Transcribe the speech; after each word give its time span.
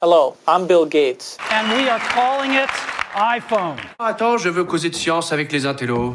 Hello, 0.00 0.36
I'm 0.46 0.68
Bill 0.68 0.86
Gates. 0.86 1.36
And 1.50 1.76
we 1.76 1.88
are 1.88 1.98
calling 1.98 2.52
it 2.52 2.70
iPhone. 3.16 3.78
Attends, 3.98 4.38
je 4.38 4.48
veux 4.48 4.62
causer 4.62 4.90
de 4.90 4.94
science 4.94 5.32
avec 5.32 5.50
les 5.50 5.66
intellos. 5.66 6.12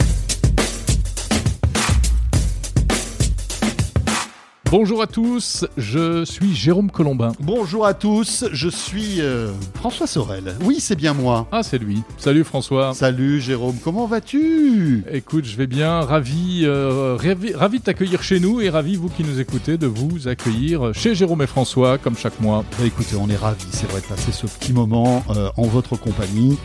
Bonjour 4.74 5.04
à 5.04 5.06
tous, 5.06 5.67
je 5.78 6.25
suis 6.25 6.56
Jérôme 6.56 6.90
Colombin. 6.90 7.33
Bonjour 7.40 7.86
à 7.86 7.93
tous, 7.93 8.46
je 8.52 8.70
suis 8.70 9.21
euh, 9.21 9.52
François 9.75 10.07
Sorel. 10.07 10.55
Oui, 10.64 10.79
c'est 10.79 10.96
bien 10.96 11.14
moi. 11.14 11.46
Ah, 11.52 11.61
c'est 11.61 11.77
lui. 11.77 12.02
Salut 12.18 12.43
François. 12.43 12.96
Salut 12.96 13.39
Jérôme, 13.39 13.75
comment 13.83 14.07
vas-tu? 14.07 15.04
Écoute, 15.11 15.46
je 15.46 15.57
vais 15.57 15.68
bien, 15.68 16.01
ravi, 16.01 16.61
euh, 16.64 17.15
ravi, 17.20 17.54
ravi 17.54 17.78
de 17.78 17.83
t'accueillir 17.83 18.23
chez 18.23 18.39
nous 18.39 18.61
et 18.61 18.71
ravi, 18.71 18.96
vous 18.96 19.09
qui 19.09 19.23
nous 19.23 19.39
écoutez, 19.39 19.78
de 19.78 19.86
vous 19.86 20.28
accueillir 20.28 20.92
chez 20.96 21.14
Jérôme 21.14 21.43
et 21.43 21.47
François, 21.47 22.00
comme 22.00 22.18
chaque 22.18 22.42
mois. 22.42 22.65
Bah, 22.71 22.83
Écoutez, 22.83 23.15
on 23.15 23.29
est 23.29 23.36
ravis, 23.36 23.68
c'est 23.69 23.87
vrai, 23.92 24.01
de 24.01 24.07
passer 24.07 24.32
ce 24.32 24.47
petit 24.47 24.74
moment 24.74 25.24
euh, 25.29 25.51
en 25.55 25.68
votre 25.68 25.97
compagnie. 25.97 26.57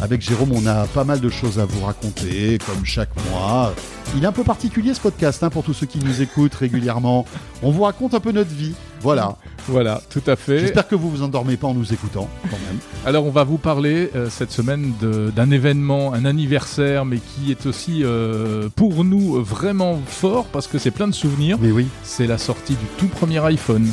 Avec 0.00 0.20
Jérôme, 0.20 0.52
on 0.52 0.66
a 0.66 0.86
pas 0.86 1.04
mal 1.04 1.20
de 1.20 1.28
choses 1.28 1.58
à 1.58 1.64
vous 1.64 1.84
raconter, 1.84 2.58
comme 2.66 2.84
chaque 2.84 3.10
mois. 3.30 3.72
Il 4.16 4.24
est 4.24 4.26
un 4.26 4.32
peu 4.32 4.44
particulier 4.44 4.94
ce 4.94 5.00
podcast, 5.00 5.42
hein, 5.42 5.50
pour 5.50 5.62
tous 5.62 5.74
ceux 5.74 5.86
qui 5.86 5.98
nous 5.98 6.22
écoutent 6.22 6.54
régulièrement. 6.54 7.24
On 7.62 7.70
vous 7.70 7.82
raconte 7.82 8.14
un 8.14 8.20
peu 8.20 8.32
notre 8.32 8.50
vie. 8.50 8.74
Voilà. 9.00 9.36
Voilà, 9.68 10.02
tout 10.10 10.22
à 10.26 10.34
fait. 10.34 10.58
J'espère 10.58 10.88
que 10.88 10.94
vous 10.96 11.08
vous 11.08 11.22
endormez 11.22 11.56
pas 11.56 11.68
en 11.68 11.74
nous 11.74 11.92
écoutant, 11.92 12.28
quand 12.50 12.58
même. 12.68 12.78
Alors, 13.06 13.26
on 13.26 13.30
va 13.30 13.44
vous 13.44 13.58
parler 13.58 14.10
euh, 14.16 14.28
cette 14.28 14.50
semaine 14.50 14.92
d'un 15.00 15.50
événement, 15.50 16.12
un 16.14 16.24
anniversaire, 16.24 17.04
mais 17.04 17.18
qui 17.18 17.50
est 17.52 17.66
aussi 17.66 18.02
euh, 18.02 18.68
pour 18.74 19.04
nous 19.04 19.42
vraiment 19.42 20.00
fort 20.06 20.46
parce 20.46 20.66
que 20.66 20.78
c'est 20.78 20.90
plein 20.90 21.06
de 21.06 21.14
souvenirs. 21.14 21.58
Mais 21.60 21.70
oui, 21.70 21.86
C'est 22.02 22.26
la 22.26 22.38
sortie 22.38 22.74
du 22.74 22.86
tout 22.98 23.06
premier 23.06 23.38
iPhone. 23.44 23.88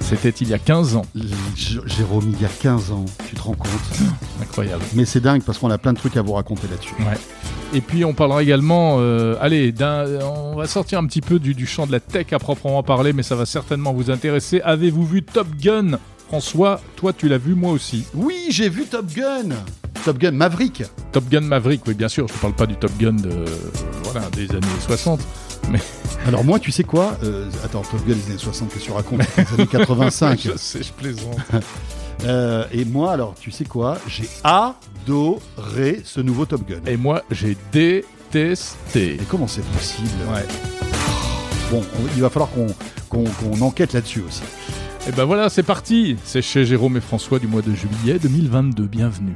C'était 0.00 0.30
il 0.30 0.48
y 0.48 0.54
a 0.54 0.58
15 0.58 0.96
ans. 0.96 1.06
J- 1.56 1.78
Jérôme, 1.86 2.32
il 2.36 2.40
y 2.42 2.44
a 2.44 2.48
15 2.48 2.90
ans, 2.92 3.04
tu 3.28 3.34
te 3.34 3.42
rends 3.42 3.54
compte? 3.54 3.70
Incroyable. 4.42 4.82
Mais 4.94 5.04
c'est 5.04 5.20
dingue 5.20 5.42
parce 5.42 5.58
qu'on 5.58 5.70
a 5.70 5.78
plein 5.78 5.92
de 5.92 5.98
trucs 5.98 6.16
à 6.16 6.22
vous 6.22 6.32
raconter 6.34 6.66
là-dessus. 6.70 6.94
Ouais. 7.00 7.18
Et 7.72 7.80
puis 7.80 8.04
on 8.04 8.12
parlera 8.14 8.42
également, 8.42 8.96
euh, 9.00 9.36
allez, 9.40 9.72
d'un- 9.72 10.20
on 10.22 10.54
va 10.56 10.66
sortir 10.66 10.98
un 10.98 11.06
petit 11.06 11.20
peu 11.20 11.38
du, 11.38 11.54
du 11.54 11.66
champ 11.66 11.86
de 11.86 11.92
la 11.92 12.00
tech 12.00 12.32
à 12.32 12.38
proprement 12.38 12.82
parler, 12.82 13.12
mais 13.12 13.22
ça 13.22 13.34
va 13.34 13.46
certainement 13.46 13.92
vous 13.92 14.10
intéresser. 14.10 14.60
Avez-vous 14.62 15.04
vu 15.06 15.22
Top 15.22 15.48
Gun? 15.60 15.98
François, 16.28 16.80
toi 16.96 17.12
tu 17.12 17.28
l'as 17.28 17.38
vu, 17.38 17.54
moi 17.54 17.72
aussi. 17.72 18.04
Oui, 18.14 18.46
j'ai 18.50 18.68
vu 18.68 18.84
Top 18.86 19.06
Gun 19.14 19.50
Top 20.04 20.18
Gun 20.18 20.32
Maverick 20.32 20.82
Top 21.12 21.24
Gun 21.30 21.42
Maverick, 21.42 21.82
oui 21.86 21.94
bien 21.94 22.08
sûr, 22.08 22.26
je 22.28 22.32
ne 22.34 22.38
parle 22.38 22.54
pas 22.54 22.66
du 22.66 22.76
Top 22.76 22.90
Gun 22.98 23.12
de, 23.12 23.44
voilà, 24.04 24.28
des 24.30 24.50
années 24.50 24.66
60. 24.86 25.20
Alors 26.26 26.44
moi, 26.44 26.58
tu 26.58 26.72
sais 26.72 26.84
quoi 26.84 27.16
Euh, 27.22 27.50
Attends, 27.64 27.82
Top 27.82 28.00
Gun 28.06 28.14
des 28.14 28.26
années 28.30 28.38
60, 28.38 28.68
qu'est-ce 28.70 28.80
que 28.80 28.84
tu 28.86 28.92
racontes 28.92 29.20
Les 29.36 29.54
années 29.54 29.66
85. 29.70 30.40
je 30.42 30.56
sais, 30.56 30.82
je 30.82 30.92
plaisante. 30.92 31.36
Euh, 32.24 32.64
et 32.72 32.84
moi, 32.86 33.12
alors, 33.12 33.34
tu 33.38 33.50
sais 33.50 33.64
quoi 33.64 33.98
J'ai 34.08 34.26
adoré 34.44 36.00
ce 36.04 36.20
nouveau 36.20 36.46
Top 36.46 36.62
Gun. 36.66 36.80
Et 36.86 36.96
moi 36.96 37.22
j'ai 37.30 37.54
détesté. 37.70 39.14
Et 39.14 39.20
comment 39.28 39.46
c'est 39.48 39.64
possible? 39.66 40.08
Ouais. 40.32 40.46
Bon, 41.70 41.82
on- 41.82 42.06
il 42.16 42.22
va 42.22 42.30
falloir 42.30 42.50
qu'on 42.50 42.68
qu'on- 43.10 43.24
qu'on 43.24 43.60
enquête 43.60 43.92
là-dessus 43.92 44.22
aussi. 44.26 44.42
Et 45.06 45.12
ben 45.12 45.24
voilà, 45.24 45.50
c'est 45.50 45.64
parti 45.64 46.16
C'est 46.24 46.40
chez 46.40 46.64
Jérôme 46.64 46.96
et 46.96 47.00
François 47.00 47.38
du 47.40 47.46
mois 47.48 47.60
de 47.62 47.74
juillet 47.74 48.18
2022, 48.18 48.84
bienvenue. 48.86 49.34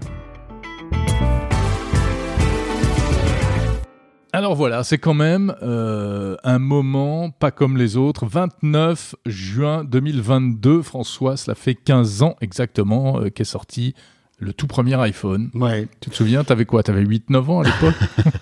Alors 4.38 4.54
voilà, 4.54 4.84
c'est 4.84 4.98
quand 4.98 5.14
même 5.14 5.52
euh, 5.64 6.36
un 6.44 6.60
moment 6.60 7.30
pas 7.30 7.50
comme 7.50 7.76
les 7.76 7.96
autres. 7.96 8.24
29 8.24 9.16
juin 9.26 9.82
2022, 9.82 10.80
François, 10.82 11.36
cela 11.36 11.56
fait 11.56 11.74
15 11.74 12.22
ans 12.22 12.36
exactement 12.40 13.18
euh, 13.18 13.30
qu'est 13.30 13.42
sorti 13.42 13.96
le 14.40 14.52
tout 14.52 14.66
premier 14.66 14.94
iPhone. 15.00 15.50
Ouais. 15.54 15.88
Tu 16.00 16.10
te 16.10 16.14
souviens, 16.14 16.44
t'avais 16.44 16.64
quoi? 16.64 16.82
T'avais 16.82 17.04
8-9 17.04 17.36
ans 17.50 17.60
à 17.60 17.64
l'époque? 17.64 17.94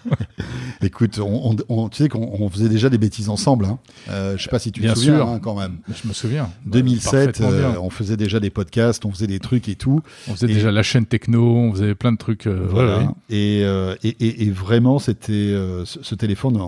Écoute, 0.82 1.18
on, 1.18 1.52
on- 1.52 1.56
on- 1.68 1.88
tu 1.88 2.02
sais 2.02 2.08
qu'on 2.08 2.28
on 2.38 2.48
faisait 2.50 2.68
déjà 2.68 2.90
des 2.90 2.98
bêtises 2.98 3.28
ensemble. 3.30 3.64
Hein. 3.64 3.78
Euh, 4.10 4.36
je 4.36 4.42
sais 4.42 4.50
pas 4.50 4.58
si 4.58 4.72
tu 4.72 4.80
Bien 4.82 4.92
te 4.92 4.98
souviens 4.98 5.16
sûr. 5.16 5.28
hein, 5.28 5.38
quand 5.42 5.58
même. 5.58 5.78
Je 5.88 6.06
me 6.06 6.12
souviens. 6.12 6.50
2007, 6.66 7.10
Parfaitement 7.12 7.48
bien. 7.48 7.58
euh, 7.76 7.80
on 7.80 7.88
faisait 7.90 8.16
déjà 8.18 8.40
des 8.40 8.50
podcasts, 8.50 9.04
on 9.06 9.10
faisait 9.10 9.26
des 9.26 9.38
trucs 9.40 9.68
et 9.70 9.74
tout. 9.74 10.00
On 10.28 10.34
faisait 10.34 10.50
et- 10.50 10.54
déjà 10.54 10.70
la 10.70 10.82
chaîne 10.82 11.06
techno, 11.06 11.42
on 11.56 11.72
faisait 11.72 11.94
plein 11.94 12.12
de 12.12 12.18
trucs. 12.18 12.46
euh, 12.46 12.66
Voilà. 12.68 12.98
ouais, 12.98 13.04
ouais. 13.04 13.10
Et, 13.30 13.62
euh, 13.64 13.94
et, 14.04 14.08
et- 14.20 14.42
et 14.44 14.50
vraiment, 14.50 14.98
c'était 14.98 15.32
euh, 15.32 15.84
ce, 15.86 16.02
ce 16.02 16.14
téléphone 16.14 16.58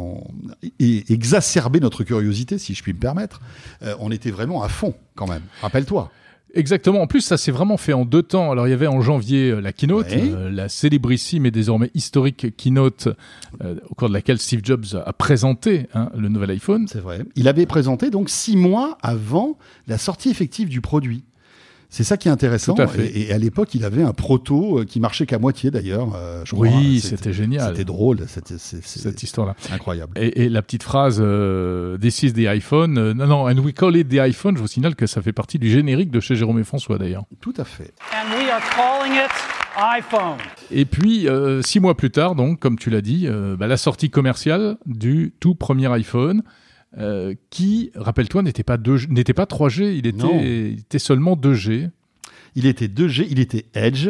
et 0.81 1.05
exacerbait 1.13 1.81
notre 1.81 2.03
curiosité, 2.03 2.57
si 2.59 2.75
je 2.75 2.83
puis 2.83 2.95
me 2.95 2.99
permettre. 2.99 3.41
Euh, 3.83 3.95
on 4.01 4.11
était 4.11 4.31
vraiment 4.31 4.63
à 4.63 4.69
fond, 4.69 4.95
quand 5.17 5.27
même. 5.29 5.43
Rappelle-toi. 5.61 6.11
Exactement. 6.55 7.01
En 7.03 7.07
plus, 7.07 7.21
ça 7.21 7.37
s'est 7.37 7.51
vraiment 7.53 7.77
fait 7.77 7.93
en 7.93 8.05
deux 8.05 8.23
temps. 8.23 8.51
Alors, 8.51 8.67
il 8.67 8.71
y 8.71 8.75
avait 8.75 8.87
en 8.87 9.01
janvier 9.01 9.51
euh, 9.51 9.61
la 9.61 9.73
keynote, 9.73 10.07
Ouais. 10.11 10.31
euh, 10.33 10.51
la 10.51 10.69
célébrissime 10.69 11.45
et 11.47 11.51
désormais 11.51 11.91
historique 11.95 12.57
keynote, 12.57 13.09
euh, 13.63 13.77
au 13.91 13.95
cours 13.95 14.09
de 14.09 14.15
laquelle 14.15 14.39
Steve 14.39 14.61
Jobs 14.63 14.85
a 15.05 15.13
présenté 15.13 15.87
hein, 15.95 16.11
le 16.17 16.29
nouvel 16.29 16.51
iPhone. 16.51 16.87
C'est 16.89 17.01
vrai. 17.01 17.21
Il 17.37 17.49
avait 17.49 17.67
présenté 17.67 18.11
donc 18.11 18.31
six 18.31 18.57
mois 18.57 18.97
avant 19.03 19.59
la 19.87 19.99
sortie 19.99 20.31
effective 20.31 20.69
du 20.69 20.81
produit. 20.81 21.25
C'est 21.91 22.05
ça 22.05 22.17
qui 22.19 22.29
est 22.29 22.31
intéressant. 22.31 22.75
Tout 22.75 22.83
à 22.83 22.87
fait. 22.87 23.07
Et, 23.07 23.29
et 23.29 23.33
à 23.33 23.39
l'époque, 23.39 23.75
il 23.75 23.85
avait 23.85 24.03
un 24.03 24.13
proto 24.13 24.81
euh, 24.81 24.85
qui 24.85 25.01
marchait 25.01 25.25
qu'à 25.25 25.39
moitié 25.39 25.71
d'ailleurs. 25.71 26.09
euh. 26.15 26.45
Oui, 26.53 27.01
c'était 27.01 27.33
génial. 27.33 27.71
C'était 27.71 27.85
drôle. 27.85 28.19
Cette 28.29 29.23
histoire-là. 29.23 29.57
incroyable. 29.73 30.13
Et, 30.17 30.45
et 30.45 30.49
la 30.51 30.61
petite 30.63 30.83
phrase 30.83 31.19
euh, 31.21 31.97
This 31.97 32.23
is 32.23 32.33
the 32.35 32.47
iPhone. 32.47 32.99
euh, 32.99 33.15
non, 33.15 33.27
non, 33.27 33.49
and 33.49 33.59
we 33.59 33.73
call 33.73 33.97
it 33.97 34.09
the 34.09 34.19
iPhone. 34.19 34.57
Je 34.57 34.61
vous 34.61 34.69
signale 34.69 34.97
que 34.97 35.07
ça 35.07 35.23
fait 35.23 35.33
partie 35.33 35.59
du 35.59 35.71
générique 35.71 36.11
de 36.11 36.21
chez 36.21 36.37
Jérôme 36.37 36.59
et 36.59 36.65
François 36.65 36.99
d'ailleurs. 36.99 37.25
Tout 37.41 37.55
à 37.57 37.65
fait. 37.65 37.93
And 38.13 38.37
we 38.39 38.49
are 38.51 38.61
calling 38.77 39.15
it 39.15 39.31
iPhone. 39.77 40.37
Et 40.71 40.85
puis, 40.85 41.27
euh, 41.29 41.63
six 41.63 41.81
mois 41.81 41.97
plus 41.97 42.11
tard, 42.11 42.35
donc, 42.35 42.59
comme 42.61 42.79
tu 42.79 42.91
l'as 42.91 43.01
dit, 43.01 43.27
euh, 43.27 43.57
bah, 43.57 43.67
la 43.67 43.77
sortie 43.77 44.11
commerciale 44.11 44.77
du 44.87 45.33
tout 45.41 45.55
premier 45.55 45.91
iPhone, 45.93 46.43
euh, 46.97 47.35
qui, 47.51 47.91
rappelle-toi, 47.95 48.43
n'était 48.43 48.63
pas, 48.63 48.77
2G 48.77 49.09
n'était 49.11 49.35
pas 49.35 49.45
3G, 49.45 49.95
il 49.97 50.07
était, 50.07 50.73
il 50.73 50.79
était 50.81 50.99
seulement 50.99 51.37
2G. 51.37 51.91
Il 52.55 52.67
était 52.67 52.87
2G, 52.87 53.27
il 53.29 53.41
était 53.41 53.67
Edge. 53.75 54.09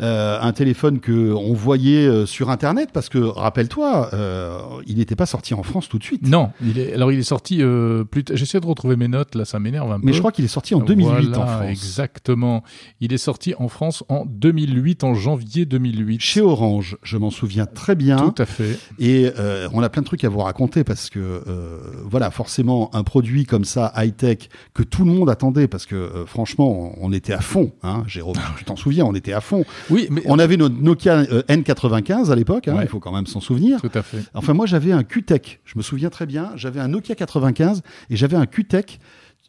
Euh, 0.00 0.38
un 0.40 0.52
téléphone 0.52 1.00
que 1.00 1.32
on 1.32 1.52
voyait 1.52 2.06
euh, 2.06 2.26
sur 2.26 2.50
Internet 2.50 2.90
parce 2.92 3.08
que 3.08 3.18
rappelle-toi, 3.18 4.10
euh, 4.14 4.58
il 4.86 4.96
n'était 4.98 5.16
pas 5.16 5.26
sorti 5.26 5.54
en 5.54 5.62
France 5.62 5.88
tout 5.88 5.98
de 5.98 6.04
suite. 6.04 6.26
Non, 6.26 6.50
il 6.64 6.78
est, 6.78 6.94
alors 6.94 7.12
il 7.12 7.18
est 7.18 7.22
sorti 7.22 7.62
euh, 7.62 8.04
plus 8.04 8.24
J'essaie 8.32 8.60
de 8.60 8.66
retrouver 8.66 8.96
mes 8.96 9.08
notes, 9.08 9.34
là, 9.34 9.44
ça 9.44 9.58
m'énerve 9.58 9.90
un 9.92 10.00
peu. 10.00 10.06
Mais 10.06 10.12
je 10.12 10.18
crois 10.18 10.32
qu'il 10.32 10.44
est 10.44 10.48
sorti 10.48 10.74
en 10.74 10.80
2008 10.80 11.28
en 11.28 11.30
Voilà, 11.30 11.46
France. 11.46 11.70
Exactement. 11.70 12.62
Il 13.00 13.12
est 13.12 13.18
sorti 13.18 13.54
en 13.58 13.68
France 13.68 14.04
en 14.08 14.24
2008, 14.26 15.04
en 15.04 15.14
janvier 15.14 15.66
2008. 15.66 16.20
Chez 16.20 16.40
Orange, 16.40 16.96
je 17.02 17.16
m'en 17.18 17.30
souviens 17.30 17.66
très 17.66 17.94
bien. 17.94 18.16
Tout 18.16 18.42
à 18.42 18.46
fait. 18.46 18.78
Et 18.98 19.30
euh, 19.38 19.68
on 19.72 19.82
a 19.82 19.88
plein 19.88 20.02
de 20.02 20.06
trucs 20.06 20.24
à 20.24 20.28
vous 20.28 20.40
raconter 20.40 20.84
parce 20.84 21.10
que, 21.10 21.18
euh, 21.18 21.78
voilà, 22.04 22.30
forcément, 22.30 22.90
un 22.94 23.02
produit 23.02 23.44
comme 23.44 23.64
ça, 23.64 23.92
high-tech, 23.96 24.48
que 24.74 24.82
tout 24.82 25.04
le 25.04 25.12
monde 25.12 25.28
attendait, 25.30 25.68
parce 25.68 25.86
que 25.86 25.94
euh, 25.96 26.26
franchement, 26.26 26.94
on, 26.98 27.08
on 27.08 27.12
était 27.12 27.32
à 27.32 27.40
fond, 27.40 27.72
hein, 27.82 28.04
Jérôme, 28.06 28.36
tu 28.58 28.64
t'en 28.64 28.76
souviens, 28.76 29.04
on 29.04 29.14
était 29.14 29.32
à 29.32 29.40
fond. 29.40 29.64
Oui, 29.90 30.06
mais 30.10 30.22
On 30.26 30.38
avait 30.38 30.56
notre 30.56 30.76
Nokia 30.80 31.18
euh, 31.30 31.42
N95 31.48 32.30
à 32.30 32.36
l'époque, 32.36 32.68
hein, 32.68 32.76
Ouais. 32.76 32.84
il 32.84 32.88
faut 32.88 33.00
quand 33.00 33.12
même 33.12 33.26
s'en 33.26 33.40
souvenir. 33.40 33.80
tout 33.80 33.90
à 33.94 34.02
fait. 34.02 34.22
Enfin, 34.34 34.54
moi, 34.54 34.66
j'avais 34.66 34.92
un 34.92 35.02
QTech, 35.02 35.60
je 35.64 35.76
me 35.76 35.82
souviens 35.82 36.10
très 36.10 36.26
bien, 36.26 36.52
j'avais 36.56 36.80
un 36.80 36.88
Nokia 36.88 37.14
95 37.14 37.82
et 38.10 38.16
j'avais 38.16 38.36
un 38.36 38.46
QTech 38.46 39.00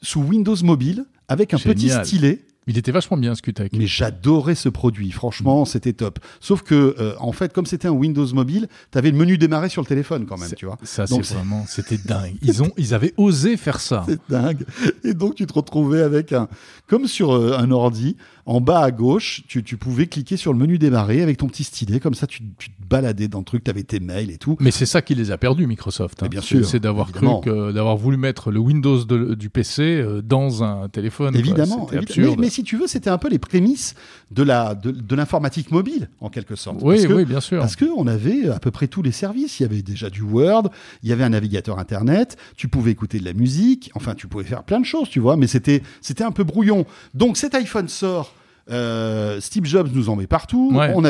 sous 0.01 0.22
Windows 0.22 0.56
Mobile 0.63 1.06
avec 1.28 1.53
un 1.53 1.57
petit 1.57 1.90
stylet. 1.90 2.40
Il 2.68 2.78
était 2.78 2.91
vachement 2.91 3.18
bien 3.18 3.34
ce 3.34 3.41
QTech. 3.41 3.72
Mais 3.74 3.88
j'adorais 3.88 4.53
ce 4.53 4.69
produit, 4.69 5.09
franchement, 5.12 5.66
c'était 5.66 5.94
top. 5.94 6.19
Sauf 6.40 6.62
que, 6.62 6.96
euh, 7.00 7.16
en 7.19 7.31
fait, 7.31 7.53
comme 7.53 7.66
c'était 7.66 7.88
un 7.88 7.91
Windows 7.91 8.28
mobile, 8.35 8.68
t'avais 8.91 9.09
le 9.09 9.18
menu 9.18 9.40
démarrer 9.40 9.68
sur 9.68 9.81
le 9.81 9.88
téléphone 9.88 10.28
quand 10.28 10.38
même, 10.38 10.51
tu 10.56 10.68
vois. 10.68 10.78
Ça, 10.84 11.07
c'est 11.07 11.19
vraiment, 11.34 11.66
c'était 11.68 11.97
dingue. 11.97 12.35
Ils 12.44 12.62
ont, 12.62 12.72
ils 12.78 12.94
avaient 12.94 13.16
osé 13.18 13.57
faire 13.57 13.80
ça. 13.80 14.06
C'est 14.07 14.19
dingue. 14.30 14.63
Et 15.03 15.16
donc, 15.16 15.35
tu 15.35 15.47
te 15.47 15.53
retrouvais 15.53 16.03
avec 16.03 16.34
un, 16.34 16.47
comme 16.85 17.07
sur 17.07 17.31
euh, 17.34 17.57
un 17.57 17.72
ordi, 17.72 18.16
en 18.46 18.62
bas 18.62 18.79
à 18.79 18.91
gauche, 18.91 19.44
tu, 19.47 19.63
tu 19.63 19.77
pouvais 19.77 20.07
cliquer 20.07 20.38
sur 20.38 20.54
le 20.54 20.60
menu 20.60 20.77
démarrer 20.77 21.21
avec 21.21 21.38
ton 21.38 21.48
petit 21.48 21.63
stylet, 21.63 22.00
comme 22.00 22.13
ça, 22.13 22.27
tu, 22.27 22.42
tu 22.57 22.69
te 22.69 22.75
baladais 22.89 23.27
dans 23.27 23.39
le 23.39 23.45
truc, 23.45 23.63
t'avais 23.63 23.83
tes 23.83 24.00
mails 24.00 24.31
et 24.31 24.38
tout. 24.38 24.57
Mais 24.60 24.71
c'est 24.71 24.86
ça 24.86 25.01
qui 25.01 25.15
les 25.15 25.31
a 25.31 25.38
perdus, 25.38 25.68
Microsoft. 25.68 26.24
hein. 26.24 26.27
Bien 26.27 26.42
C'est- 26.42 26.48
sûr, 26.57 26.65
C'est 26.65 26.80
d'avoir 26.80 27.12
cru 27.12 27.27
que, 27.44 27.71
d'avoir 27.71 27.98
voulu 27.98 28.18
mettre 28.18 28.51
le 28.51 28.60
Windows 28.60 29.04
de- 29.06 29.36
du 29.36 29.50
PC 29.50 29.81
euh, 29.83 30.21
dans 30.21 30.63
un 30.63 30.89
téléphone. 30.89 31.36
Évidemment. 31.36 31.86
C'était 31.88 31.98
évi- 32.01 32.04
absurde. 32.10 32.36
Mais, 32.39 32.45
mais 32.45 32.50
si 32.50 32.63
tu 32.63 32.77
veux, 32.77 32.88
c'était 32.88 33.10
un 33.10 33.18
peu 33.18 33.30
les 33.30 33.39
prémices 33.39 33.95
de 34.31 34.44
la, 34.44 34.75
de, 34.75 34.92
de 34.92 35.15
l'informatique 35.15 35.71
mobile, 35.71 36.10
en 36.19 36.30
quelque 36.30 36.56
sorte. 36.56 36.77
oui, 36.81 36.95
Parce 36.95 37.07
que- 37.07 37.13
oui, 37.13 37.25
bien 37.25 37.39
sûr. 37.42 37.60
Parce 37.60 37.75
qu'on 37.75 38.07
avait 38.07 38.50
à 38.50 38.60
peu 38.60 38.71
près 38.71 38.88
tous 38.88 39.01
les 39.01 39.12
services. 39.12 39.60
Il 39.60 39.63
y 39.63 39.65
avait 39.65 39.81
déjà 39.81 40.10
du 40.10 40.21
Word, 40.21 40.69
il 41.04 41.10
y 41.10 41.13
avait 41.13 41.24
un 41.24 41.30
navigateur 41.30 41.80
Internet, 41.80 42.38
tu 42.57 42.68
pouvais 42.68 42.92
écouter 42.92 43.19
de 43.19 43.25
la 43.25 43.33
musique, 43.33 43.92
enfin, 43.95 44.15
tu 44.15 44.27
pouvais 44.27 44.44
faire 44.44 44.63
plein 44.63 44.80
de 44.80 44.86
choses, 44.86 45.10
tu 45.10 45.19
vois, 45.19 45.38
mais 45.38 45.48
c'était, 45.48 45.81
c'était 46.01 46.24
un 46.24 46.31
peu 46.31 46.44
brouillon. 46.44 46.86
Donc 47.13 47.38
cet 47.38 47.56
iPhone 47.56 47.88
sort 47.88 48.33
Euh, 48.71 49.39
Steve 49.41 49.65
Jobs 49.65 49.89
nous 49.94 50.09
en 50.09 50.15
met 50.15 50.27
partout. 50.27 50.71
Ouais, 50.73 50.94
on, 50.95 51.01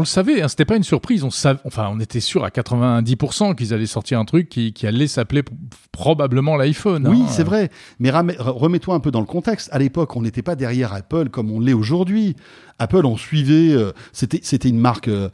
le 0.00 0.04
savait, 0.04 0.42
hein, 0.42 0.48
c'était 0.48 0.64
pas 0.64 0.76
une 0.76 0.82
surprise. 0.82 1.22
On 1.24 1.28
sav- 1.30 1.58
enfin, 1.64 1.88
on 1.92 2.00
était 2.00 2.20
sûr 2.20 2.44
à 2.44 2.50
90% 2.50 3.54
qu'ils 3.54 3.72
allaient 3.74 3.86
sortir 3.86 4.18
un 4.18 4.24
truc 4.24 4.48
qui, 4.48 4.72
qui 4.72 4.86
allait 4.86 5.06
s'appeler 5.06 5.42
p- 5.42 5.52
probablement 5.92 6.56
l'iPhone. 6.56 7.06
Oui, 7.08 7.22
hein. 7.22 7.28
c'est 7.30 7.44
vrai. 7.44 7.70
Mais 8.00 8.10
ram- 8.10 8.30
re- 8.30 8.50
remets-toi 8.50 8.94
un 8.94 9.00
peu 9.00 9.10
dans 9.10 9.20
le 9.20 9.26
contexte. 9.26 9.68
À 9.72 9.78
l'époque, 9.78 10.16
on 10.16 10.22
n'était 10.22 10.42
pas 10.42 10.56
derrière 10.56 10.92
Apple 10.92 11.28
comme 11.30 11.50
on 11.50 11.60
l'est 11.60 11.72
aujourd'hui. 11.72 12.36
Apple, 12.78 13.06
on 13.06 13.16
suivait. 13.16 13.72
euh, 13.72 13.92
c'était 14.12 14.40
c'était 14.42 14.68
une 14.68 14.78
marque 14.78 15.08
euh, 15.08 15.30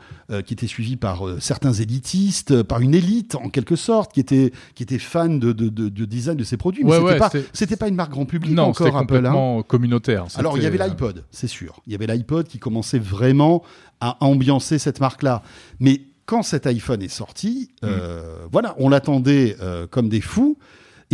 qui 0.47 0.55
était 0.55 0.69
suivie 0.69 0.97
par 0.97 1.23
certains 1.41 1.73
élitistes, 1.73 2.63
par 2.63 2.81
une 2.81 2.95
élite 2.95 3.35
en 3.35 3.49
quelque 3.49 3.75
sorte, 3.75 4.13
qui 4.13 4.21
était 4.21 4.53
qui 4.77 4.85
était 4.85 4.99
fan 5.01 5.41
de, 5.41 5.53
de, 5.53 5.69
de, 5.69 5.89
de 5.89 6.05
design 6.05 6.37
de 6.37 6.45
ses 6.45 6.57
produits. 6.57 6.85
Mais 6.85 6.91
Ouais, 6.91 6.97
c'était 6.99 7.11
ouais, 7.13 7.19
pas 7.19 7.31
c'était- 7.31 7.49
c'était 7.53 7.77
pas 7.77 7.89
une 7.89 7.97
marque 7.97 8.13
grand 8.13 8.27
public 8.27 8.55
Non, 8.55 8.73
c'était 8.73 8.91
encore 8.91 9.01
Apple. 9.01 9.15
hein. 9.15 9.17
complètement 9.19 9.63
communautaire. 9.63 10.27
Alors, 10.37 10.57
il 10.57 10.63
y 10.63 10.67
avait 10.67 10.77
C'était, 10.79 10.89
l'iPod, 10.91 11.25
c'est 11.33 11.49
sûr. 11.49 11.62
Il 11.87 11.93
y 11.93 11.95
avait 11.95 12.07
l'iPod 12.07 12.47
qui 12.47 12.59
commençait 12.59 12.99
vraiment 12.99 13.63
à 14.01 14.17
ambiancer 14.25 14.79
cette 14.79 15.01
marque-là. 15.01 15.43
Mais 15.81 16.03
quand 16.27 16.43
cet 16.43 16.67
iPhone 16.67 17.03
est 17.03 17.09
sorti, 17.09 17.71
euh, 17.85 18.47
voilà, 18.51 18.75
on 18.79 18.89
l'attendait 18.89 19.57
euh, 19.61 19.87
comme 19.87 20.09
des 20.09 20.21
fous. 20.21 20.59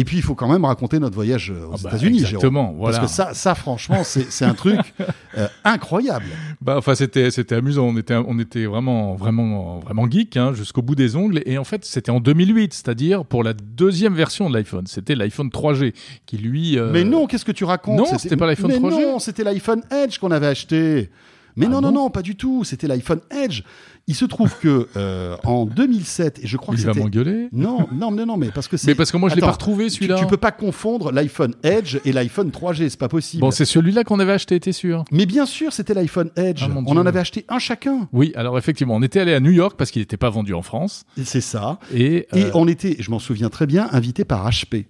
Et 0.00 0.04
puis, 0.04 0.16
il 0.16 0.22
faut 0.22 0.36
quand 0.36 0.46
même 0.48 0.64
raconter 0.64 1.00
notre 1.00 1.16
voyage 1.16 1.50
euh, 1.50 1.66
aux 1.66 1.72
Ah 1.74 1.76
bah, 1.82 1.90
États-Unis, 1.90 2.20
exactement, 2.20 2.72
voilà. 2.78 2.98
Parce 3.00 3.10
que 3.10 3.14
ça, 3.14 3.34
ça 3.34 3.56
franchement, 3.56 4.02
c'est 4.04 4.44
un 4.44 4.54
truc 4.54 4.78
euh, 5.36 5.48
incroyable. 5.64 6.26
Bah, 6.62 6.76
enfin, 6.78 6.94
c'était, 6.94 7.32
c'était 7.32 7.56
amusant. 7.56 7.84
On 7.84 7.96
était, 7.96 8.14
on 8.14 8.38
était 8.38 8.64
vraiment, 8.66 9.16
vraiment, 9.16 9.80
vraiment 9.80 10.08
geek 10.08 10.36
hein, 10.36 10.52
jusqu'au 10.54 10.82
bout 10.82 10.94
des 10.94 11.16
ongles. 11.16 11.42
Et 11.46 11.58
en 11.58 11.64
fait, 11.64 11.84
c'était 11.84 12.12
en 12.12 12.20
2008, 12.20 12.74
c'est-à-dire 12.74 13.24
pour 13.24 13.42
la 13.42 13.54
deuxième 13.54 14.14
version 14.14 14.48
de 14.48 14.54
l'iPhone. 14.54 14.86
C'était 14.86 15.16
l'iPhone 15.16 15.48
3G 15.48 15.92
qui 16.26 16.38
lui. 16.38 16.78
euh, 16.78 16.92
Mais 16.92 17.02
non, 17.02 17.26
qu'est-ce 17.26 17.44
que 17.44 17.50
tu 17.52 17.64
racontes? 17.64 17.98
Non, 17.98 18.18
c'était 18.18 18.36
pas 18.36 18.46
l'iPhone 18.46 18.70
Mais 18.70 18.78
3G. 18.78 19.02
non, 19.02 19.18
c'était 19.18 19.42
l'iPhone 19.42 19.82
Edge 19.90 20.18
qu'on 20.18 20.30
avait 20.30 20.46
acheté. 20.46 21.10
Mais 21.56 21.66
Ah 21.66 21.70
non, 21.70 21.80
non, 21.80 21.90
non, 21.90 22.10
pas 22.10 22.22
du 22.22 22.36
tout. 22.36 22.62
C'était 22.62 22.86
l'iPhone 22.86 23.20
Edge. 23.32 23.62
Il 24.08 24.14
se 24.14 24.24
trouve 24.24 24.58
que 24.58 24.88
euh, 24.96 25.36
en 25.44 25.66
2007, 25.66 26.40
et 26.42 26.46
je 26.46 26.56
crois 26.56 26.74
Il 26.74 26.80
que 26.80 26.86
va 26.86 26.92
c'était 26.92 27.04
m'engueuler. 27.04 27.48
Non, 27.52 27.86
non, 27.92 28.10
non, 28.10 28.24
non, 28.26 28.36
mais 28.38 28.50
parce 28.50 28.66
que 28.66 28.76
c'est. 28.76 28.86
Mais 28.88 28.94
parce 28.94 29.12
que 29.12 29.18
moi, 29.18 29.28
je 29.28 29.34
l'ai 29.34 29.40
pas 29.42 29.50
retrouvé 29.52 29.84
tu, 29.84 29.90
celui-là. 29.90 30.16
tu 30.18 30.26
peux 30.26 30.36
pas 30.38 30.50
confondre 30.50 31.12
l'iPhone 31.12 31.54
Edge 31.62 31.98
et 32.06 32.12
l'iPhone 32.12 32.50
3G, 32.50 32.88
c'est 32.88 32.98
pas 32.98 33.08
possible. 33.08 33.42
Bon, 33.42 33.50
c'est 33.50 33.66
celui-là 33.66 34.04
qu'on 34.04 34.18
avait 34.18 34.32
acheté, 34.32 34.58
t'es 34.60 34.72
sûr? 34.72 35.04
Mais 35.12 35.26
bien 35.26 35.44
sûr, 35.46 35.72
c'était 35.72 35.94
l'iPhone 35.94 36.30
Edge. 36.36 36.62
Ah, 36.64 36.70
On 36.86 36.96
en 36.96 37.06
avait 37.06 37.20
acheté 37.20 37.44
un 37.48 37.58
chacun. 37.58 38.08
Oui, 38.12 38.32
alors 38.34 38.56
effectivement, 38.58 38.96
on 38.96 39.02
était 39.02 39.20
allé 39.20 39.34
à 39.34 39.40
New 39.40 39.50
York 39.50 39.74
parce 39.76 39.90
qu'il 39.90 40.00
n'était 40.00 40.16
pas 40.16 40.30
vendu 40.30 40.54
en 40.54 40.62
France. 40.62 41.04
Et 41.18 41.24
c'est 41.24 41.40
ça. 41.42 41.78
Et, 41.92 42.26
Et 42.34 42.44
euh, 42.46 42.50
on 42.54 42.66
était, 42.66 42.96
je 42.98 43.10
m'en 43.10 43.18
souviens 43.18 43.50
très 43.50 43.66
bien, 43.66 43.88
invité 43.92 44.24
par 44.24 44.48
HP. 44.48 44.86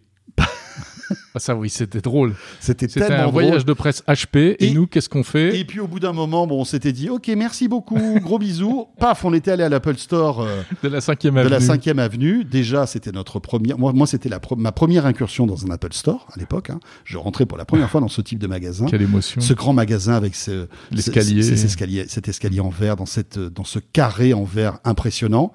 ah, 1.34 1.38
ça, 1.38 1.54
oui, 1.56 1.70
c'était 1.70 2.00
drôle. 2.00 2.34
C'était 2.60 2.88
C'était 2.88 3.06
tellement 3.06 3.16
un 3.16 3.28
drôle. 3.28 3.44
voyage 3.44 3.64
de 3.64 3.72
presse 3.72 4.02
HP. 4.06 4.36
Et, 4.58 4.66
Et- 4.66 4.70
nous, 4.72 4.86
qu'est-ce 4.86 5.08
qu'on 5.08 5.22
fait? 5.22 5.58
Et 5.58 5.64
puis 5.64 5.80
au 5.80 5.86
bout 5.86 6.00
d'un 6.00 6.12
moment, 6.12 6.46
bon, 6.46 6.60
on 6.60 6.64
s'était 6.64 6.92
dit, 6.92 7.08
ok, 7.10 7.28
merci 7.36 7.68
beaucoup, 7.68 8.18
gros 8.20 8.38
bisous. 8.38 8.86
Paf, 8.98 9.24
on 9.24 9.32
était 9.32 9.50
allé 9.52 9.62
à 9.64 9.68
l'Apple 9.68 9.96
Store 9.96 10.42
euh, 10.42 10.62
De 10.82 10.88
la 10.88 11.00
cinquième 11.00 11.34
de 11.34 11.40
avenue. 11.40 11.50
la 11.52 11.60
5e 11.60 11.98
avenue. 11.98 12.44
Déjà, 12.44 12.86
c'était 12.86 13.12
notre 13.12 13.38
première. 13.40 13.78
Moi, 13.78 13.92
moi 13.92 14.06
c'était 14.06 14.28
pro- 14.40 14.56
ma 14.56 14.72
première 14.72 15.06
incursion 15.06 15.46
dans 15.46 15.64
un 15.66 15.70
Apple 15.70 15.92
Store 15.92 16.26
à 16.34 16.38
l'époque. 16.38 16.70
hein. 16.70 16.80
Je 17.04 17.16
rentrais 17.18 17.46
pour 17.46 17.58
la 17.58 17.64
première 17.64 17.90
fois 17.90 18.00
dans 18.00 18.08
ce 18.08 18.20
type 18.20 18.38
de 18.38 18.46
magasin. 18.46 18.86
Quelle 18.86 19.02
émotion. 19.02 19.40
Ce 19.40 19.52
grand 19.54 19.72
magasin 19.72 20.14
avec 20.14 20.34
ce, 20.34 20.66
ce- 20.94 21.00
cet 21.02 21.16
escalier, 21.16 22.04
cet 22.08 22.28
escalier 22.28 22.60
en 22.60 22.68
verre 22.70 22.96
dans 22.96 23.06
cette, 23.06 23.38
dans 23.38 23.64
ce 23.64 23.78
carré 23.78 24.34
en 24.34 24.44
verre 24.44 24.78
impressionnant. 24.84 25.52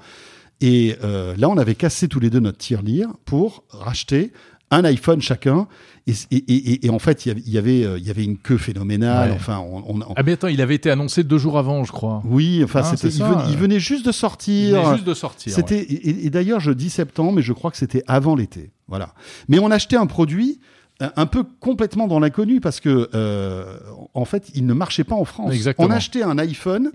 Et 0.61 0.95
euh, 1.03 1.35
là, 1.37 1.49
on 1.49 1.57
avait 1.57 1.75
cassé 1.75 2.07
tous 2.07 2.19
les 2.21 2.29
deux 2.29 2.39
notre 2.39 2.57
tirelire 2.57 3.09
pour 3.25 3.65
racheter 3.69 4.31
un 4.75 4.83
iPhone 4.85 5.21
chacun. 5.21 5.67
Et, 6.05 6.11
et- 6.31 6.35
et- 6.37 6.85
et 6.85 6.89
en 6.89 6.99
fait, 6.99 7.25
il 7.25 7.29
y 7.29 7.31
avait- 7.31 7.41
il 7.45 7.53
y 7.53 7.57
avait, 7.57 7.83
euh, 7.85 7.97
il 7.97 8.05
y 8.05 8.09
avait 8.09 8.25
une 8.25 8.37
queue 8.37 8.57
phénoménale. 8.57 9.29
Ouais. 9.29 9.35
Enfin, 9.37 9.59
on, 9.59 9.77
on- 9.87 10.01
on- 10.01 10.13
Ah, 10.17 10.23
mais 10.23 10.33
attends, 10.33 10.49
il 10.49 10.59
avait 10.61 10.75
été 10.75 10.91
annoncé 10.91 11.23
deux 11.23 11.37
jours 11.37 11.57
avant, 11.57 11.85
je 11.85 11.93
crois. 11.93 12.21
oui, 12.25 12.61
enfin, 12.61 12.81
Ah, 12.83 12.95
c'était, 12.97 13.07
il, 13.15 13.23
venait, 13.23 13.43
il 13.51 13.57
venait 13.57 13.79
juste 13.79 14.03
de 14.05 14.09
Il 14.09 14.13
sortir. 14.13 14.81
venait 14.83 14.95
juste 14.95 15.07
de 15.07 15.13
sortir. 15.13 15.53
C'était 15.53 15.75
ouais. 15.79 15.85
et, 16.25 16.29
d'ailleurs 16.29 16.59
je 16.59 16.71
dis 16.71 16.89
septembre, 16.89 17.31
mais 17.33 17.41
je 17.41 17.53
crois 17.53 17.71
que 17.71 17.77
c'était 17.77 18.03
avant 18.05 18.35
l'été. 18.35 18.71
Voilà. 18.89 19.13
Mais 19.47 19.59
on 19.59 19.71
achetait 19.71 19.95
un 19.95 20.05
produit 20.07 20.59
un 20.99 21.25
peu 21.25 21.43
complètement 21.59 22.07
dans 22.07 22.19
l'inconnu 22.19 22.61
parce 22.61 22.79
que 22.79 23.09
euh, 23.13 23.77
en 24.13 24.25
fait 24.25 24.49
il 24.55 24.65
ne 24.65 24.73
marchait 24.73 25.03
pas 25.03 25.15
en 25.15 25.25
France. 25.25 25.53
Exactement. 25.53 25.87
On 25.87 25.91
achetait 25.91 26.23
un 26.23 26.37
iPhone 26.37 26.91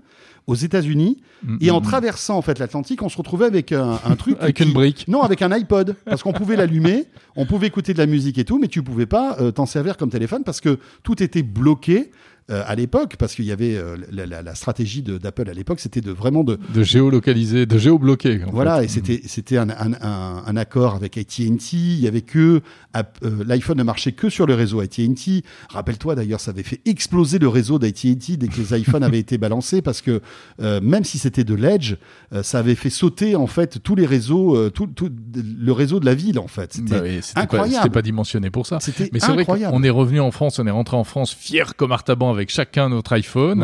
aux 0.47 0.55
États-Unis 0.55 1.17
Mm, 1.41 1.57
et 1.61 1.71
en 1.71 1.79
mm, 1.79 1.83
traversant 1.83 2.37
en 2.37 2.41
fait 2.41 2.59
l'Atlantique, 2.59 3.01
on 3.01 3.07
se 3.07 3.15
retrouvait 3.15 3.45
avec 3.45 3.71
un, 3.71 3.97
un 4.03 4.15
truc 4.17 4.35
Avec 4.41 4.57
qui- 4.57 4.63
une 4.63 4.73
brique. 4.73 5.07
Non, 5.07 5.21
avec 5.21 5.41
un 5.41 5.51
iPod 5.53 5.95
parce 6.03 6.21
qu'on 6.21 6.33
pouvait 6.33 6.57
l'allumer, 6.57 7.05
on 7.37 7.45
pouvait 7.45 7.67
écouter 7.67 7.93
de 7.93 7.97
la 7.97 8.07
musique 8.07 8.37
et 8.37 8.43
tout, 8.43 8.59
mais 8.59 8.67
tu 8.67 8.83
pouvais 8.83 9.05
pas 9.05 9.37
euh, 9.39 9.49
t'en 9.51 9.65
servir 9.65 9.95
comme 9.95 10.09
téléphone 10.09 10.43
parce 10.43 10.59
que 10.59 10.79
tout 11.03 11.23
était 11.23 11.43
bloqué. 11.43 12.11
Euh, 12.49 12.63
à 12.65 12.75
l'époque, 12.75 13.15
parce 13.17 13.35
qu'il 13.35 13.45
y 13.45 13.51
avait 13.51 13.75
euh, 13.75 13.95
la, 14.11 14.25
la- 14.25 14.41
la 14.41 14.55
stratégie 14.55 15.01
d'Apple 15.03 15.49
à 15.49 15.53
l'époque, 15.53 15.79
c'était 15.79 16.01
de 16.01 16.11
vraiment 16.11 16.43
de, 16.43 16.57
De 16.73 16.83
géolocaliser, 16.83 17.65
de 17.65 17.77
géobloquer. 17.77 18.41
voilà, 18.51 18.79
fait. 18.79 18.85
et 18.85 18.87
c'était 18.87 19.21
c'était 19.25 19.57
un, 19.57 19.69
un, 19.69 19.93
un, 20.01 20.43
un 20.45 20.57
accord 20.57 20.95
avec 20.95 21.17
AT&T. 21.17 21.45
Il 21.73 21.99
y 21.99 22.07
avait 22.07 22.21
que 22.21 22.61
euh, 22.95 23.43
l'iPhone 23.45 23.77
ne 23.77 23.83
marchait 23.83 24.11
que 24.13 24.29
sur 24.29 24.45
le 24.45 24.53
réseau 24.55 24.79
AT&T. 24.79 25.43
Rappelle-toi 25.69 26.15
d'ailleurs, 26.15 26.39
ça 26.39 26.51
avait 26.51 26.63
fait 26.63 26.81
exploser 26.85 27.39
le 27.39 27.47
réseau 27.47 27.79
d'AT&T 27.79 28.37
dès 28.37 28.47
que 28.47 28.57
les 28.59 28.79
iPhones 28.79 29.03
avaient 29.09 29.19
été 29.19 29.37
balancés 29.37 29.81
parce 29.81 30.01
que 30.01 30.21
euh, 30.61 30.81
même 30.81 31.03
si 31.03 31.17
c'était 31.19 31.43
de 31.43 31.53
l'Edge, 31.55 31.95
euh, 32.33 32.43
ça 32.43 32.59
avait 32.59 32.75
fait 32.75 32.89
sauter 32.89 33.35
en 33.35 33.47
fait 33.47 33.81
tous 33.83 33.95
les 33.95 34.05
réseaux, 34.05 34.55
euh, 34.55 34.69
tout, 34.69 34.87
tout 34.87 35.09
le 35.35 35.71
réseau 35.71 35.99
de 35.99 36.05
la 36.05 36.15
ville 36.15 36.39
en 36.39 36.47
fait. 36.47 36.73
C'était 36.73 36.95
Bah 36.95 37.01
oui, 37.03 37.19
incroyable. 37.35 37.73
c'était 37.75 37.89
pas 37.93 38.01
dimensionné 38.01 38.49
pour 38.49 38.65
ça. 38.65 38.79
C'était 38.79 39.09
Mais 39.13 39.19
c'est 39.19 39.31
vrai 39.31 39.41
incroyable. 39.41 39.73
qu'on 39.73 39.83
est 39.83 39.89
revenu 39.89 40.19
en 40.19 40.31
France, 40.31 40.59
on 40.59 40.65
est 40.67 40.71
rentré 40.71 40.97
en 40.97 41.03
France 41.03 41.33
fier 41.33 41.75
comme 41.75 41.91
Artaban 41.91 42.33
avec 42.39 42.49
chacun 42.49 42.89
notre 42.89 43.13
iPhone. 43.13 43.59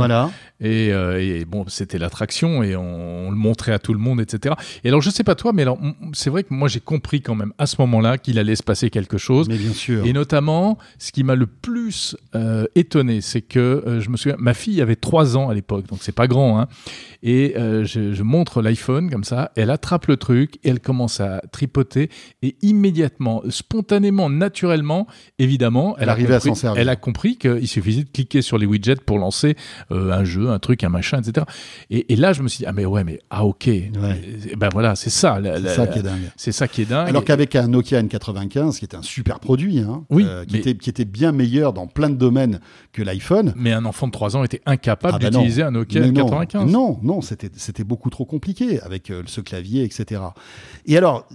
Et, 0.62 0.94
euh, 0.94 1.20
et 1.22 1.44
bon, 1.44 1.66
c'était 1.68 1.98
l'attraction 1.98 2.64
et 2.64 2.76
on, 2.78 3.28
on 3.28 3.30
le 3.30 3.36
montrait 3.36 3.74
à 3.74 3.80
tout 3.80 3.94
le 3.94 4.00
monde, 4.00 4.22
etc. 4.22 4.56
Et 4.84 4.88
alors, 4.88 5.02
je 5.02 5.10
sais 5.10 5.24
pas 5.26 5.36
toi, 5.36 5.52
mais 5.54 5.64
alors, 5.64 5.78
c'est 6.14 6.30
vrai 6.30 6.44
que 6.44 6.54
moi, 6.54 6.68
j'ai 6.70 6.80
compris 6.80 7.22
quand 7.22 7.36
même 7.36 7.52
à 7.58 7.66
ce 7.66 7.76
moment-là 7.80 8.18
qu'il 8.18 8.40
allait 8.40 8.56
se 8.56 8.64
passer 8.64 8.90
quelque 8.90 9.18
chose. 9.18 9.50
Mais 9.50 9.58
bien 9.58 9.74
sûr. 9.74 10.06
Et 10.06 10.14
notamment, 10.14 10.78
ce 10.98 11.12
qui 11.12 11.24
m'a 11.26 11.36
le 11.36 11.46
plus 11.48 12.16
euh, 12.36 12.66
étonné, 12.76 13.20
c'est 13.22 13.42
que 13.42 13.60
euh, 13.86 14.00
je 14.00 14.10
me 14.10 14.16
souviens, 14.18 14.38
ma 14.40 14.54
fille 14.54 14.82
avait 14.82 14.96
trois 14.96 15.36
ans 15.36 15.50
à 15.50 15.54
l'époque, 15.54 15.88
donc 15.88 16.00
c'est 16.02 16.16
pas 16.16 16.28
grand, 16.28 16.60
hein. 16.60 16.68
Et 17.28 17.56
je, 17.58 18.14
je 18.14 18.24
montre 18.24 18.62
l'iPhone 18.62 19.10
comme 19.10 19.24
ça, 19.24 19.52
elle 19.56 19.72
attrape 19.72 20.06
le 20.06 20.16
truc 20.16 20.58
et 20.64 20.70
elle 20.70 20.80
commence 20.80 21.20
à 21.20 21.42
tripoter 21.52 22.10
et 22.44 22.56
immédiatement, 22.62 23.42
spontanément, 23.50 24.30
naturellement, 24.30 25.08
évidemment, 25.40 25.96
Elle 25.98 26.10
a 26.10 26.12
arrivait 26.12 26.36
à 26.36 26.38
compris- 26.38 26.50
s'en 26.50 26.56
servir. 26.56 26.82
Elle 26.82 26.90
a 26.90 26.96
compris 26.96 27.38
qu'il 27.38 27.68
suffisait 27.68 28.04
de 28.04 28.10
cliquer 28.10 28.44
sur 28.44 28.60
les 28.60 28.68
widgets 28.68 28.98
pour 29.04 29.18
lancer 29.18 29.56
un 29.90 30.24
jeu, 30.24 30.45
un 30.52 30.60
truc, 30.60 30.84
un 30.84 30.90
machin, 30.90 31.20
etc. 31.22 31.46
Et, 31.90 32.14
et 32.14 32.16
là, 32.16 32.34
je 32.34 32.42
me 32.42 32.48
suis 32.48 32.60
dit 32.60 32.66
ah 32.66 32.72
mais 32.74 32.86
ouais, 32.86 33.04
mais 33.04 33.20
ah 33.30 33.46
ok, 33.46 33.68
Et 33.68 33.92
ben 34.58 34.70
voilà, 34.72 34.96
c'est 34.96 35.10
ça, 35.10 35.40
C'est 35.44 35.68
ça 35.76 35.88
qui 35.88 36.00
est 36.00 36.04
dingue. 36.04 36.32
c'est 36.36 36.52
ça 36.52 36.68
qui 36.68 36.82
est 36.82 36.86
dingue. 36.86 37.08
Alors 37.10 37.24
qu'avec 37.24 37.56
un 37.56 37.68
Nokia 37.68 38.02
N95, 38.02 38.78
qui 38.80 38.86
était 38.86 38.98
un 38.98 39.02
super 39.02 39.40
produit, 39.40 39.80
hein, 39.80 40.04
Oui, 40.10 40.26
euh, 40.28 40.46
qui, 40.46 40.54
mais- 40.54 40.60
était, 40.60 40.76
qui 40.76 40.90
était 40.90 41.06
bien 41.06 41.32
meilleur 41.32 41.74
dans 41.74 41.88
plein 41.88 42.10
de 42.10 42.16
domaines 42.16 42.60
que 42.94 43.02
l'iPhone, 43.04 43.54
mais 43.56 43.72
un 43.74 43.86
enfant 43.86 44.08
de 44.08 44.12
3 44.12 44.36
ans 44.38 44.44
était 44.44 44.62
incapable 44.66 45.16
Ah 45.18 45.20
bah 45.20 45.30
d'utiliser 45.30 45.64
un 45.64 45.72
Nokia 45.72 46.02
Mais 46.02 46.12
non. 46.12 46.26
95. 46.26 46.72
Non, 46.72 47.00
non, 47.04 47.22
c'était 47.22 47.50
c'était 47.56 47.84
beaucoup 47.84 48.10
trop 48.10 48.26
compliqué 48.26 48.80
avec 48.82 49.10
euh, 49.12 49.24
ce 49.26 49.42
clavier, 49.42 49.84
etc. 49.84 50.22
Et 50.86 50.98
alors, 50.98 51.28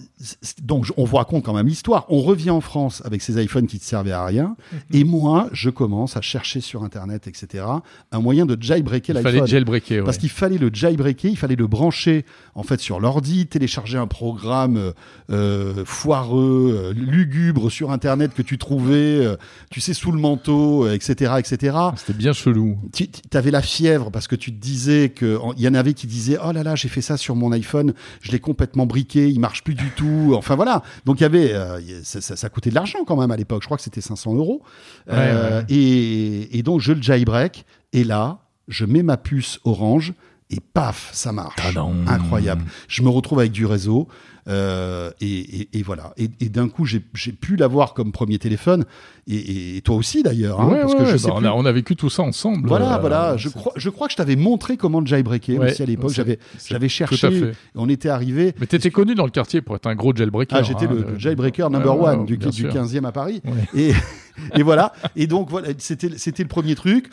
donc 0.62 0.87
on 0.97 1.05
vous 1.05 1.17
raconte 1.17 1.45
quand 1.45 1.55
même 1.55 1.67
l'histoire. 1.67 2.07
On 2.09 2.21
revient 2.23 2.50
en 2.50 2.61
France 2.61 3.02
avec 3.05 3.23
ces 3.23 3.43
iPhones 3.43 3.67
qui 3.67 3.76
ne 3.76 3.83
servaient 3.83 4.12
à 4.12 4.25
rien, 4.25 4.57
Mhm. 4.73 4.79
et 4.93 5.05
moi, 5.05 5.49
je 5.52 5.71
commence 5.71 6.17
à 6.17 6.21
chercher 6.21 6.61
sur 6.61 6.83
Internet, 6.83 7.26
etc. 7.26 7.64
Un 8.12 8.21
moyen 8.21 8.47
de 8.47 8.57
jailbreaker 9.04 9.30
Il 9.30 9.38
fallait 9.38 9.47
jailbreaker. 9.50 9.99
ouais. 9.99 10.04
Parce 10.04 10.19
qu'il 10.19 10.28
fallait 10.30 10.59
le 10.59 10.71
jailbreaker, 10.73 11.30
il 11.30 11.37
fallait 11.37 11.57
le 11.57 11.66
brancher 11.66 12.25
en 12.54 12.62
fait 12.62 12.80
sur 12.80 13.00
l'ordi, 13.00 13.47
télécharger 13.47 13.99
un 13.99 14.07
programme 14.07 14.76
euh, 14.76 14.92
euh, 15.30 15.85
foireux, 15.85 16.75
euh, 16.76 16.92
lugubre 16.95 17.71
sur 17.71 17.90
internet 17.90 18.33
que 18.35 18.42
tu 18.42 18.59
trouvais, 18.59 18.95
euh, 19.25 19.37
tu 19.71 19.80
sais, 19.80 19.95
sous 19.95 20.12
le 20.12 20.19
manteau, 20.19 20.85
euh, 20.87 20.95
etc., 20.95 21.35
etc. 21.38 21.76
C'était 21.97 22.12
bien 22.12 22.33
chelou. 22.33 22.78
Tu 22.92 23.09
avais 23.35 23.50
la 23.50 23.62
fièvre 23.62 24.11
parce 24.11 24.26
que 24.28 24.37
tu 24.37 24.52
te 24.52 24.61
disais 24.61 25.11
que 25.11 25.38
il 25.57 25.62
y 25.62 25.69
en 25.69 25.75
avait 25.75 25.95
qui 25.95 26.07
disaient 26.07 26.38
oh 26.45 26.52
là 26.52 26.62
là 26.62 26.75
j'ai 26.75 26.88
fait 26.88 27.00
ça 27.02 27.16
sur 27.16 27.37
mon 27.37 27.52
iPhone, 27.52 27.95
je 28.21 28.33
l'ai 28.33 28.40
complètement 28.40 28.87
briqué, 28.87 29.28
il 29.28 29.40
marche 29.40 29.62
plus 29.64 29.75
du 29.75 29.90
tout. 29.97 30.35
Enfin 30.37 30.54
voilà. 30.57 30.83
Donc 31.04 31.21
il 31.21 31.23
y 31.23 31.26
avait 31.26 31.54
ça, 32.02 32.21
ça- 32.21 32.37
ça 32.37 32.49
coûtait 32.49 32.71
de 32.71 32.75
l'argent 32.75 33.00
quand 33.07 33.16
même 33.16 33.30
à 33.30 33.37
l'époque. 33.37 33.62
Je 33.62 33.66
crois 33.66 33.76
que 33.76 33.83
c'était 33.83 34.00
500 34.00 34.35
euros. 34.35 34.62
Ouais. 35.11 35.64
Et, 35.69 36.59
et 36.59 36.62
donc 36.62 36.80
je 36.80 36.92
le 36.92 37.02
jailbreak 37.02 37.64
et 37.92 38.04
là 38.04 38.38
je 38.69 38.85
mets 38.85 39.02
ma 39.02 39.17
puce 39.17 39.59
orange 39.64 40.12
et 40.50 40.59
paf 40.61 41.11
ça 41.12 41.31
marche. 41.33 41.57
Tadam. 41.57 42.05
Incroyable. 42.09 42.62
Je 42.88 43.02
me 43.02 43.09
retrouve 43.09 43.38
avec 43.40 43.52
du 43.52 43.67
réseau. 43.67 44.09
euh, 44.49 45.11
et, 45.21 45.61
et- 45.61 45.69
et 45.79 45.83
voilà. 45.83 46.12
Et, 46.17 46.29
et 46.40 46.49
d'un 46.49 46.69
coup, 46.69 46.85
j'ai 46.85 46.99
pu 47.00 47.55
l'avoir 47.57 47.95
comme 47.95 48.11
premier 48.11 48.38
téléphone. 48.38 48.85
Et, 49.29 49.81
toi 49.85 49.95
aussi, 49.95 50.25
d'ailleurs. 50.25 50.61
hein, 50.61 50.69
Ouais, 50.71 50.81
parce 50.81 50.93
ouais, 50.95 50.99
que 51.00 51.05
je 51.05 51.12
ouais, 51.12 51.19
sais 51.19 51.31
on, 51.31 51.37
plus. 51.37 51.47
a, 51.47 51.55
on 51.55 51.64
a 51.67 51.71
vécu 51.71 51.95
tout 51.95 52.11
ça 52.11 52.23
ensemble. 52.23 52.67
Voilà, 52.67 52.97
euh, 52.97 52.99
voilà. 52.99 53.37
Je 53.37 53.49
crois, 53.49 53.73
je 53.76 53.88
crois 53.90 54.09
que 54.09 54.12
je 54.12 54.17
t'avais 54.17 54.35
montré 54.35 54.76
comment 54.76 55.05
jailbreaker 55.07 55.61
Ouais, 55.61 55.71
aussi 55.71 55.83
à 55.83 55.87
l'époque. 55.87 56.11
J'avais, 56.12 56.88
cherché. 56.88 57.31
fait. 57.31 57.52
On 57.76 57.88
était 57.88 58.09
arrivé. 58.09 58.55
Mais 58.59 58.67
t'étais 58.67 58.90
connu 58.90 59.14
dans 59.14 59.26
le 59.26 59.31
quartier 59.31 59.61
pour 59.61 59.76
être 59.76 59.87
un 59.87 59.95
gros 59.95 60.12
jailbreaker. 60.17 60.59
Ah, 60.59 60.62
j'étais 60.64 60.87
hein, 60.87 61.05
le, 61.12 61.19
jailbreaker 61.19 61.71
number 61.71 62.00
one 62.00 62.25
du, 62.25 62.37
du 62.38 62.50
sûr. 62.50 62.73
15e 62.73 63.05
à 63.07 63.12
Paris. 63.12 63.40
Et, 63.75 63.93
et 64.57 64.62
voilà. 64.64 64.93
Et 65.14 65.29
donc, 65.29 65.49
voilà, 65.49 65.69
c'était, 65.79 66.17
c'était 66.17 66.43
le 66.43 66.49
premier 66.49 66.75
truc. 66.75 67.09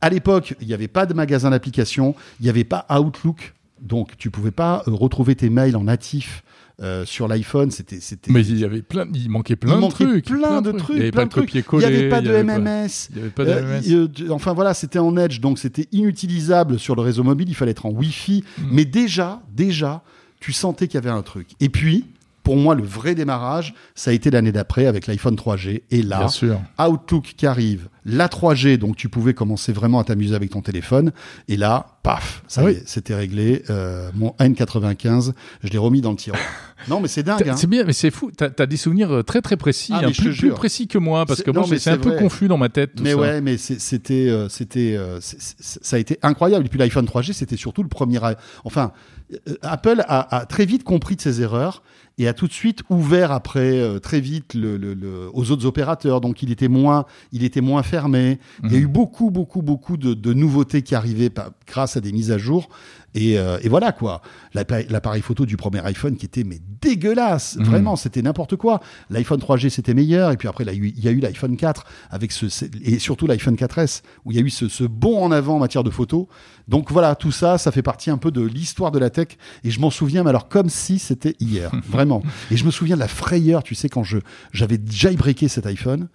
À 0.00 0.10
l'époque, 0.10 0.54
il 0.60 0.66
n'y 0.68 0.74
avait 0.74 0.88
pas 0.88 1.06
de 1.06 1.14
magasin 1.14 1.50
d'applications, 1.50 2.14
il 2.40 2.44
n'y 2.44 2.50
avait 2.50 2.64
pas 2.64 2.86
Outlook, 2.90 3.54
donc 3.80 4.16
tu 4.18 4.30
pouvais 4.30 4.50
pas 4.52 4.82
euh, 4.86 4.92
retrouver 4.92 5.34
tes 5.34 5.50
mails 5.50 5.76
en 5.76 5.84
natif. 5.84 6.42
euh, 6.80 7.04
sur 7.04 7.26
l'iPhone, 7.26 7.72
c'était, 7.72 7.98
c'était. 7.98 8.30
Mais 8.32 8.46
il 8.46 8.56
y 8.56 8.64
avait 8.64 8.82
plein, 8.82 9.04
il 9.12 9.28
manquait 9.28 9.56
plein 9.56 9.80
il 9.80 9.84
de 9.84 9.88
trucs. 9.90 10.24
plein 10.26 10.62
de 10.62 10.70
trucs, 10.70 10.90
Il 10.90 11.00
n'y 11.00 11.02
avait 11.02 11.10
pas 11.10 11.24
de 11.24 11.34
copier-coller. 11.34 11.84
Il 11.86 11.90
n'y 11.90 11.96
avait 11.98 12.08
pas 12.08 12.20
de 12.20 12.28
pas- 12.30 12.42
MMS. 12.44 12.88
Il 13.10 13.16
n'y 13.16 13.20
avait 13.22 13.30
pas 13.30 13.44
de 13.44 13.50
Euh, 13.50 13.80
MMS. 13.80 13.92
euh, 14.22 14.30
enfin 14.30 14.52
voilà, 14.52 14.74
c'était 14.74 15.00
en 15.00 15.16
Edge, 15.16 15.40
donc 15.40 15.58
c'était 15.58 15.88
inutilisable 15.90 16.78
sur 16.78 16.94
le 16.94 17.02
réseau 17.02 17.24
mobile. 17.24 17.48
Il 17.48 17.54
fallait 17.56 17.72
être 17.72 17.86
en 17.86 17.90
Wi-Fi. 17.90 18.44
Mm. 18.58 18.62
Mais 18.70 18.84
déjà, 18.84 19.42
déjà, 19.56 20.02
tu 20.38 20.52
sentais 20.52 20.86
qu'il 20.86 20.94
y 20.94 20.98
avait 20.98 21.10
un 21.10 21.22
truc. 21.22 21.48
Et 21.58 21.68
puis, 21.68 22.04
pour 22.48 22.56
moi, 22.56 22.74
le 22.74 22.82
vrai 22.82 23.14
démarrage, 23.14 23.74
ça 23.94 24.10
a 24.10 24.14
été 24.14 24.30
l'année 24.30 24.52
d'après 24.52 24.86
avec 24.86 25.06
l'iPhone 25.06 25.34
3G. 25.36 25.82
Et 25.90 26.00
là, 26.00 26.20
Bien 26.20 26.28
sûr. 26.28 26.58
Outlook 26.80 27.34
qui 27.36 27.46
arrive, 27.46 27.90
la 28.06 28.26
3G, 28.28 28.78
donc 28.78 28.96
tu 28.96 29.10
pouvais 29.10 29.34
commencer 29.34 29.70
vraiment 29.70 29.98
à 29.98 30.04
t'amuser 30.04 30.34
avec 30.34 30.48
ton 30.48 30.62
téléphone. 30.62 31.12
Et 31.48 31.58
là, 31.58 31.98
paf, 32.02 32.42
ça 32.48 32.62
Ah 32.62 32.64
oui. 32.64 32.78
c'était 32.86 33.14
réglé. 33.14 33.64
Euh, 33.68 34.08
mon 34.14 34.30
N95, 34.40 35.34
je 35.62 35.68
l'ai 35.68 35.76
remis 35.76 36.00
dans 36.00 36.12
le 36.12 36.16
tiroir. 36.16 36.40
non, 36.88 37.00
mais 37.00 37.08
c'est 37.08 37.22
dingue. 37.22 37.48
Hein. 37.48 37.56
C'est 37.56 37.66
bien, 37.66 37.84
mais 37.84 37.92
c'est 37.92 38.10
fou. 38.10 38.30
T'as 38.36 38.48
as 38.58 38.66
des 38.66 38.76
souvenirs 38.76 39.10
euh, 39.12 39.22
très 39.22 39.40
très 39.42 39.56
précis, 39.56 39.92
Ah, 39.94 40.02
hein, 40.04 40.10
plus, 40.16 40.50
précis 40.50 40.86
que 40.86 40.98
moi, 40.98 41.26
parce 41.26 41.42
que 41.42 41.50
moi 41.50 41.64
c'est 41.78 41.90
un 41.90 41.98
peu 41.98 42.12
confus 42.12 42.48
dans 42.48 42.58
ma 42.58 42.68
tête. 42.68 42.94
Tout 42.96 43.02
Mais 43.02 43.12
ça. 43.12 43.16
ouais, 43.16 43.40
mais 43.40 43.56
c'était, 43.58 44.28
euh, 44.28 44.48
c'était, 44.48 44.94
euh, 44.96 45.18
ça 45.20 45.96
a 45.96 45.98
été 45.98 46.18
incroyable. 46.22 46.66
Et 46.66 46.68
puis 46.68 46.78
l'iPhone 46.78 47.06
3G, 47.06 47.32
c'était 47.32 47.56
surtout 47.56 47.82
le 47.82 47.88
premier. 47.88 48.18
Enfin, 48.64 48.92
euh, 49.32 49.54
Apple 49.62 50.02
a, 50.06 50.36
a 50.36 50.46
très 50.46 50.66
vite 50.66 50.84
compris 50.84 51.16
de 51.16 51.20
ses 51.20 51.40
erreurs 51.42 51.82
et 52.20 52.26
a 52.26 52.32
tout 52.32 52.48
de 52.48 52.52
suite 52.52 52.82
ouvert 52.90 53.30
après 53.30 53.78
euh, 53.78 54.00
très 54.00 54.18
vite 54.20 54.54
le, 54.54 54.76
le- 54.76 54.94
le- 54.94 55.28
aux 55.32 55.50
autres 55.52 55.66
opérateurs. 55.66 56.20
Donc 56.20 56.42
il 56.42 56.50
était 56.50 56.66
moins, 56.68 57.04
il 57.32 57.44
était 57.44 57.60
moins 57.60 57.82
fermé. 57.82 58.38
Il 58.64 58.72
y 58.72 58.76
a 58.76 58.78
eu 58.78 58.86
beaucoup, 58.88 59.30
beaucoup, 59.30 59.62
beaucoup 59.62 59.96
de, 59.96 60.14
de 60.14 60.32
nouveautés 60.32 60.82
qui 60.82 60.94
arrivaient 60.94 61.30
pa- 61.30 61.50
grâce 61.66 61.96
à 61.96 62.00
des 62.00 62.10
mises 62.12 62.32
à 62.32 62.38
jour. 62.38 62.68
Et, 63.14 63.38
euh, 63.38 63.58
et 63.62 63.68
voilà 63.68 63.92
quoi. 63.92 64.20
L'appareil 64.54 65.22
photo 65.22 65.46
du 65.46 65.56
premier 65.56 65.80
iPhone 65.84 66.16
qui 66.16 66.26
était 66.26 66.44
mais 66.44 66.60
dégueulasse. 66.80 67.56
Vraiment, 67.58 67.96
c'était 67.96 68.22
n'importe 68.22 68.56
quoi. 68.56 68.80
L'iPhone 69.10 69.40
3G 69.40 69.70
c'était 69.70 69.94
meilleur. 69.94 70.30
Et 70.30 70.36
puis 70.36 70.46
après, 70.48 70.64
il 70.64 70.98
y 71.02 71.08
a 71.08 71.10
eu- 71.10 71.20
l'iPhone 71.20 71.56
4 71.56 71.84
avec 72.10 72.32
ce, 72.32 72.48
ce- 72.48 72.66
et 72.82 72.98
surtout 72.98 73.26
l'iPhone 73.26 73.56
4S 73.56 74.02
où 74.24 74.32
il 74.32 74.36
y 74.36 74.40
a 74.40 74.42
eu 74.42 74.50
ce, 74.50 74.68
ce 74.68 74.84
bond 74.84 75.22
en 75.24 75.32
avant 75.32 75.56
en 75.56 75.58
matière 75.58 75.84
de 75.84 75.90
photo. 75.90 76.28
Donc 76.68 76.90
voilà, 76.92 77.14
tout 77.14 77.32
ça, 77.32 77.56
ça 77.58 77.72
fait 77.72 77.82
partie 77.82 78.10
un 78.10 78.18
peu 78.18 78.30
de 78.30 78.42
l'histoire 78.42 78.90
de 78.90 78.98
la 78.98 79.10
tech. 79.10 79.28
Et 79.64 79.70
je 79.70 79.80
m'en 79.80 79.90
souviens, 79.90 80.22
mais 80.22 80.30
alors 80.30 80.48
comme 80.48 80.68
si 80.68 80.98
c'était 80.98 81.34
hier, 81.40 81.70
vraiment. 81.88 82.22
Et 82.50 82.56
je 82.56 82.64
me 82.64 82.70
souviens 82.70 82.94
de 82.96 83.00
la 83.00 83.08
frayeur, 83.08 83.62
tu 83.62 83.74
sais, 83.74 83.88
quand 83.88 84.02
je 84.04 84.18
j'avais 84.52 84.78
jailbreaké 84.88 85.48
cet 85.48 85.66
iPhone 85.66 86.08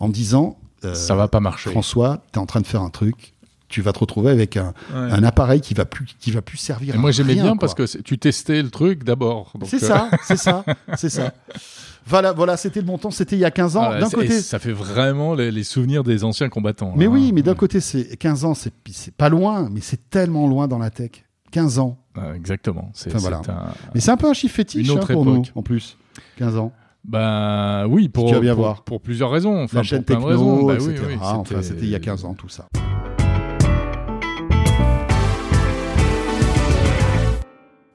en 0.00 0.08
me 0.08 0.12
disant. 0.12 0.58
euh, 0.84 0.94
Ça 0.94 1.14
va 1.14 1.28
pas 1.28 1.40
marcher. 1.40 1.70
François, 1.70 2.22
tu 2.32 2.38
es 2.38 2.42
en 2.42 2.46
train 2.46 2.60
de 2.60 2.66
faire 2.66 2.82
un 2.82 2.90
truc, 2.90 3.34
tu 3.70 3.80
vas 3.82 3.92
te 3.92 3.98
retrouver 4.00 4.30
avec 4.30 4.56
un, 4.56 4.74
Ouais. 4.92 4.98
un 5.12 5.22
appareil 5.24 5.60
qui 5.62 5.72
va 5.74 5.84
plus 5.86 6.06
qui 6.18 6.30
va 6.30 6.42
plus 6.42 6.58
servir. 6.58 6.94
Et 6.94 6.98
moi 6.98 7.10
j'aimais 7.12 7.34
bien 7.34 7.50
quoi. 7.56 7.58
parce 7.60 7.74
que 7.74 7.84
tu 8.02 8.18
testais 8.18 8.60
le 8.62 8.68
truc 8.70 9.04
d'abord. 9.04 9.52
C'est 9.64 9.82
euh, 9.82 9.86
ça, 9.86 10.10
c'est 10.24 10.36
ça, 10.36 10.64
c'est 10.96 11.08
ça. 11.08 11.32
Voilà, 12.06 12.32
voilà, 12.32 12.56
c'était 12.56 12.80
le 12.80 12.86
montant, 12.86 13.10
c'était 13.10 13.36
il 13.36 13.40
y 13.40 13.44
a 13.44 13.50
15 13.50 13.76
ans. 13.76 13.90
d'un 13.90 14.08
c'est- 14.08 14.16
côté, 14.16 14.40
ça 14.40 14.58
fait 14.58 14.72
vraiment 14.72 15.34
les, 15.34 15.50
les 15.50 15.62
souvenirs 15.64 16.02
des 16.02 16.24
anciens 16.24 16.48
combattants. 16.48 16.92
mais 16.96 17.04
hein. 17.06 17.10
oui, 17.12 17.30
mais 17.32 17.42
d'un 17.42 17.54
côté, 17.54 17.78
c'est 17.80 18.16
15 18.16 18.44
ans, 18.44 18.54
c'est 18.54 18.72
pas 19.16 19.28
loin, 19.28 19.68
mais 19.70 19.80
c'est 19.80 20.10
tellement 20.10 20.48
loin 20.48 20.66
dans 20.66 20.78
la 20.78 20.90
tech. 20.90 21.10
15 21.52 21.78
ans. 21.78 21.98
Ah, 22.16 22.34
exactement. 22.34 22.90
C'est 22.94 23.10
Enfin, 23.10 23.18
voilà. 23.18 23.40
c'est 23.44 23.50
un- 23.50 23.66
Mais 23.94 24.00
c'est 24.00 24.10
un 24.10 24.16
peu 24.16 24.28
un 24.28 24.32
chiffre 24.34 24.54
fétiche 24.56 24.88
Une 24.88 24.96
autre 24.96 25.10
hein, 25.10 25.14
pour 25.14 25.24
nous, 25.24 25.42
en 25.54 25.62
plus. 25.62 25.96
15 26.38 26.56
ans. 26.56 26.72
Ben 27.04 27.86
oui, 27.88 28.08
pour, 28.08 28.26
tu 28.28 28.34
vas 28.34 28.40
bien 28.40 28.54
pour, 28.54 28.64
voir. 28.64 28.82
pour 28.82 29.00
plusieurs 29.00 29.30
raisons. 29.30 29.62
Enfin, 29.64 29.78
la 29.78 29.82
chaîne 29.82 30.02
pour 30.04 30.16
plein 30.18 30.26
de 30.26 30.32
techno, 30.36 30.66
raisons. 30.66 30.66
Bah 30.66 30.74
etc. 30.74 30.88
oui, 31.06 31.14
oui, 31.14 31.18
enfin, 31.20 31.62
c'était 31.62 31.82
il 31.84 31.90
y 31.90 31.94
a 31.94 32.00
15 32.00 32.24
ans, 32.24 32.34
tout 32.34 32.48
ça. 32.48 32.68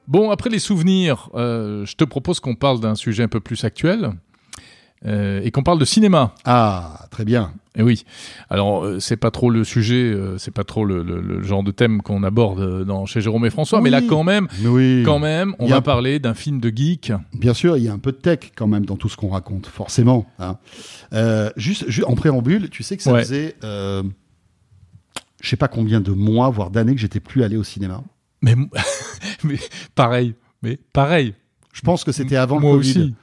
Bon, 0.08 0.30
après 0.32 0.50
les 0.50 0.60
souvenirs, 0.60 1.30
euh, 1.36 1.86
je 1.86 1.96
te 1.96 2.04
propose 2.04 2.40
qu'on 2.40 2.56
parle 2.56 2.80
d'un 2.80 2.96
sujet 2.96 3.24
un 3.24 3.28
peu 3.28 3.40
plus 3.40 3.64
actuel 3.64 4.12
euh, 5.06 5.42
et 5.44 5.52
qu'on 5.52 5.64
parle 5.64 5.80
de 5.80 5.86
cinéma. 5.86 6.34
Ah, 6.46 7.08
très 7.12 7.26
bien. 7.26 7.54
Et 7.78 7.82
oui. 7.84 8.06
Alors, 8.50 8.86
euh, 8.86 9.00
c'est 9.00 9.18
pas 9.18 9.32
trop 9.32 9.50
le 9.50 9.64
sujet, 9.64 9.96
euh, 10.14 10.38
c'est 10.38 10.54
pas 10.54 10.64
trop 10.64 10.86
le, 10.86 11.04
le- 11.04 11.20
le 11.22 11.44
genre 11.44 11.62
de 11.64 11.72
thème 11.72 12.02
qu'on 12.02 12.24
aborde 12.24 12.60
euh, 12.60 12.84
dans, 12.86 13.06
chez 13.06 13.20
Jérôme 13.20 13.46
et 13.46 13.50
François, 13.50 13.82
mais 13.82 13.90
là, 13.90 14.02
quand 14.02 14.24
même, 14.24 14.48
oui. 14.64 15.02
quand 15.06 15.20
même, 15.20 15.56
on 15.60 15.66
va 15.68 15.78
un- 15.78 15.82
parler 15.82 16.20
d'un 16.20 16.34
film 16.36 16.60
de 16.62 16.72
geek. 16.74 17.12
Bien 17.34 17.54
sûr, 17.54 17.76
il 17.76 17.84
y 17.84 17.90
a 17.90 17.94
un 17.94 17.98
peu 18.00 18.12
de 18.14 18.18
tech 18.18 18.52
quand 18.56 18.68
même 18.68 18.86
dans 18.86 18.96
tout 18.96 19.10
ce 19.10 19.18
qu'on 19.18 19.30
raconte, 19.30 19.66
forcément. 19.68 20.26
hein. 20.40 20.58
Juste, 21.58 21.90
ju- 21.90 22.04
en 22.06 22.16
préambule, 22.16 22.70
tu 22.70 22.82
sais 22.84 22.96
que 22.96 23.04
ça 23.04 23.12
Ouais. 23.12 23.22
faisait, 23.24 23.56
je 23.62 25.50
sais 25.50 25.58
pas 25.58 25.68
combien 25.68 26.00
de 26.00 26.12
mois, 26.12 26.50
voire 26.50 26.70
d'années 26.72 26.96
que 26.96 27.02
j'étais 27.02 27.20
plus 27.20 27.44
allé 27.44 27.58
au 27.58 27.64
cinéma. 27.64 28.02
Mais, 28.46 28.56
mais 29.44 29.60
pareil, 29.96 30.36
mais 30.62 30.78
pareil. 30.94 31.34
Je 31.74 31.82
pense 31.82 32.04
que 32.06 32.12
c'était 32.14 32.38
avant 32.38 32.60
Moi 32.60 32.72
le 32.72 32.78
Covid. 32.78 32.92
aussi. 33.02 33.16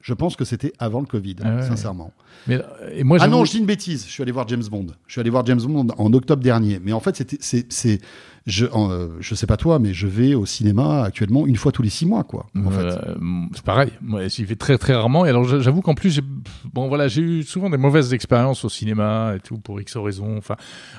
Je 0.00 0.14
pense 0.14 0.34
que 0.34 0.44
c'était 0.44 0.72
avant 0.78 1.00
le 1.00 1.06
Covid, 1.06 1.36
Ah 1.44 1.56
ouais. 1.56 1.62
sincèrement. 1.62 2.12
Mais, 2.48 2.58
et 2.92 3.04
moi, 3.04 3.18
Ah 3.20 3.28
non, 3.28 3.44
je 3.44 3.52
dis 3.52 3.58
une 3.58 3.66
bêtise. 3.66 4.04
Je 4.06 4.10
suis 4.10 4.22
allé 4.22 4.32
voir 4.32 4.48
James 4.48 4.64
Bond. 4.68 4.86
Je 5.06 5.12
suis 5.12 5.20
allé 5.20 5.30
voir 5.30 5.44
James 5.46 5.60
Bond 5.62 5.88
en 5.96 6.12
octobre 6.12 6.42
dernier. 6.42 6.80
Mais 6.82 6.92
en 6.92 6.98
fait, 7.00 7.14
c'était, 7.16 7.36
c'est, 7.40 7.72
c'est, 7.72 8.00
je, 8.46 8.66
euh, 8.66 9.08
je 9.20 9.34
sais 9.34 9.46
pas 9.46 9.56
toi, 9.56 9.78
mais 9.78 9.92
je 9.94 10.06
vais 10.06 10.34
au 10.34 10.46
cinéma 10.46 11.02
actuellement 11.04 11.46
une 11.46 11.56
fois 11.56 11.70
tous 11.72 11.82
les 11.82 11.90
six 11.90 12.06
mois, 12.06 12.24
quoi. 12.24 12.46
En 12.56 12.70
fait. 12.70 12.80
Euh, 12.84 13.14
c'est 13.54 13.64
pareil. 13.64 13.90
Moi, 14.00 14.26
j'y 14.28 14.44
vais 14.44 14.56
très 14.56 14.78
très 14.78 14.94
rarement. 14.94 15.24
Et 15.26 15.28
alors, 15.28 15.44
j'a- 15.44 15.60
j'avoue 15.60 15.80
qu'en 15.82 15.94
plus, 15.94 16.10
j'ai, 16.10 16.22
bon 16.72 16.88
voilà, 16.88 17.08
j'ai 17.08 17.22
eu 17.22 17.42
souvent 17.42 17.70
des 17.70 17.76
mauvaises 17.76 18.12
expériences 18.14 18.64
au 18.64 18.68
cinéma 18.68 19.34
et 19.36 19.40
tout 19.40 19.58
pour 19.58 19.80
X 19.80 19.96
raisons. 19.96 20.36
Enfin, 20.38 20.56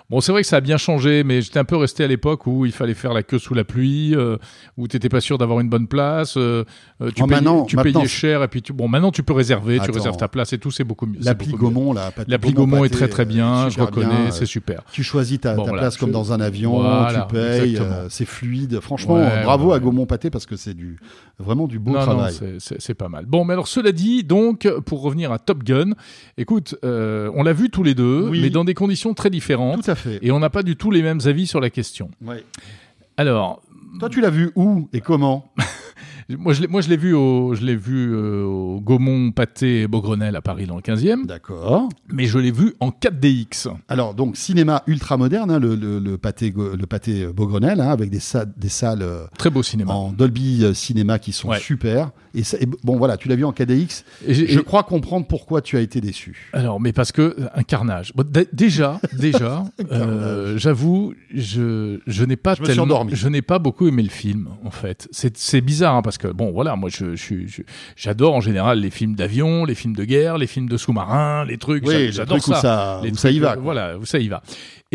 bon, 0.09 0.21
c'est 0.21 0.31
vrai 0.31 0.41
que 0.41 0.47
ça 0.47 0.57
a 0.57 0.61
bien 0.61 0.77
changé, 0.77 1.23
mais 1.23 1.41
j'étais 1.41 1.59
un 1.59 1.65
peu 1.65 1.75
resté 1.77 2.03
à 2.03 2.07
l'époque 2.07 2.47
où 2.47 2.65
il 2.65 2.71
fallait 2.71 2.93
faire 2.93 3.13
la 3.13 3.23
queue 3.23 3.39
sous 3.39 3.53
la 3.53 3.63
pluie, 3.63 4.15
euh, 4.15 4.37
où 4.77 4.87
t'étais 4.87 5.09
pas 5.09 5.21
sûr 5.21 5.37
d'avoir 5.37 5.59
une 5.59 5.69
bonne 5.69 5.87
place. 5.87 6.37
euh, 6.37 6.63
euh, 7.01 7.11
tu 7.15 7.23
Oh, 7.23 7.27
payais, 7.27 7.41
maintenant- 7.41 7.65
tu 7.65 7.75
payais 7.77 8.07
cher 8.07 8.43
et 8.43 8.47
puis 8.47 8.61
tu, 8.61 8.73
bon, 8.73 8.87
maintenant 8.87 9.11
tu 9.11 9.23
peux 9.23 9.33
réserver, 9.33 9.79
tu 9.83 9.91
réserves 9.91 10.17
ta 10.17 10.27
place 10.27 10.53
et 10.53 10.57
tout, 10.57 10.71
c'est 10.71 10.83
beaucoup 10.83 11.05
mieux. 11.05 11.19
L'appli. 11.21 11.51
Gaumont, 11.53 11.93
là. 11.93 12.11
L'appli 12.27 12.51
Gaumont 12.53 12.83
est 12.83 12.89
Pâté, 12.89 12.95
très 12.97 13.07
très 13.07 13.23
euh, 13.23 13.25
bien, 13.25 13.65
je 13.65 13.71
super 13.71 13.85
reconnais, 13.87 14.31
c'est 14.31 14.43
euh, 14.43 14.45
super. 14.45 14.81
Tu 14.91 15.03
choisis 15.03 15.39
ta, 15.39 15.55
Bon, 15.55 15.63
ta 15.63 15.69
voilà, 15.69 15.83
place 15.83 15.97
comme 15.97 16.09
je- 16.09 16.13
dans 16.13 16.33
un 16.33 16.39
avion, 16.41 16.79
Voilà, 16.81 17.27
euh, 17.37 18.07
c'est 18.09 18.25
fluide. 18.25 18.79
Franchement, 18.79 19.15
Ouais, 19.15 19.43
bravo 19.43 19.69
ouais, 19.69 19.75
à. 19.75 19.79
Gaumont 19.79 20.05
Pâté 20.05 20.29
parce 20.29 20.45
que 20.45 20.55
c'est 20.55 20.73
du 20.73 20.97
vraiment 21.39 21.67
du 21.67 21.79
beau 21.79 21.91
non, 21.91 21.99
travail. 22.01 22.33
c'est- 22.59 22.93
pas 22.93 23.09
mal. 23.09 23.25
Bon, 23.25 23.43
mais 23.45 23.53
alors 23.53 23.67
cela 23.67 23.91
dit, 23.91 24.23
donc 24.23 24.67
pour 24.85 25.01
revenir 25.01 25.31
à 25.31 25.39
Top 25.39 25.63
Gun, 25.63 25.91
écoute, 26.37 26.75
euh, 26.83 27.31
on 27.35 27.43
l'a 27.43 27.53
vu 27.53 27.69
tous 27.69 27.83
les 27.83 27.95
deux, 27.95 28.27
Oui. 28.29 28.41
mais 28.41 28.49
dans 28.49 28.63
des 28.63 28.73
conditions 28.75 29.13
très 29.13 29.29
différentes, 29.29 29.83
Tout 29.83 29.91
à 29.91 29.95
fait. 29.95 30.19
et 30.21 30.31
on 30.31 30.39
n'a 30.39 30.49
pas 30.49 30.63
du 30.63 30.75
tout 30.75 30.91
les 30.91 31.01
mêmes 31.01 31.19
avis 31.25 31.47
sur 31.47 31.59
la 31.59 31.69
question. 31.69 32.09
Ouais. 32.23 32.43
Alors, 33.17 33.61
Toi, 33.99 34.09
tu 34.09 34.21
l'as 34.21 34.29
vu 34.31 34.51
où 34.55 34.89
et 34.93 35.01
comment? 35.01 35.51
Moi 36.29 36.53
je 36.53 36.61
l'ai, 36.61 36.67
moi 36.67 36.81
je 36.81 36.89
l'ai 36.89 36.97
vu 36.97 37.13
au, 37.13 37.53
je 37.55 37.63
l'ai 37.65 37.75
vu 37.75 38.13
euh, 38.13 38.43
au 38.43 38.79
Gaumont 38.81 39.31
Pâté 39.31 39.87
Beaugrenelle 39.87 40.35
à 40.35 40.41
Paris 40.41 40.65
dans 40.65 40.75
le 40.75 40.81
15e, 40.81 41.25
D'accord. 41.25 41.89
mais 42.11 42.25
je 42.25 42.39
l'ai 42.39 42.51
vu 42.51 42.73
en 42.79 42.89
4DX. 42.89 43.67
Alors 43.87 44.13
donc 44.13 44.37
cinéma 44.37 44.83
ultra 44.87 45.17
moderne, 45.17 45.51
hein, 45.51 45.59
le, 45.59 45.75
le, 45.75 45.99
le 45.99 46.17
pâté 46.17 46.53
le 46.55 46.85
pâté 46.85 47.27
Beaugrenelle, 47.27 47.81
hein, 47.81 47.89
avec 47.89 48.09
des, 48.09 48.19
sa- 48.19 48.45
des 48.45 48.69
salles 48.69 49.05
Très 49.37 49.49
beau 49.49 49.63
cinéma. 49.63 49.93
en 49.93 50.11
Dolby 50.11 50.63
euh, 50.63 50.73
Cinéma 50.73 51.19
qui 51.19 51.31
sont 51.31 51.49
Ouais. 51.49 51.59
super. 51.59 52.11
Et, 52.35 52.43
ça- 52.43 52.57
et 52.59 52.65
bon 52.83 52.97
voilà, 52.97 53.17
tu 53.17 53.27
l'as 53.27 53.35
vu 53.35 53.45
en 53.45 53.51
KDX. 53.51 54.03
Et 54.27 54.33
Je 54.33 54.59
et- 54.59 54.63
crois 54.63 54.83
comprendre 54.83 55.27
pourquoi 55.27 55.61
tu 55.61 55.77
as 55.77 55.81
été 55.81 56.01
déçu. 56.01 56.49
Alors, 56.53 56.79
mais 56.81 56.91
parce 56.93 57.11
que 57.11 57.21
euh, 57.21 57.47
un 57.53 57.63
carnage. 57.63 58.11
Bon, 58.15 58.25
déjà, 58.51 58.99
déjà, 59.13 59.63
euh, 59.91 60.57
j'avoue, 60.57 61.13
je, 61.33 61.99
je 62.07 62.23
n'ai 62.25 62.35
pas 62.35 62.55
Je 62.55 62.63
tellement, 62.63 63.07
je 63.09 63.27
n'ai 63.29 63.41
pas 63.41 63.59
beaucoup 63.59 63.87
aimé 63.87 64.01
le 64.03 64.09
film 64.09 64.49
en 64.65 64.71
fait. 64.71 65.07
C'est 65.11 65.37
c'est 65.37 65.61
bizarre 65.61 65.95
hein, 65.95 66.01
parce 66.01 66.17
que 66.17 66.27
bon, 66.27 66.51
voilà, 66.51 66.75
moi, 66.75 66.89
je, 66.91 67.15
je, 67.15 67.35
j'adore 67.95 68.33
en 68.33 68.41
général 68.41 68.79
les 68.79 68.89
films 68.89 69.15
d'avion, 69.15 69.65
les 69.65 69.75
films 69.75 69.95
de 69.95 70.03
guerre, 70.03 70.37
les 70.37 70.47
films 70.47 70.67
de 70.69 70.77
sous-marins, 70.77 71.45
les 71.45 71.57
trucs. 71.57 71.85
Oui, 71.87 72.11
j'adore 72.11 72.39
truc 72.39 72.55
où 72.55 72.59
ça, 72.59 72.99
Les 73.03 73.11
où 73.11 73.15
ça 73.15 73.29
y 73.29 73.39
va. 73.39 73.51
euh, 73.51 73.53
quoi. 73.55 73.63
Voilà, 73.63 73.97
où 73.97 74.05
ça 74.05 74.17
y 74.19 74.27
va. 74.27 74.41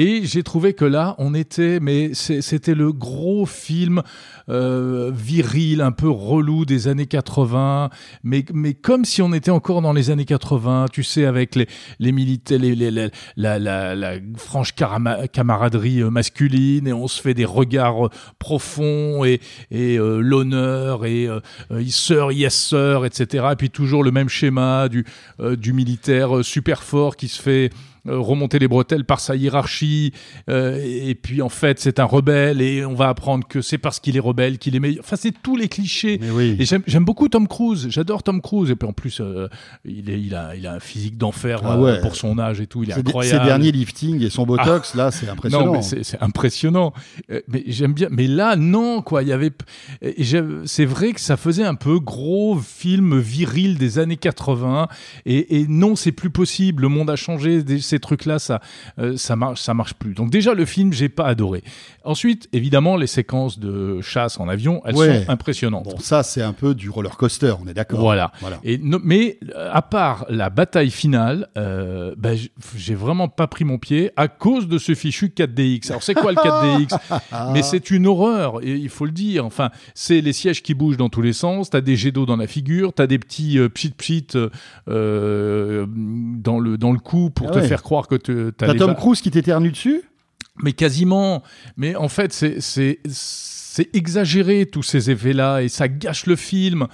Et 0.00 0.20
j'ai 0.24 0.44
trouvé 0.44 0.74
que 0.74 0.84
là, 0.84 1.16
on 1.18 1.34
était, 1.34 1.80
mais 1.80 2.14
c'était 2.14 2.76
le 2.76 2.92
gros 2.92 3.46
film 3.46 4.02
euh, 4.48 5.10
viril, 5.12 5.80
un 5.80 5.90
peu 5.90 6.08
relou 6.08 6.64
des 6.64 6.86
années 6.86 7.06
80, 7.06 7.90
mais, 8.22 8.44
mais 8.54 8.74
comme 8.74 9.04
si 9.04 9.22
on 9.22 9.32
était 9.32 9.50
encore 9.50 9.82
dans 9.82 9.92
les 9.92 10.10
années 10.10 10.24
80, 10.24 10.86
tu 10.92 11.02
sais, 11.02 11.24
avec 11.24 11.56
les, 11.56 11.66
les 11.98 12.12
militaires, 12.12 12.60
les, 12.60 12.76
les- 12.76 12.92
les- 12.92 13.10
la, 13.36 13.58
la, 13.58 13.96
la 13.96 14.12
franche 14.36 14.72
camaraderie 15.32 16.02
euh, 16.02 16.10
masculine, 16.10 16.86
et 16.86 16.92
on 16.92 17.08
se 17.08 17.20
fait 17.20 17.34
des 17.34 17.44
regards 17.44 18.06
euh, 18.06 18.10
profonds, 18.38 19.24
et, 19.24 19.40
et 19.72 19.98
euh, 19.98 20.20
l'honneur, 20.20 21.06
et 21.06 21.26
euh, 21.26 21.40
euh, 21.72 21.84
sir, 21.88 22.30
yes 22.30 22.54
sir, 22.54 23.04
etc. 23.04 23.46
Et 23.50 23.56
puis 23.56 23.70
toujours 23.70 24.04
le 24.04 24.12
même 24.12 24.28
schéma 24.28 24.88
du, 24.88 25.04
du 25.56 25.72
militaire 25.72 26.44
super 26.44 26.84
fort 26.84 27.16
qui 27.16 27.26
se 27.26 27.42
fait 27.42 27.70
remonter 28.06 28.58
les 28.58 28.68
bretelles 28.68 29.04
par 29.04 29.20
sa 29.20 29.36
hiérarchie, 29.36 30.12
euh, 30.48 30.80
et 30.84 31.14
puis 31.14 31.42
en 31.42 31.48
fait 31.48 31.78
c'est 31.80 31.98
un 32.00 32.04
rebelle 32.04 32.60
et 32.60 32.84
on 32.84 32.94
va 32.94 33.08
apprendre 33.08 33.46
que 33.46 33.60
c'est 33.60 33.78
parce 33.78 34.00
qu'il 34.00 34.16
est 34.16 34.20
rebelle 34.20 34.58
qu'il 34.58 34.76
est 34.76 34.80
meilleur. 34.80 35.04
Enfin 35.04 35.16
c'est 35.16 35.34
tous 35.42 35.56
les 35.56 35.68
clichés. 35.68 36.20
Oui. 36.32 36.56
Et 36.58 36.64
j'aime 36.64 37.04
beaucoup 37.04 37.28
Tom 37.28 37.48
Cruise, 37.48 37.88
j'adore 37.90 38.22
Tom 38.22 38.40
Cruise 38.40 38.70
et 38.70 38.76
puis 38.76 38.88
en 38.88 38.92
plus 38.92 39.20
euh, 39.20 39.48
il, 39.84 40.10
est, 40.10 40.20
il, 40.20 40.34
a, 40.34 40.54
il 40.56 40.66
a 40.66 40.74
un 40.74 40.80
physique 40.80 41.16
d'enfer 41.18 41.60
Ah 41.64 41.74
euh, 41.74 41.80
ouais. 41.80 42.00
pour 42.00 42.16
son 42.16 42.38
âge 42.38 42.60
et 42.60 42.66
tout, 42.66 42.82
il 42.84 42.90
est 42.90 42.94
Ses, 42.94 43.00
incroyable. 43.00 43.40
ses 43.40 43.46
derniers 43.46 43.72
liftings 43.72 44.22
et 44.22 44.30
son 44.30 44.46
botox, 44.46 44.94
là, 44.94 45.10
c'est 45.10 45.28
impressionnant. 45.28 45.66
Non, 45.66 45.72
mais 45.72 45.82
c'est 45.82 46.20
impressionnant. 46.22 46.92
Euh, 47.30 47.40
Mais 47.48 47.64
j'aime 47.66 47.92
bien. 47.92 48.08
Mais 48.10 48.26
là, 48.26 48.56
non, 48.56 49.02
quoi. 49.02 49.22
Il 49.22 49.28
y 49.28 49.32
avait. 49.32 49.50
C'est 50.64 50.84
vrai 50.84 51.12
que 51.12 51.20
ça 51.20 51.36
faisait 51.36 51.64
un 51.64 51.74
peu 51.74 51.98
gros 51.98 52.56
film 52.58 53.18
viril 53.18 53.78
des 53.78 53.98
années 53.98 54.16
80. 54.16 54.88
Et, 55.26 55.60
et 55.60 55.66
non, 55.68 55.96
c'est 55.96 56.12
plus 56.12 56.30
possible. 56.30 56.82
Le 56.82 56.88
monde 56.88 57.10
a 57.10 57.16
changé. 57.16 57.62
Des- 57.62 57.80
Ces 57.88 57.98
trucs-là, 58.00 58.38
ça, 58.38 58.60
euh, 58.98 59.16
ça 59.16 59.34
marche, 59.34 59.60
ça 59.62 59.72
marche 59.74 59.94
plus. 59.94 60.12
Donc 60.14 60.30
déjà, 60.30 60.52
le 60.54 60.64
film, 60.66 60.92
j'ai 60.92 61.08
pas 61.08 61.26
adoré. 61.26 61.62
Ensuite, 62.04 62.48
évidemment, 62.52 62.96
les 62.96 63.06
séquences 63.06 63.58
de 63.58 64.00
chasse 64.02 64.38
en 64.40 64.48
avion, 64.48 64.82
elles 64.84 64.94
Ouais. 64.94 65.24
sont 65.24 65.30
impressionnantes. 65.30 65.84
Bon, 65.84 65.98
ça, 65.98 66.22
c'est 66.22 66.42
un 66.42 66.52
peu 66.52 66.74
du 66.74 66.90
roller 66.90 67.16
coaster, 67.16 67.54
on 67.62 67.66
est 67.66 67.74
d'accord. 67.74 68.00
Voilà. 68.00 68.30
Voilà. 68.40 68.58
Et 68.64 68.78
no- 68.78 69.00
mais 69.02 69.38
à 69.72 69.82
part 69.82 70.26
la 70.28 70.50
bataille 70.50 70.90
finale, 70.90 71.48
euh, 71.56 72.14
ben, 72.18 72.36
j'ai 72.76 72.94
vraiment 72.94 73.28
pas 73.28 73.46
pris 73.46 73.64
mon 73.64 73.78
pied 73.78 74.10
à 74.16 74.28
cause 74.28 74.68
de 74.68 74.78
ce 74.78 74.94
fichu 74.94 75.28
4DX. 75.34 75.90
Alors 75.90 76.02
c'est 76.02 76.14
quoi 76.14 76.32
le 76.32 76.36
4DX 76.36 76.96
Mais 77.52 77.62
c'est 77.62 77.90
une 77.90 78.06
horreur, 78.06 78.62
et 78.62 78.74
il 78.74 78.88
faut 78.90 79.04
le 79.06 79.12
dire. 79.12 79.44
Enfin, 79.46 79.70
c'est 79.94 80.20
les 80.20 80.32
sièges 80.32 80.62
qui 80.62 80.74
bougent 80.74 80.96
dans 80.98 81.08
tous 81.08 81.22
les 81.22 81.32
sens. 81.32 81.70
T'as 81.70 81.80
des 81.80 81.96
jets 81.96 82.12
d'eau 82.12 82.26
dans 82.26 82.36
la 82.36 82.46
figure, 82.46 82.92
t'as 82.92 83.06
des 83.06 83.18
petits 83.18 83.58
euh, 83.58 83.68
pchit 83.68 83.90
pchit 83.90 84.26
euh, 84.34 84.48
euh, 84.88 85.86
dans 85.88 86.58
le 86.58 86.76
dans 86.78 86.92
le 86.92 86.98
cou 86.98 87.30
pour 87.30 87.48
Ah 87.48 87.52
te 87.52 87.58
ouais. 87.58 87.68
faire 87.68 87.77
croire 87.82 88.06
que 88.08 88.14
te- 88.16 88.50
t'as 88.50 88.66
T'as 88.68 88.74
Tom 88.74 88.94
Cruise 88.94 89.20
qui 89.20 89.30
t'éternue 89.30 89.70
dessus 89.70 90.02
mais 90.60 90.72
quasiment. 90.72 91.44
Mais 91.76 91.94
en 91.94 92.08
fait, 92.08 92.32
c'est 92.32 92.60
c'est 92.60 92.98
c'est 93.06 93.94
exagéré 93.94 94.66
tous 94.66 94.82
ces 94.82 95.08
effets-là 95.08 95.60
et 95.62 95.68
ça 95.68 95.86
gâche 95.86 96.26
le 96.26 96.34
film 96.34 96.88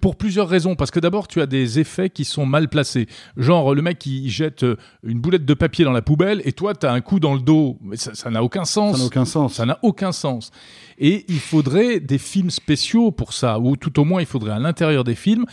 pour 0.00 0.16
plusieurs 0.16 0.48
raisons. 0.48 0.76
Parce 0.76 0.90
que 0.90 0.98
d'abord, 0.98 1.28
tu 1.28 1.42
as 1.42 1.46
des 1.46 1.78
effets 1.78 2.08
qui 2.08 2.24
sont 2.24 2.46
mal 2.46 2.70
placés. 2.70 3.06
Genre 3.36 3.74
le 3.74 3.82
mec 3.82 3.98
qui 3.98 4.30
jette 4.30 4.62
euh, 4.62 4.76
une 5.02 5.20
boulette 5.20 5.44
de 5.44 5.52
papier 5.52 5.84
dans 5.84 5.92
la 5.92 6.00
poubelle 6.00 6.40
et 6.46 6.52
toi, 6.52 6.74
tu 6.74 6.86
as 6.86 6.92
un 6.92 7.02
coup 7.02 7.20
dans 7.20 7.34
le 7.34 7.40
dos. 7.40 7.76
Mais 7.82 7.98
ça 7.98 8.14
ça 8.14 8.30
n'a 8.30 8.42
aucun 8.42 8.64
sens. 8.64 8.94
Ça 8.96 8.98
n'a 9.02 9.06
aucun 9.06 9.24
sens. 9.26 9.54
Ça 9.54 9.66
n'a 9.66 9.78
aucun 9.82 10.12
sens. 10.12 10.50
Et 10.98 11.26
il 11.28 11.40
faudrait 11.40 12.00
des 12.00 12.18
films 12.18 12.50
spéciaux 12.50 13.10
pour 13.10 13.34
ça, 13.34 13.58
ou 13.58 13.76
tout 13.76 14.00
au 14.00 14.04
moins 14.04 14.22
il 14.22 14.26
faudrait 14.26 14.52
à 14.52 14.58
l'intérieur 14.58 15.04
des 15.04 15.14
films 15.16 15.44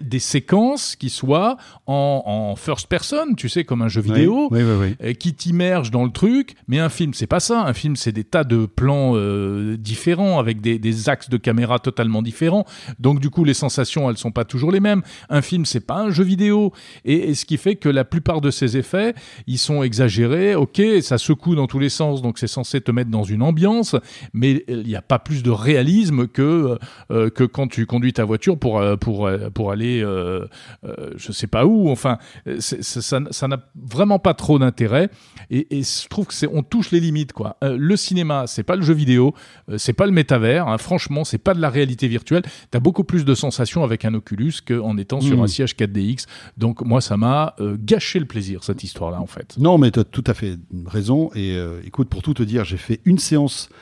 des 0.00 0.18
séquences 0.18 0.94
qui 0.96 1.08
soient 1.08 1.56
en, 1.86 2.22
en 2.26 2.56
first 2.56 2.86
person, 2.86 3.34
tu 3.36 3.48
sais, 3.48 3.64
comme 3.64 3.82
un 3.82 3.88
jeu 3.88 4.00
vidéo, 4.02 4.48
Oui, 4.50 4.60
oui, 4.62 4.74
oui. 4.78 4.96
euh, 5.08 5.12
qui 5.14 5.32
t'immerge 5.34 5.90
dans 5.90 6.04
le 6.04 6.10
truc. 6.10 6.54
Mais 6.68 6.78
un 6.78 6.88
film, 6.90 7.14
c'est 7.14 7.26
pas 7.26 7.40
ça. 7.40 7.62
Un 7.62 7.72
film, 7.72 7.96
c'est 7.96 8.12
des 8.12 8.24
tas 8.24 8.44
de 8.44 8.66
plans 8.66 9.12
euh, 9.14 9.76
différents 9.78 10.38
avec 10.38 10.60
des, 10.60 10.78
des 10.78 11.08
axes 11.08 11.30
de 11.30 11.36
caméra 11.38 11.78
totalement 11.78 12.20
différents. 12.22 12.66
Donc 12.98 13.20
du 13.20 13.30
coup, 13.30 13.44
les 13.44 13.54
sensations, 13.54 14.10
elles 14.10 14.18
sont 14.18 14.32
pas 14.32 14.44
toujours 14.44 14.70
les 14.70 14.80
mêmes. 14.80 15.02
Un 15.30 15.40
film, 15.42 15.64
c'est 15.64 15.80
pas 15.86 15.96
un 16.00 16.10
jeu 16.10 16.24
vidéo. 16.24 16.72
Et, 17.04 17.30
et 17.30 17.34
ce 17.34 17.44
qui 17.46 17.56
fait 17.56 17.76
que 17.76 17.88
la 17.88 18.04
plupart 18.04 18.40
de 18.42 18.50
ces 18.50 18.76
effets, 18.76 19.14
ils 19.46 19.58
sont 19.58 19.82
exagérés. 19.82 20.54
Ok, 20.54 20.80
ça 21.00 21.16
secoue 21.18 21.54
dans 21.54 21.66
tous 21.66 21.78
les 21.78 21.88
sens, 21.88 22.20
donc 22.22 22.38
c'est 22.38 22.46
censé 22.46 22.80
te 22.80 22.90
mettre 22.90 23.10
dans 23.10 23.24
une 23.24 23.42
ambiance. 23.42 23.96
Mais 24.34 24.64
il 24.68 24.82
n'y 24.82 24.96
a 24.96 25.02
pas 25.02 25.18
plus 25.18 25.42
de 25.42 25.50
réalisme 25.50 26.26
que 26.28 26.78
euh, 27.10 27.30
que 27.30 27.44
quand 27.44 27.66
tu 27.68 27.86
conduis 27.86 28.12
ta 28.12 28.24
voiture 28.24 28.58
pour 28.58 28.78
euh, 28.78 28.96
pour 28.96 29.26
euh, 29.26 29.48
pour 29.70 29.74
aller, 29.74 30.02
euh, 30.02 30.46
euh, 30.84 31.10
je 31.16 31.30
sais 31.32 31.46
pas 31.46 31.64
où. 31.64 31.90
Enfin, 31.90 32.18
c'est- 32.58 32.82
ça 32.82 33.20
ça 33.30 33.46
n'a 33.48 33.60
vraiment 33.76 34.18
pas 34.18 34.34
trop 34.34 34.58
d'intérêt. 34.58 35.10
Et, 35.50 35.78
et 35.78 35.82
je 35.82 36.08
trouve 36.08 36.26
que 36.26 36.34
c'est 36.34 36.48
on 36.52 36.62
touche 36.62 36.90
les 36.90 36.98
limites 37.00 37.32
quoi. 37.32 37.56
Euh, 37.62 37.76
le 37.78 37.96
cinéma, 37.96 38.44
c'est 38.46 38.62
pas 38.64 38.74
le 38.76 38.82
jeu 38.82 38.94
vidéo, 38.94 39.34
euh, 39.68 39.78
c'est 39.78 39.92
pas 39.92 40.06
le 40.06 40.12
métavers. 40.12 40.66
hein. 40.68 40.78
Franchement, 40.78 41.24
c'est 41.24 41.38
pas 41.38 41.54
de 41.54 41.60
la 41.60 41.70
réalité 41.70 42.08
virtuelle. 42.08 42.42
T'as 42.70 42.80
beaucoup 42.80 43.04
plus 43.04 43.24
de 43.24 43.34
sensations 43.34 43.84
avec 43.84 44.04
un 44.04 44.14
Oculus 44.14 44.54
qu'en 44.66 44.96
étant 44.96 45.20
sur 45.20 45.36
Mm. 45.38 45.42
un 45.42 45.46
siège 45.46 45.76
4DX. 45.76 46.26
Donc 46.56 46.82
moi, 46.82 47.00
ça 47.00 47.16
m'a 47.16 47.54
euh, 47.60 47.76
gâché 47.78 48.18
le 48.18 48.26
plaisir 48.26 48.64
cette 48.64 48.82
histoire-là 48.82 49.20
en 49.20 49.26
fait. 49.26 49.56
Non, 49.58 49.78
mais 49.78 49.90
tu 49.90 50.00
as 50.00 50.04
tout 50.04 50.24
à 50.26 50.34
fait 50.34 50.56
raison. 50.86 51.30
Et 51.34 51.52
euh, 51.56 51.80
écoute, 51.84 52.08
pour 52.08 52.22
tout 52.22 52.34
te 52.34 52.42
dire, 52.42 52.64
j'ai 52.64 52.76
fait 52.78 53.00
une 53.04 53.18
séance 53.18 53.68
euh, 53.70 53.74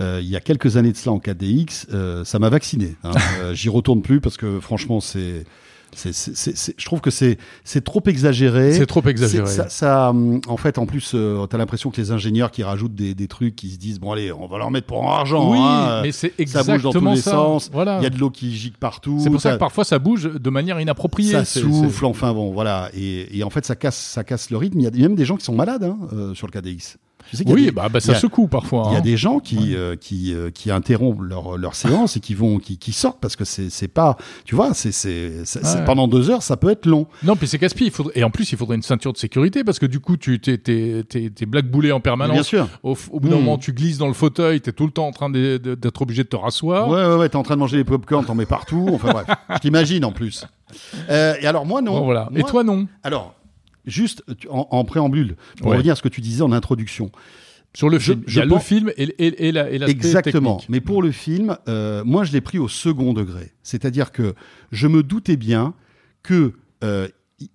il 0.00 0.28
y 0.28 0.36
a 0.36 0.40
quelques 0.40 0.76
années 0.76 0.92
de 0.92 0.96
cela 0.96 1.12
en 1.12 1.18
4DX. 1.18 1.86
euh, 1.92 2.24
ça 2.24 2.38
m'a 2.38 2.48
vacciné. 2.48 2.96
hein. 3.04 3.10
Euh, 3.40 3.54
J'y 3.54 3.68
retourne 3.68 4.02
plus 4.02 4.20
parce 4.20 4.36
que 4.36 4.60
franchement, 4.60 5.00
c'est. 5.00 5.44
je 5.96 6.84
trouve 6.84 7.00
que 7.00 7.10
c'est 7.10 7.36
c'est 7.64 7.82
trop 7.84 8.02
exagéré. 8.06 8.72
C'est 8.72 8.86
trop 8.86 9.02
exagéré. 9.02 9.46
Ça, 9.46 9.68
ça, 9.68 10.10
hum, 10.10 10.40
en 10.46 10.56
fait, 10.56 10.78
en 10.78 10.86
plus, 10.86 11.12
euh, 11.14 11.46
t'as 11.46 11.58
l'impression 11.58 11.90
que 11.90 12.00
les 12.00 12.10
ingénieurs 12.12 12.50
qui 12.50 12.62
rajoutent 12.62 12.94
des, 12.94 13.14
des 13.14 13.28
trucs, 13.28 13.56
qui 13.56 13.70
se 13.70 13.76
disent 13.78 13.98
bon 13.98 14.12
allez, 14.12 14.30
on 14.32 14.46
va 14.46 14.58
leur 14.58 14.70
mettre 14.70 14.86
pour 14.86 15.02
en 15.02 15.10
argent. 15.12 15.50
oui, 15.50 15.58
hein, 15.60 16.00
mais 16.02 16.12
c'est 16.12 16.32
ça 16.46 16.62
bouge 16.62 16.82
dans 16.82 16.92
tous 16.92 16.98
exactement 16.98 17.12
les 17.14 17.20
ça. 17.20 17.30
sens. 17.32 17.70
Voilà. 17.72 17.98
Il 18.00 18.04
y 18.04 18.06
a 18.06 18.10
de 18.10 18.18
l'eau 18.18 18.30
qui 18.30 18.54
gicle 18.54 18.78
partout. 18.78 19.18
C'est 19.22 19.30
pour 19.30 19.40
ça 19.40 19.52
que 19.52 19.58
parfois 19.58 19.84
ça 19.84 19.98
bouge 19.98 20.30
de 20.32 20.50
manière 20.50 20.80
inappropriée. 20.80 21.32
ça 21.32 21.44
souffle, 21.44 22.04
enfin 22.04 22.32
bon, 22.32 22.52
voilà. 22.52 22.88
Et, 22.94 23.36
et 23.38 23.42
en 23.42 23.50
fait, 23.50 23.64
ça 23.66 23.74
casse, 23.74 23.96
ça 23.98 24.22
casse 24.24 24.50
le 24.50 24.56
rythme. 24.58 24.78
Il 24.80 24.84
y 24.84 24.86
a 24.86 25.08
même 25.08 25.16
des 25.16 25.24
gens 25.24 25.36
qui 25.36 25.44
sont 25.44 25.54
malades 25.56 25.84
hein, 25.84 25.98
euh, 26.12 26.34
sur 26.34 26.46
le 26.46 26.52
KDX. 26.52 26.96
Tu 27.28 27.36
sais 27.36 27.44
Oui, 27.46 27.66
des- 27.66 27.70
bah, 27.70 27.88
bah, 27.88 28.00
ça 28.00 28.12
a- 28.12 28.14
secoue 28.16 28.48
parfois. 28.48 28.84
Il 28.88 28.92
y 28.92 28.96
a 28.96 28.98
hein. 28.98 29.02
des 29.02 29.16
gens 29.16 29.38
qui, 29.40 29.74
euh, 29.76 29.96
qui, 29.96 30.34
euh, 30.34 30.50
qui 30.50 30.70
interrompent 30.70 31.22
leur, 31.22 31.58
leur 31.58 31.74
séance 31.74 32.16
et 32.16 32.20
qui 32.20 32.34
vont, 32.34 32.58
qui, 32.58 32.78
qui 32.78 32.92
sortent 32.92 33.20
parce 33.20 33.36
que 33.36 33.44
c'est, 33.44 33.70
c'est 33.70 33.88
pas, 33.88 34.16
tu 34.44 34.54
vois, 34.54 34.74
c'est, 34.74 34.90
Ouais. 34.90 35.84
pendant 35.84 36.08
deux 36.08 36.30
heures, 36.30 36.42
ça 36.42 36.56
peut 36.56 36.70
être 36.70 36.86
long. 36.86 37.06
Non, 37.22 37.36
puis 37.36 37.46
c'est 37.46 37.58
casse-pied. 37.58 37.92
Et 38.14 38.24
en 38.24 38.30
plus, 38.30 38.50
il 38.52 38.58
faudrait 38.58 38.76
une 38.76 38.82
ceinture 38.82 39.12
de 39.12 39.18
sécurité 39.18 39.64
parce 39.64 39.78
que 39.78 39.86
du 39.86 40.00
coup, 40.00 40.16
tu 40.16 40.40
t'es, 40.40 40.58
t'es, 40.58 41.04
t'es, 41.08 41.30
t'es 41.30 41.46
blackboulé 41.46 41.92
en 41.92 42.00
permanence. 42.00 42.34
Bien 42.34 42.42
sûr. 42.42 42.68
Au, 42.82 42.94
bout 42.94 43.28
d'un 43.28 43.36
Mm. 43.36 43.40
moment, 43.40 43.58
tu 43.58 43.72
glisses 43.72 43.98
dans 43.98 44.08
le 44.08 44.14
fauteuil, 44.14 44.60
t'es 44.60 44.72
tout 44.72 44.86
le 44.86 44.92
temps 44.92 45.06
en 45.06 45.12
train 45.12 45.30
d'être 45.30 46.02
obligé 46.02 46.22
de 46.24 46.28
te 46.28 46.36
rasseoir. 46.36 46.88
Ouais, 46.88 47.04
ouais, 47.04 47.14
ouais, 47.16 47.28
t'es 47.28 47.36
en 47.36 47.42
train 47.42 47.54
de 47.54 47.60
manger 47.60 47.76
les 47.76 47.84
popcorn, 47.84 48.24
t'en 48.24 48.34
mets 48.34 48.46
partout. 48.46 48.88
Enfin 48.92 49.10
bref, 49.12 49.26
je 49.54 49.58
t'imagine 49.58 50.04
en 50.04 50.12
plus. 50.12 50.46
Euh, 51.08 51.34
et 51.40 51.46
alors 51.46 51.66
moi 51.66 51.82
non. 51.82 51.98
Bon, 51.98 52.04
voilà. 52.04 52.28
Et 52.36 52.42
toi, 52.42 52.62
non? 52.64 52.86
Alors, 53.02 53.34
juste 53.86 54.22
en, 54.48 54.66
en 54.70 54.84
préambule, 54.84 55.36
pour 55.58 55.68
Ouais. 55.68 55.76
revenir 55.76 55.92
à 55.92 55.96
ce 55.96 56.02
que 56.02 56.08
tu 56.08 56.20
disais 56.20 56.42
en 56.42 56.52
introduction. 56.52 57.10
Sur 57.74 57.88
le 57.88 57.98
film. 58.00 58.22
je 58.26 58.36
il 58.36 58.38
y 58.38 58.42
a 58.42 58.44
le 58.46 58.58
film 58.58 58.90
et, 58.96 59.04
et, 59.24 59.48
et 59.48 59.52
la, 59.52 59.70
et 59.70 59.80
Exactement. 59.88 60.56
technique. 60.56 60.68
Mais 60.70 60.80
pour 60.80 61.02
le 61.02 61.12
film, 61.12 61.56
euh, 61.68 62.02
moi, 62.04 62.24
je 62.24 62.32
l'ai 62.32 62.40
pris 62.40 62.58
au 62.58 62.66
second 62.66 63.12
degré. 63.12 63.52
C'est-à-dire 63.62 64.10
que 64.10 64.34
je 64.72 64.88
me 64.88 65.04
doutais 65.04 65.36
bien 65.36 65.74
que 66.24 66.54
euh, 66.82 67.06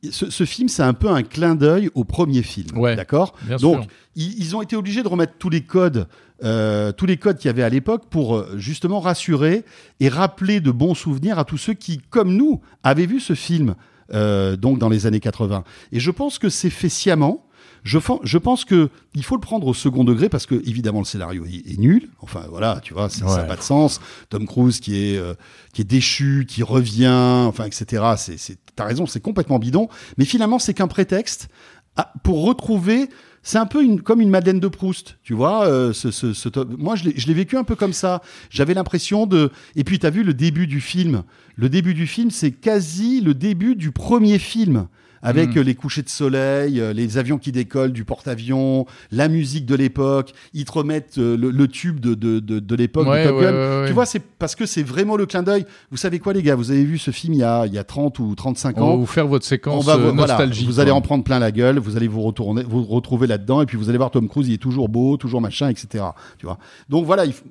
ce, 0.09 0.29
ce 0.31 0.45
film, 0.45 0.69
c'est 0.69 0.83
un 0.83 0.93
peu 0.93 1.09
un 1.09 1.21
clin 1.21 1.53
d'œil 1.55 1.89
au 1.95 2.05
premier 2.05 2.43
film. 2.43 2.77
Ouais, 2.77 2.95
D'accord 2.95 3.35
Donc, 3.59 3.83
ils, 4.15 4.39
ils 4.39 4.55
ont 4.55 4.61
été 4.61 4.77
obligés 4.77 5.03
de 5.03 5.07
remettre 5.09 5.33
tous 5.37 5.49
les 5.49 5.61
codes, 5.61 6.07
euh, 6.45 6.93
tous 6.93 7.05
les 7.05 7.17
codes 7.17 7.37
qu'il 7.37 7.49
y 7.49 7.53
avait 7.53 7.63
à 7.63 7.69
l'époque 7.69 8.03
pour 8.09 8.45
justement 8.57 9.01
rassurer 9.01 9.65
et 9.99 10.07
rappeler 10.07 10.61
de 10.61 10.71
bons 10.71 10.95
souvenirs 10.95 11.39
à 11.39 11.43
tous 11.43 11.57
ceux 11.57 11.73
qui, 11.73 11.99
comme 12.09 12.33
nous, 12.37 12.61
avaient 12.83 13.05
vu 13.05 13.19
ce 13.19 13.33
film 13.35 13.75
euh, 14.13 14.55
donc 14.55 14.79
dans 14.79 14.89
les 14.89 15.05
années 15.05 15.19
80. 15.19 15.63
Et 15.91 15.99
je 15.99 16.11
pense 16.11 16.37
que 16.39 16.49
c'est 16.49 16.69
fait 16.69 16.89
sciemment. 16.89 17.41
Je, 17.83 17.99
je 18.23 18.37
pense 18.39 18.65
que 18.65 18.89
il 19.13 19.23
faut 19.23 19.35
le 19.35 19.41
prendre 19.41 19.67
au 19.67 19.73
second 19.75 20.03
degré 20.03 20.27
parce 20.27 20.47
que 20.47 20.55
évidemment 20.67 20.99
le 20.99 21.05
scénario 21.05 21.45
est, 21.45 21.71
est 21.71 21.77
nul. 21.77 22.09
Enfin 22.19 22.41
voilà, 22.49 22.79
tu 22.81 22.93
vois, 22.95 23.09
ça 23.09 23.25
n'a 23.25 23.33
Ouais. 23.43 23.47
pas 23.47 23.55
de 23.57 23.61
sens. 23.61 24.01
Tom 24.29 24.47
Cruise 24.47 24.79
qui 24.79 24.97
est 24.97 25.17
euh, 25.17 25.35
qui 25.73 25.81
est 25.81 25.85
déchu, 25.85 26.45
qui 26.47 26.63
revient, 26.63 27.07
enfin 27.47 27.65
etc. 27.65 28.03
C'est, 28.17 28.37
c'est, 28.39 28.57
t'as 28.75 28.85
raison, 28.85 29.05
c'est 29.05 29.19
complètement 29.19 29.59
bidon. 29.59 29.87
Mais 30.17 30.25
finalement, 30.25 30.57
c'est 30.57 30.73
qu'un 30.73 30.87
prétexte 30.87 31.47
à- 31.95 32.11
pour 32.23 32.43
retrouver. 32.43 33.07
C'est 33.47 33.59
un 33.59 33.67
peu 33.67 33.85
comme 33.97 34.21
une 34.21 34.31
Madeleine 34.31 34.59
de 34.59 34.67
Proust, 34.67 35.19
tu 35.21 35.35
vois. 35.35 35.67
euh, 35.67 35.93
ce, 35.93 36.65
moi, 36.79 36.95
je 36.95 37.03
l'ai 37.27 37.33
vécu 37.35 37.57
un 37.57 37.63
peu 37.63 37.75
comme 37.75 37.93
ça. 37.93 38.23
J'avais 38.49 38.73
l'impression 38.73 39.27
de. 39.27 39.51
Et 39.75 39.83
puis, 39.83 39.99
tu 39.99 40.07
as 40.07 40.09
vu 40.09 40.23
le 40.23 40.33
début 40.33 40.65
du 40.65 40.81
film. 40.81 41.21
Le 41.55 41.69
début 41.69 41.93
du 41.93 42.07
film, 42.07 42.31
c'est 42.31 42.49
quasi 42.49 43.21
le 43.21 43.35
début 43.35 43.75
du 43.75 43.91
premier 43.91 44.39
film. 44.39 44.87
Avec 45.25 45.55
Mm. 45.55 45.59
euh, 45.59 45.63
les 45.63 45.75
couchers 45.75 46.01
de 46.03 46.09
soleil, 46.09 46.79
euh, 46.79 46.93
les 46.93 47.17
avions 47.17 47.37
qui 47.37 47.51
décollent 47.51 47.91
du 47.91 48.05
porte-avions, 48.05 48.85
la 49.11 49.27
musique 49.27 49.65
de 49.65 49.75
l'époque, 49.75 50.33
ils 50.53 50.65
te 50.65 50.71
remettent 50.71 51.17
euh, 51.17 51.35
le, 51.35 51.49
le 51.51 51.67
tube 51.67 51.99
de, 51.99 52.13
de, 52.13 52.39
de, 52.39 52.59
de 52.59 52.75
l'époque 52.75 53.07
Ouais, 53.07 53.29
ouais, 53.29 53.41
Gun. 53.43 53.81
ouais. 53.81 53.87
Tu 53.87 53.93
vois, 53.93 54.05
c'est 54.05 54.21
parce 54.21 54.55
que 54.55 54.65
c'est 54.65 54.83
vraiment 54.83 55.15
le 55.17 55.25
clin 55.25 55.43
d'œil. 55.43 55.65
Vous 55.91 55.97
savez 55.97 56.19
quoi, 56.19 56.33
les 56.33 56.43
gars? 56.43 56.55
Vous 56.55 56.71
avez 56.71 56.83
vu 56.85 56.97
ce 56.97 57.11
film 57.11 57.33
il 57.33 57.39
y 57.39 57.43
a, 57.43 57.65
il 57.65 57.73
y 57.73 57.77
a 57.77 57.83
30 57.83 58.19
ou 58.19 58.33
35 58.35 58.77
On 58.77 58.79
va 58.81 58.85
ans? 58.85 58.97
vous 58.97 59.05
faire 59.05 59.27
votre 59.27 59.45
on 59.45 59.49
séquence 59.49 59.85
va 59.85 59.93
euh, 59.95 60.11
voilà, 60.11 60.33
nostalgique. 60.33 60.65
vous 60.67 60.79
allez 60.79 60.91
en 60.91 61.01
prendre 61.01 61.23
plein 61.23 61.39
la 61.39 61.51
gueule, 61.51 61.79
vous 61.79 61.97
allez 61.97 62.07
vous 62.07 62.21
retourner, 62.21 62.63
vous 62.63 62.83
retrouver 62.83 63.27
là-dedans, 63.27 63.61
et 63.61 63.65
puis 63.65 63.77
vous 63.77 63.89
allez 63.89 63.97
voir 63.97 64.11
Tom 64.11 64.27
Cruise, 64.29 64.47
il 64.47 64.53
est 64.53 64.57
toujours 64.57 64.89
beau, 64.89 65.17
toujours 65.17 65.41
machin, 65.41 65.69
etc. 65.69 66.03
Tu 66.37 66.45
vois? 66.45 66.57
Donc 66.89 67.05
voilà, 67.05 67.25
il 67.25 67.33
faut- 67.33 67.45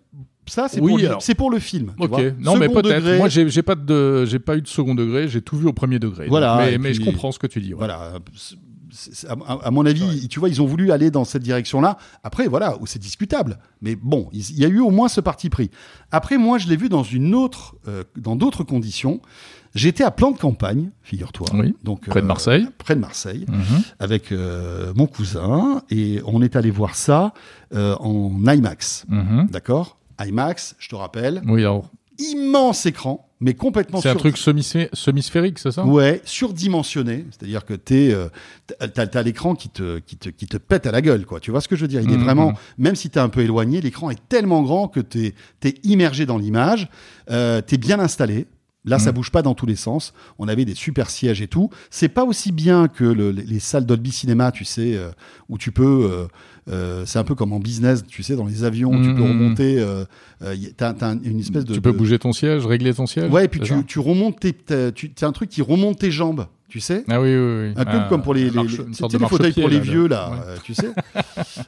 ça 0.47 0.69
c'est 0.69 0.81
Oui, 0.81 0.89
pour, 0.91 0.99
le- 0.99 1.07
alors- 1.07 1.23
c'est 1.23 1.35
pour 1.35 1.51
le 1.51 1.59
film. 1.59 1.93
tu 1.97 2.03
Ok. 2.05 2.11
vois. 2.11 2.21
Non, 2.39 2.57
mais 2.57 2.67
Second 2.69 2.83
peut-être. 2.83 2.97
degré, 3.03 3.19
Moi, 3.19 3.29
j'ai 3.29 3.49
j'ai 3.49 3.63
pas 3.63 3.75
de, 3.75 4.25
j'ai 4.27 4.39
pas 4.39 4.57
eu 4.57 4.63
de 4.63 4.69
second 4.69 4.95
degré. 4.95 5.29
J'ai 5.29 5.41
tout 5.43 5.57
vu 5.57 5.67
au 5.67 5.73
premier 5.73 5.99
degré. 5.99 6.27
Voilà, 6.29 6.57
Mais, 6.59 6.79
mais 6.79 6.95
je 6.95 7.03
comprends 7.03 7.33
ce 7.33 7.39
que 7.39 7.47
tu 7.47 7.61
dis. 7.61 7.71
ouais. 7.73 7.79
voilà, 7.79 8.13
c'est- 8.33 9.27
à, 9.29 9.71
mon 9.73 9.85
avis, 9.87 10.29
tu 10.29 10.39
vois, 10.39 10.49
ils 10.49 10.63
ont 10.63 10.67
voulu 10.67 10.93
aller 10.93 11.11
dans 11.11 11.25
cette 11.25 11.43
direction-là. 11.43 11.99
Après, 12.23 12.47
voilà, 12.47 12.77
où 12.81 12.87
c'est 12.87 13.01
discutable. 13.01 13.59
Mais 13.83 13.97
bon, 13.97 14.29
il 14.33 14.57
y 14.59 14.65
a 14.65 14.69
eu 14.69 14.79
au 14.79 14.91
moins 14.91 15.09
ce 15.09 15.21
parti 15.21 15.51
pris. 15.51 15.71
Après, 16.13 16.39
moi, 16.39 16.59
je 16.59 16.69
l'ai 16.69 16.77
vu 16.77 16.89
dans 16.89 17.03
une 17.03 17.35
autre, 17.35 17.75
euh, 17.89 18.05
dans 18.17 18.37
d'autres 18.37 18.63
conditions. 18.63 19.21
J'étais 19.75 20.05
à 20.05 20.13
plan 20.13 20.31
de 20.31 20.39
campagne, 20.39 20.91
figure-toi. 21.03 21.49
Oui, 21.55 21.75
Donc 21.83 22.07
près 22.07 22.21
de 22.21 22.25
euh, 22.25 22.29
Marseille. 22.29 22.69
Près 22.79 22.95
de 22.95 23.01
Marseille, 23.01 23.45
Mhm. 23.49 23.83
avec 23.99 24.31
euh, 24.31 24.93
mon 24.95 25.09
cousin, 25.09 25.83
et 25.91 26.21
on 26.27 26.41
est 26.43 26.55
allé 26.55 26.71
voir 26.71 26.95
ça 26.95 27.33
euh, 27.75 27.97
en 27.99 28.31
IMAX. 28.47 29.05
Mhm. 29.09 29.49
D'accord? 29.51 29.99
IMAX, 30.21 30.77
je 30.79 30.89
te 30.89 30.95
rappelle, 30.95 31.43
Oui, 31.47 31.61
alors, 31.63 31.91
immense 32.19 32.87
écran, 32.87 33.29
mais 33.41 33.55
complètement 33.55 34.01
c'est 34.01 34.09
un 34.09 34.15
truc 34.15 34.37
semi- 34.39 34.89
semi-sphérique, 34.93 35.59
c'est 35.59 35.73
ça? 35.73 35.85
Ouais, 35.85 36.23
surdimensionné, 36.25 37.27
c'est-à-dire 37.31 37.65
que 37.65 37.75
t'es, 37.75 38.13
euh, 38.13 38.29
l'écran 39.25 39.55
qui 39.55 39.69
te, 39.69 39.99
qui 39.99 40.17
te, 40.17 40.29
qui 40.29 40.47
te 40.47 40.57
pète 40.57 40.87
à 40.87 40.93
la 40.93 41.03
gueule, 41.03 41.27
quoi. 41.27 41.41
Tu 41.41 41.51
vois 41.51 41.61
ce 41.61 41.69
que 41.69 41.77
je 41.77 41.83
veux 41.83 41.89
dire? 41.89 42.01
Il 42.03 42.13
est 42.13 42.17
Mhm. 42.17 42.23
vraiment, 42.25 42.53
même 42.79 42.95
si 42.95 43.11
t'es 43.11 43.21
un 43.21 43.29
peu 43.29 43.41
éloigné, 43.41 43.81
l'écran 43.81 44.11
est 44.11 44.29
tellement 44.29 44.63
grand 44.63 44.89
que 44.89 45.01
t'es, 45.01 45.35
t'es 45.61 45.75
immergé 45.83 46.27
dans 46.27 46.39
l'image, 46.39 46.89
euh, 47.31 47.61
t'es 47.61 47.77
bien 47.79 47.99
installé. 47.99 48.47
Là, 48.87 48.99
ça 48.99 49.11
Mhm. 49.13 49.15
bouge 49.17 49.31
pas 49.31 49.41
dans 49.41 49.55
tous 49.55 49.65
les 49.65 49.77
sens. 49.77 50.13
On 50.39 50.47
avait 50.47 50.67
des 50.67 50.75
super 50.75 51.09
sièges 51.09 51.41
et 51.41 51.49
tout. 51.49 51.71
C'est 51.89 52.11
pas 52.11 52.25
aussi 52.25 52.53
bien 52.53 52.87
que 52.89 53.05
le- 53.05 53.31
les 53.31 53.43
les 53.45 53.59
salles 53.59 53.87
Dolby 53.87 54.11
Cinéma, 54.13 54.53
tu 54.53 54.67
sais, 54.67 54.95
euh, 54.95 55.09
où 55.49 55.57
tu 55.57 55.73
peux. 55.73 56.29
Euh, 56.71 57.05
c'est 57.07 57.19
un 57.19 57.25
peu 57.25 57.35
comme 57.35 57.53
en 57.53 57.59
business, 57.61 58.05
tu 58.07 58.23
sais, 58.23 58.37
dans 58.37 58.47
les 58.47 58.65
avions, 58.65 58.91
tu 59.03 59.15
peux 59.15 59.23
remonter. 59.23 59.79
Euh, 59.79 60.05
euh, 60.43 60.55
y- 60.55 60.73
t'as, 60.75 60.93
t'as 60.95 61.15
une 61.15 61.41
espèce 61.41 61.65
de. 61.65 61.75
Tu 61.75 61.81
peux 61.81 61.93
de- 61.93 61.97
bouger 61.99 62.19
ton 62.19 62.33
siège, 62.33 62.65
régler 62.67 62.95
ton 62.95 63.07
siège 63.07 63.31
Ouais, 63.31 63.45
et 63.45 63.49
puis 63.49 63.61
tu, 63.61 63.75
tu 63.87 63.99
remontes 63.99 64.41
tes, 64.41 64.55
tu, 64.93 65.13
c'est 65.17 65.27
un 65.27 65.33
truc 65.33 65.51
qui 65.51 65.61
remonte 65.63 65.99
tes 65.99 66.11
jambes, 66.11 66.47
tu 66.69 66.81
sais. 66.81 67.05
Ah 67.09 67.21
oui, 67.21 67.35
oui, 67.37 67.69
oui. 67.69 67.73
Un 67.77 67.85
peu 67.85 67.91
Ah, 67.95 68.07
comme 68.09 68.23
pour 68.23 68.35
les, 68.35 68.45
les, 68.45 68.51
marche- 68.51 68.79
les- 68.79 68.85
tu 68.87 68.95
sais, 68.95 69.19
les 69.19 69.27
fauteuils 69.27 69.53
pour 69.53 69.69
les 69.69 69.77
là, 69.77 69.83
vieux, 69.83 70.09
là, 70.09 70.31
ouais. 70.31 70.37
euh, 70.49 70.57
tu 70.65 70.75
sais. 70.75 70.91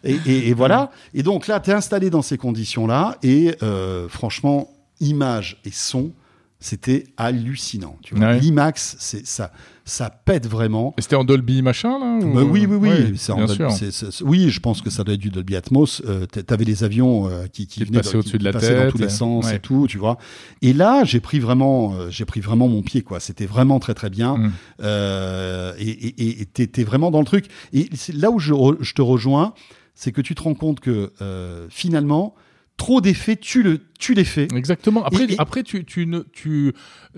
et, 0.04 0.16
et- 0.26 0.48
et 0.48 0.54
voilà. 0.54 0.90
Et 1.14 1.22
donc 1.22 1.46
là, 1.46 1.60
tu 1.60 1.70
es 1.70 1.74
installé 1.74 2.08
dans 2.10 2.22
ces 2.22 2.38
conditions-là. 2.38 3.16
Et 3.22 3.54
euh, 3.62 4.08
franchement, 4.08 4.70
image 5.00 5.58
et 5.66 5.70
son, 5.72 6.10
c'était 6.58 7.04
hallucinant. 7.16 7.98
Tu 8.02 8.14
vois. 8.14 8.28
Ouais. 8.28 8.40
L'IMAX, 8.40 8.96
c'est, 8.98 9.26
ça, 9.26 9.52
ça 9.84 10.08
pète 10.10 10.46
vraiment. 10.48 10.94
Et 10.98 11.02
c'était 11.02 11.14
en 11.16 11.24
Dolby 11.24 11.60
machin, 11.62 11.98
là 11.98 12.18
ou- 12.26 12.32
Bah 12.34 12.42
oui, 12.42 12.66
oui, 12.66 12.76
oui. 12.76 12.88
Ouais, 12.88 13.12
c'est 13.16 13.30
en 13.32 13.36
bien 13.36 13.44
Dolby- 13.46 13.56
sûr. 13.56 13.72
c'est- 13.72 13.90
c'est- 13.92 14.22
oui, 14.24 14.48
je 14.48 14.58
pense 14.60 14.80
que 14.80 14.88
ça 14.90 15.04
doit 15.04 15.14
être 15.14 15.20
du 15.20 15.28
Dolby 15.30 15.54
Atmos. 15.54 16.02
Euh, 16.06 16.24
t'a- 16.26 16.42
T'avais 16.42 16.64
les 16.64 16.82
avions 16.82 17.28
euh, 17.28 17.46
qui, 17.46 17.66
qui, 17.66 17.80
Qui 17.80 17.84
venaient 17.84 17.98
passaient 18.00 18.16
au-dessus 18.16 18.38
de 18.38 18.44
la 18.44 18.52
passaient 18.52 18.74
dans 18.74 18.82
tête, 18.84 18.90
tous 18.92 18.98
les 18.98 19.04
et- 19.04 19.08
sens 19.10 19.44
ouais. 19.46 19.56
et 19.56 19.58
tout, 19.60 19.86
tu 19.88 19.98
vois. 19.98 20.16
Et 20.62 20.72
là, 20.72 21.04
j'ai 21.04 21.20
pris 21.20 21.38
vraiment, 21.40 21.94
euh, 21.94 22.08
j'ai 22.10 22.24
pris 22.24 22.40
vraiment 22.40 22.68
mon 22.68 22.82
pied, 22.82 23.02
quoi. 23.02 23.20
C'était 23.20 23.46
vraiment 23.46 23.78
très, 23.78 23.94
très 23.94 24.08
bien. 24.10 24.36
Mm. 24.38 24.52
Euh, 24.82 25.72
et 25.78 25.88
et- 25.90 26.40
et 26.40 26.46
t'es 26.46 26.66
t'es 26.66 26.84
vraiment 26.84 27.10
dans 27.10 27.20
le 27.20 27.26
truc. 27.26 27.46
Et 27.72 27.88
c'est 27.94 28.14
là 28.14 28.30
où 28.30 28.38
je, 28.38 28.52
te 28.94 29.02
rejoins, 29.02 29.52
c'est 29.94 30.12
que 30.12 30.20
tu 30.20 30.34
te 30.34 30.42
rends 30.42 30.54
compte 30.54 30.80
que 30.80 31.12
euh, 31.20 31.66
finalement, 31.70 32.34
trop 32.76 33.00
d'effets, 33.00 33.36
tu 33.36 33.62
le, 33.62 33.80
tu 33.98 34.12
les 34.14 34.24
fais. 34.24 34.48
Exactement. 34.54 35.04
Après, 35.04 35.24
Et- 35.24 35.32
et- 35.32 35.40
après 35.40 35.62
tu, 35.62 35.84
tu, 35.84 36.06
ne- 36.06 36.24
tu, 36.32 36.72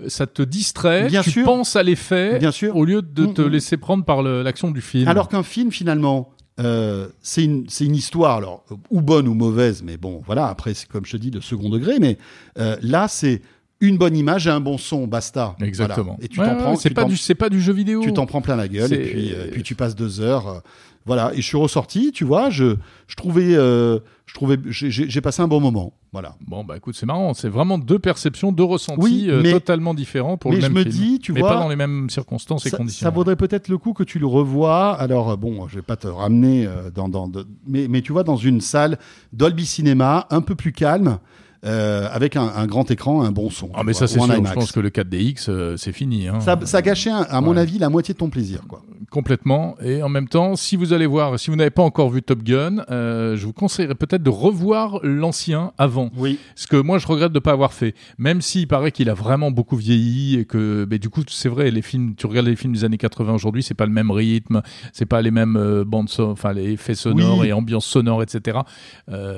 ça 0.07 0.25
te 0.27 0.41
distrait, 0.41 1.07
Bien 1.07 1.21
tu 1.21 1.31
sûr. 1.31 1.45
penses 1.45 1.75
à 1.75 1.83
l'effet, 1.83 2.39
Bien 2.39 2.51
sûr. 2.51 2.75
au 2.75 2.85
lieu 2.85 3.01
de 3.01 3.25
te 3.25 3.41
Mm, 3.41 3.45
mm. 3.45 3.49
laisser 3.49 3.77
prendre 3.77 4.05
par 4.05 4.21
l'action 4.23 4.71
du 4.71 4.81
film. 4.81 5.07
Alors 5.07 5.27
qu'un 5.29 5.43
film, 5.43 5.71
finalement, 5.71 6.29
euh, 6.61 7.07
c'est 7.21 7.43
une, 7.43 7.65
c'est 7.69 7.85
une 7.85 7.95
histoire, 7.95 8.37
alors, 8.37 8.65
ou 8.89 9.01
bonne 9.01 9.27
ou 9.27 9.33
mauvaise, 9.33 9.81
mais 9.83 9.97
bon, 9.97 10.21
voilà, 10.25 10.47
après, 10.47 10.73
c'est 10.73 10.87
comme 10.87 11.05
je 11.05 11.11
te 11.13 11.17
dis, 11.17 11.31
de 11.31 11.39
second 11.39 11.69
degré, 11.69 11.99
mais 11.99 12.17
euh, 12.57 12.75
là, 12.81 13.07
c'est 13.07 13.41
une 13.81 13.97
bonne 13.97 14.15
image 14.17 14.47
et 14.47 14.49
un 14.49 14.59
bon 14.59 14.77
son, 14.77 15.07
basta. 15.07 15.55
Exactement. 15.61 16.17
Voilà. 16.17 16.23
Et 16.23 16.27
tu 16.27 16.39
Ouais, 16.39 16.45
t'en 16.47 16.55
prends, 16.55 16.75
c'est 16.75 16.89
pas 16.93 17.05
du, 17.05 17.15
c'est 17.17 17.35
pas 17.35 17.49
du 17.49 17.61
jeu 17.61 17.73
vidéo. 17.73 18.01
tu 18.01 18.11
t'en 18.13 18.25
prends 18.25 18.41
plein 18.41 18.55
la 18.55 18.67
gueule, 18.67 18.91
et 18.93 18.97
puis, 19.05 19.33
euh, 19.33 19.47
et 19.47 19.51
puis 19.51 19.63
tu 19.63 19.75
passes 19.75 19.95
deux 19.95 20.19
heures. 20.21 20.47
euh, 20.47 20.59
voilà, 21.05 21.31
et 21.33 21.37
je 21.37 21.41
suis 21.47 21.57
ressorti, 21.57 22.11
tu 22.11 22.23
vois, 22.25 22.49
je, 22.49 22.75
je 23.07 23.15
trouvais, 23.15 23.55
euh, 23.55 23.99
je 24.27 24.33
trouvais, 24.35 24.57
j'ai- 24.67 25.21
passé 25.21 25.41
un 25.41 25.47
bon 25.47 25.59
moment. 25.59 25.93
Voilà. 26.11 26.35
Bon, 26.45 26.63
bah 26.63 26.75
écoute, 26.77 26.95
c'est 26.95 27.05
marrant. 27.05 27.33
C'est 27.33 27.49
vraiment 27.49 27.77
deux 27.79 27.97
perceptions, 27.99 28.51
deux 28.51 28.63
ressentis 28.65 28.99
Oui, 29.01 29.29
mais- 29.41 29.51
totalement 29.53 29.93
différents 29.93 30.37
pour 30.37 30.51
mais 30.51 30.57
le 30.57 30.61
je 30.63 30.67
même 30.67 30.75
me 30.75 30.81
film. 30.91 30.93
dis, 30.93 31.19
tu 31.19 31.31
mais 31.33 31.39
vois, 31.39 31.49
pas 31.53 31.59
dans 31.59 31.69
les 31.69 31.75
mêmes 31.77 32.09
circonstances 32.09 32.65
et 32.65 32.69
ça, 32.69 32.77
conditions. 32.77 33.03
ça 33.05 33.09
vaudrait 33.11 33.37
peut-être 33.37 33.69
le 33.69 33.77
coup 33.77 33.93
que 33.93 34.03
tu 34.03 34.19
le 34.19 34.27
revois. 34.27 34.93
Alors, 34.99 35.35
bon, 35.37 35.67
je 35.67 35.75
vais 35.75 35.81
pas 35.81 35.95
te 35.95 36.07
ramener 36.07 36.67
dans, 36.93 37.07
dans 37.09 37.27
de- 37.27 37.47
mais, 37.65 37.87
mais 37.87 38.01
tu 38.01 38.11
vois, 38.11 38.23
dans 38.23 38.37
une 38.37 38.59
salle 38.61 38.99
Dolby 39.33 39.65
Cinéma, 39.65 40.27
un 40.29 40.41
peu 40.41 40.53
plus 40.55 40.73
calme, 40.73 41.17
euh, 41.65 42.07
avec 42.11 42.35
un, 42.35 42.43
un 42.55 42.67
grand 42.67 42.89
écran, 42.91 43.21
un 43.23 43.31
bon 43.31 43.49
son. 43.49 43.69
Ah, 43.73 43.83
mais 43.83 43.93
ça, 43.93 44.07
c'est 44.07 44.19
sûr. 44.19 44.31
Je 44.31 44.37
IMAX. 44.37 44.53
pense 44.55 44.71
que 44.71 44.79
le 44.79 44.89
4DX, 44.89 45.45
euh, 45.49 45.75
c'est 45.77 45.91
fini. 45.91 46.27
hein. 46.27 46.39
ça, 46.39 46.57
ça 46.63 46.81
gâchait, 46.81 47.09
un- 47.11 47.25
à 47.29 47.41
mon 47.41 47.51
Ouais. 47.51 47.59
avis, 47.59 47.77
la 47.79 47.89
moitié 47.89 48.13
de 48.13 48.19
ton 48.19 48.29
plaisir, 48.29 48.61
quoi. 48.67 48.81
Complètement. 49.11 49.75
Et 49.83 50.03
en 50.03 50.09
même 50.09 50.27
temps, 50.27 50.55
si 50.55 50.75
vous 50.75 50.93
allez 50.93 51.07
voir, 51.07 51.39
si 51.39 51.49
vous 51.49 51.55
n'avez 51.55 51.71
pas 51.71 51.81
encore 51.81 52.11
vu 52.11 52.21
Top 52.21 52.43
Gun, 52.43 52.85
euh, 52.91 53.35
je 53.35 53.45
vous 53.45 53.53
conseillerais 53.53 53.95
peut-être 53.95 54.21
de 54.21 54.29
revoir 54.29 54.99
l'ancien 55.03 55.71
avant. 55.79 56.11
Oui. 56.15 56.37
Ce 56.55 56.67
que 56.67 56.77
moi, 56.77 56.99
je 56.99 57.07
regrette 57.07 57.31
de 57.31 57.37
ne 57.37 57.43
pas 57.43 57.53
avoir 57.53 57.73
fait. 57.73 57.95
Même 58.19 58.39
s'il 58.41 58.67
paraît 58.67 58.91
qu'il 58.91 59.09
a 59.09 59.15
vraiment 59.15 59.49
beaucoup 59.49 59.77
vieilli 59.77 60.37
et 60.39 60.45
que, 60.45 60.85
mais 60.89 60.99
du 60.99 61.09
coup, 61.09 61.23
c'est 61.27 61.49
vrai, 61.49 61.71
les 61.71 61.81
films, 61.81 62.13
tu 62.15 62.27
regardes 62.27 62.45
les 62.47 62.55
films 62.55 62.73
des 62.73 62.83
années 62.83 62.97
80 62.99 63.33
aujourd'hui, 63.33 63.63
c'est 63.63 63.73
pas 63.73 63.87
le 63.87 63.91
même 63.91 64.11
rythme, 64.11 64.61
c'est 64.93 65.07
pas 65.07 65.23
les 65.23 65.31
mêmes 65.31 65.57
euh, 65.57 65.83
bandes, 65.83 66.09
son- 66.09 66.23
enfin, 66.29 66.53
les 66.53 66.73
effets 66.73 66.93
sonores 66.95 67.39
Oui. 67.39 67.47
et 67.47 67.53
ambiances 67.53 67.87
sonores, 67.87 68.21
etc. 68.21 68.59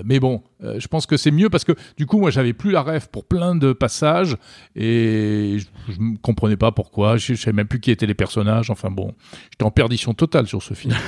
Mais 0.04 0.20
bon, 0.20 0.42
je 0.62 0.88
pense 0.88 1.06
que 1.06 1.16
c'est 1.18 1.32
mieux 1.32 1.50
parce 1.50 1.64
que, 1.64 1.74
du 1.98 2.06
coup, 2.06 2.11
moi, 2.18 2.32
j'avais 2.32 2.54
plus 2.54 2.72
la 2.72 2.84
rêve 2.84 3.10
pour 3.10 3.26
plein 3.26 3.56
de 3.56 3.74
passages 3.74 4.38
et 4.76 5.58
je, 5.88 6.00
ne 6.00 6.18
comprenais 6.18 6.58
pas 6.58 6.72
pourquoi. 6.72 7.18
Je, 7.18 7.34
je 7.34 7.42
savais 7.42 7.56
même 7.56 7.68
plus 7.68 7.80
qui 7.80 7.92
étaient 7.92 8.06
les 8.06 8.14
personnages. 8.14 8.70
Enfin 8.70 8.90
bon, 8.90 9.14
j'étais 9.52 9.64
en 9.64 9.72
perdition 9.72 10.14
totale 10.14 10.48
sur 10.48 10.64
ce 10.64 10.74
film. 10.74 10.96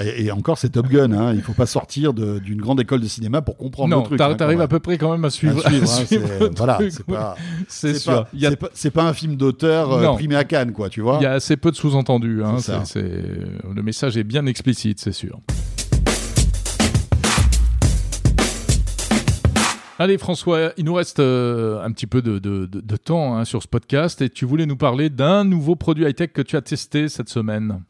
Et, 0.00 0.24
et 0.24 0.30
encore, 0.32 0.58
c'est 0.58 0.70
Top 0.70 0.88
Gun. 0.88 1.12
Hein. 1.12 1.34
Il 1.34 1.42
faut 1.42 1.52
pas 1.52 1.66
sortir 1.66 2.12
d'une 2.14 2.60
grande 2.60 2.80
école 2.80 3.00
de 3.00 3.06
cinéma 3.06 3.42
pour 3.42 3.56
comprendre 3.56 3.90
non, 3.90 4.00
le 4.02 4.04
truc. 4.04 4.20
hein, 4.20 4.34
t'arrives 4.34 4.60
à 4.60 4.68
peu 4.68 4.80
près 4.80 4.98
quand 4.98 5.12
même 5.12 5.24
à 5.24 5.30
suivre. 5.30 5.64
À 5.64 5.70
suivre, 5.70 5.86
à 5.90 6.00
hein, 6.00 6.06
suivre 6.06 6.28
le 6.40 6.50
voilà, 6.56 6.78
c'est 6.88 7.06
pas, 7.06 7.30
a 7.30 7.36
c'est 8.72 8.90
pas, 8.90 9.02
pas 9.02 9.08
un 9.08 9.12
film 9.12 9.36
d'auteur 9.36 9.92
euh, 9.92 10.12
primé 10.14 10.36
à 10.36 10.44
Cannes, 10.44 10.72
quoi, 10.72 10.88
tu 10.88 11.00
vois. 11.00 11.18
Il 11.20 11.24
y 11.24 11.26
a 11.26 11.32
assez 11.32 11.56
peu 11.56 11.70
de 11.70 11.76
sous-entendus. 11.76 12.42
Hein. 12.44 12.56
Le 12.94 13.82
message 13.82 14.16
est 14.16 14.24
bien 14.24 14.46
explicite, 14.46 15.00
c'est 15.00 15.12
sûr. 15.12 15.40
Allez 19.98 20.18
François, 20.18 20.72
il 20.76 20.84
nous 20.84 20.94
reste 20.94 21.20
euh, 21.20 21.80
un 21.84 21.92
petit 21.92 22.06
peu 22.08 22.20
de, 22.20 22.38
de- 22.40 22.66
de- 22.66 22.80
de 22.80 22.96
temps 22.96 23.36
hein, 23.36 23.44
sur 23.44 23.62
ce 23.62 23.68
podcast 23.68 24.20
et 24.22 24.28
tu 24.28 24.44
voulais 24.44 24.66
nous 24.66 24.76
parler 24.76 25.08
d'un 25.08 25.44
nouveau 25.44 25.76
produit 25.76 26.04
high-tech 26.04 26.32
que 26.32 26.42
tu 26.42 26.56
as 26.56 26.62
testé 26.62 27.08
cette 27.08 27.28
semaine. 27.28 27.80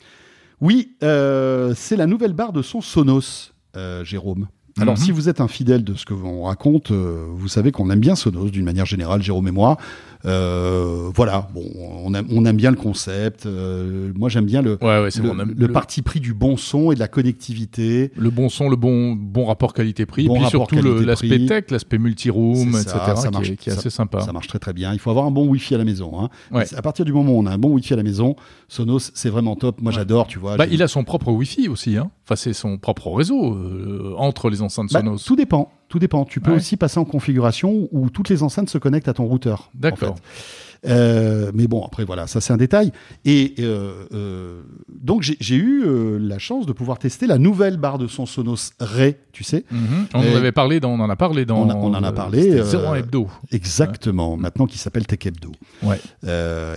Oui, 0.60 0.96
euh, 1.02 1.72
c'est 1.74 1.96
la 1.96 2.06
nouvelle 2.06 2.34
barre 2.34 2.52
de 2.52 2.60
son 2.60 2.82
Sonos, 2.82 3.52
euh, 3.76 4.04
Jérôme. 4.04 4.48
Alors, 4.80 4.94
Mhm. 4.94 5.00
si 5.04 5.12
vous 5.12 5.28
êtes 5.28 5.40
un 5.40 5.48
fidèle 5.48 5.82
de 5.84 5.94
ce 5.94 6.04
que 6.04 6.14
l'on 6.14 6.42
raconte, 6.44 6.90
vous 6.90 7.48
savez 7.48 7.70
qu'on 7.70 7.88
aime 7.90 8.00
bien 8.00 8.16
Sonos 8.16 8.50
d'une 8.50 8.64
manière 8.64 8.86
générale, 8.86 9.22
Jérôme 9.22 9.46
et 9.48 9.52
moi. 9.52 9.78
Euh, 10.26 11.10
voilà, 11.14 11.48
bon, 11.54 11.64
on 12.04 12.14
aime, 12.14 12.26
on 12.30 12.44
aime 12.46 12.56
bien 12.56 12.70
le 12.70 12.76
concept. 12.76 13.46
euh, 13.46 14.10
moi, 14.16 14.28
j'aime 14.28 14.46
bien 14.46 14.62
le, 14.62 14.78
Ouais, 14.82 15.00
ouais, 15.02 15.08
le, 15.22 15.22
bon. 15.32 15.44
le 15.56 15.68
parti 15.68 16.02
pris 16.02 16.20
du 16.20 16.32
bon 16.34 16.56
son 16.56 16.92
et 16.92 16.94
de 16.94 17.00
la 17.00 17.08
connectivité. 17.08 18.10
le 18.16 18.30
bon 18.30 18.48
son, 18.48 18.68
le 18.68 18.76
bon, 18.76 19.12
bon 19.14 19.44
rapport 19.46 19.72
qualité-prix, 19.74 20.26
Bon 20.26 20.36
et 20.36 20.40
puis 20.40 20.48
surtout 20.48 20.76
l'aspect 20.82 21.46
tech, 21.46 21.64
l'aspect 21.70 21.98
multi-room, 21.98 22.68
etc., 22.70 22.84
ça, 22.84 23.16
ça 23.16 23.28
qui, 23.28 23.34
marche- 23.34 23.50
est, 23.50 23.56
qui 23.56 23.68
est 23.68 23.72
ça- 23.72 23.78
assez 23.80 23.90
sympa. 23.90 24.20
Ça 24.22 24.32
marche 24.32 24.46
très 24.48 24.58
très 24.58 24.72
bien. 24.72 24.92
Il 24.92 24.98
faut 24.98 25.10
avoir 25.10 25.26
un 25.26 25.30
bon 25.30 25.46
Wi-Fi 25.48 25.74
à 25.74 25.78
la 25.78 25.84
maison. 25.84 26.12
Hein. 26.20 26.28
Ouais. 26.52 26.64
À 26.74 26.82
partir 26.82 27.04
du 27.04 27.12
moment 27.12 27.32
où 27.32 27.38
on 27.38 27.46
a 27.46 27.50
un 27.52 27.58
bon 27.58 27.70
Wi-Fi 27.72 27.92
à 27.94 27.96
la 27.96 28.02
maison, 28.02 28.36
Sonos, 28.68 29.10
c'est 29.14 29.30
vraiment 29.30 29.56
top. 29.56 29.80
Moi, 29.82 29.92
j'adore, 29.92 30.26
tu 30.26 30.38
vois. 30.38 30.56
Bah, 30.56 30.66
il 30.70 30.82
a 30.82 30.88
son 30.88 31.04
propre 31.04 31.30
Wi-Fi 31.32 31.68
aussi, 31.68 31.96
hein. 31.96 32.10
Enfin, 32.24 32.36
c'est 32.36 32.52
son 32.54 32.78
propre 32.78 33.10
réseau 33.12 33.54
euh, 33.54 34.14
entre 34.16 34.48
les 34.48 34.62
enceintes 34.62 34.90
Bah, 34.92 35.00
Sonos. 35.00 35.18
tout 35.24 35.36
dépend. 35.36 35.70
Tout 35.94 36.00
dépend. 36.00 36.24
Tu 36.24 36.40
peux 36.40 36.50
Ouais. 36.50 36.56
aussi 36.56 36.76
passer 36.76 36.98
en 36.98 37.04
configuration 37.04 37.88
où 37.92 38.10
toutes 38.10 38.28
les 38.28 38.42
enceintes 38.42 38.68
se 38.68 38.78
connectent 38.78 39.06
à 39.06 39.12
ton 39.14 39.26
routeur. 39.26 39.70
en 39.76 39.78
D'accord. 39.78 40.16
fait. 40.16 40.73
Euh, 40.86 41.50
mais 41.54 41.66
bon, 41.66 41.84
après 41.84 42.04
voilà, 42.04 42.26
ça 42.26 42.40
c'est 42.40 42.52
un 42.52 42.56
détail. 42.56 42.92
Et 43.24 43.54
euh, 43.60 44.04
euh, 44.12 44.62
donc 44.88 45.22
j'ai 45.22 45.56
eu 45.56 45.84
la 46.18 46.38
chance 46.38 46.66
de 46.66 46.72
pouvoir 46.72 46.98
tester 46.98 47.26
la 47.26 47.38
nouvelle 47.38 47.76
barre 47.76 47.98
de 47.98 48.06
son 48.06 48.26
Sonos 48.26 48.72
Ray, 48.80 49.16
tu 49.32 49.44
sais. 49.44 49.64
Mhm. 49.70 50.06
On 50.14 50.18
en 50.18 50.36
avait 50.36 50.52
parlé, 50.52 50.80
dans, 50.80 50.90
on 50.90 51.00
en 51.00 51.08
a 51.10 51.16
parlé 51.16 51.44
dans. 51.44 51.58
On 51.66 51.70
a- 51.70 51.74
on 51.74 51.94
en 51.94 52.02
a 52.02 52.12
parlé, 52.12 52.42
c'était 52.62 52.76
01 52.86 52.94
Hebdo. 52.96 53.28
Exactement. 53.52 54.36
Maintenant 54.36 54.66
qui 54.66 54.78
s'appelle 54.78 55.06
Tech 55.06 55.20
Hebdo. 55.26 55.52
Ouais. 55.82 56.00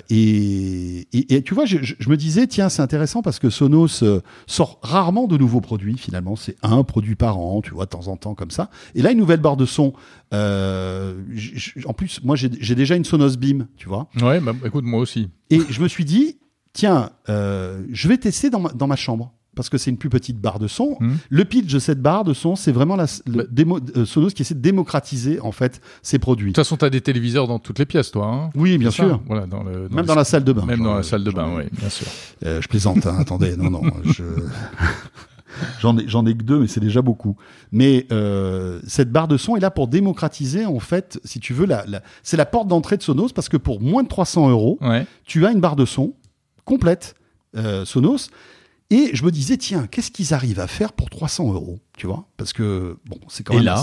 Et, 0.10 1.08
et, 1.14 1.36
et 1.36 1.42
tu 1.44 1.54
vois, 1.54 1.66
je, 1.66 1.78
me 2.10 2.16
disais, 2.18 2.48
tiens, 2.48 2.70
c'est 2.70 2.82
intéressant 2.82 3.22
parce 3.22 3.40
que 3.40 3.50
Sonos 3.50 4.04
sort 4.48 4.80
rarement 4.82 5.28
de 5.28 5.38
nouveaux 5.38 5.62
produits. 5.62 5.98
Finalement, 5.98 6.36
c'est 6.36 6.56
un 6.64 6.84
produit 6.84 7.16
par 7.16 7.38
an, 7.40 7.62
tu 7.62 7.72
vois, 7.72 7.86
de 7.86 7.90
temps 7.90 8.08
en 8.08 8.18
temps 8.18 8.36
comme 8.36 8.52
ça. 8.52 8.70
Et 8.96 9.02
là, 9.02 9.12
une 9.12 9.18
nouvelle 9.20 9.42
barre 9.42 9.58
de 9.58 9.66
son. 9.66 9.94
Euh, 10.34 11.14
en 11.86 11.94
plus, 11.94 12.22
moi, 12.24 12.36
j'ai 12.36 12.76
déjà 12.76 12.96
une 12.96 13.06
Sonos 13.06 13.38
Beam, 13.38 13.68
tu 13.78 13.88
vois. 13.88 14.08
Ouais, 14.22 14.40
bah, 14.40 14.54
écoute, 14.66 14.84
moi 14.86 15.00
aussi. 15.00 15.30
Et 15.50 15.60
je 15.70 15.82
me 15.82 15.88
suis 15.88 16.06
dit, 16.06 16.38
tiens, 16.74 17.10
euh, 17.30 17.82
je 17.92 18.08
vais 18.08 18.18
tester 18.18 18.50
dans 18.50 18.60
ma, 18.60 18.70
dans 18.74 18.88
ma 18.88 18.96
chambre. 18.96 19.34
parce 19.56 19.70
que 19.70 19.80
c'est 19.80 19.90
une 19.90 19.98
plus 19.98 20.10
petite 20.10 20.38
barre 20.40 20.60
de 20.60 20.68
son. 20.68 20.98
Mhm. 21.00 21.18
Le 21.32 21.44
pitch 21.44 21.74
de 21.74 21.80
cette 21.80 22.00
barre 22.00 22.24
de 22.24 22.36
son, 22.36 22.56
c'est 22.56 22.72
vraiment 22.72 22.96
la, 22.96 23.06
le 23.26 23.38
Bah- 23.38 23.44
démo- 23.52 23.80
euh, 23.98 24.06
Sonos 24.06 24.30
qui 24.30 24.44
essaie 24.44 24.54
de 24.54 24.60
démocratiser 24.62 25.40
en 25.40 25.52
fait 25.52 25.82
ses 26.04 26.20
produits. 26.20 26.52
De 26.52 26.56
toute 26.56 26.64
façon, 26.64 26.78
tu 26.78 26.86
as 26.86 26.92
des 26.92 27.02
téléviseurs 27.02 27.48
dans 27.48 27.58
toutes 27.58 27.80
les 27.80 27.88
pièces, 27.88 28.12
toi. 28.12 28.28
hein 28.28 28.50
Oui, 28.54 28.78
bien 28.78 28.92
sûr. 28.92 29.20
Voilà, 29.26 29.48
dans 29.48 29.64
le, 29.64 29.90
Même 29.90 30.06
dans 30.06 30.14
la 30.14 30.26
salle 30.26 30.44
de 30.44 30.54
bain. 30.54 30.64
Même 30.64 30.84
dans 30.84 30.94
la 30.94 31.02
salle 31.02 31.24
de 31.24 31.32
bain, 31.32 31.50
oui, 31.58 31.64
bien 31.72 31.90
sûr. 31.90 32.06
Euh, 32.46 32.62
je 32.62 32.68
plaisante, 32.68 33.08
hein, 33.08 33.16
attendez, 33.20 33.58
non, 33.58 33.72
non, 33.72 33.82
je... 34.06 34.24
j'en 35.80 35.98
ai, 35.98 36.08
j'en 36.08 36.26
ai 36.26 36.36
que 36.36 36.44
deux, 36.44 36.60
mais 36.60 36.68
c'est 36.68 36.80
déjà 36.80 37.02
beaucoup. 37.02 37.36
Mais 37.72 38.06
euh, 38.12 38.80
cette 38.88 39.12
barre 39.12 39.28
de 39.28 39.38
son 39.38 39.56
est 39.56 39.60
là 39.60 39.72
pour 39.72 39.88
démocratiser, 39.88 40.66
en 40.66 40.80
fait, 40.80 41.20
si 41.24 41.40
tu 41.40 41.54
veux, 41.54 41.66
la, 41.66 41.86
la- 41.88 42.02
c'est 42.24 42.38
la 42.38 42.46
porte 42.46 42.68
d'entrée 42.68 42.98
de 42.98 43.04
Sonos, 43.04 43.30
parce 43.34 43.50
que 43.50 43.58
pour 43.58 43.82
moins 43.82 44.04
de 44.04 44.08
300 44.08 44.50
euros, 44.50 44.78
Ouais. 44.82 45.06
tu 45.26 45.46
as 45.46 45.52
une 45.52 45.60
barre 45.62 45.76
de 45.76 45.86
son 45.86 46.14
complète 46.66 47.16
euh, 47.56 47.86
Sonos. 47.86 48.30
Et 48.90 49.10
je 49.14 49.26
me 49.26 49.32
disais, 49.32 49.58
tiens, 49.58 49.86
qu'est-ce 49.88 50.12
qu'ils 50.12 50.34
arrivent 50.34 50.60
à 50.62 50.68
faire 50.68 50.94
pour 50.94 51.10
300 51.10 51.52
euros, 51.52 51.80
tu 51.98 52.08
vois? 52.08 52.26
Parce 52.38 52.54
que, 52.54 52.98
bon, 53.06 53.18
c'est 53.28 53.44
quand 53.44 53.54
Et 53.54 53.62
même... 53.64 53.76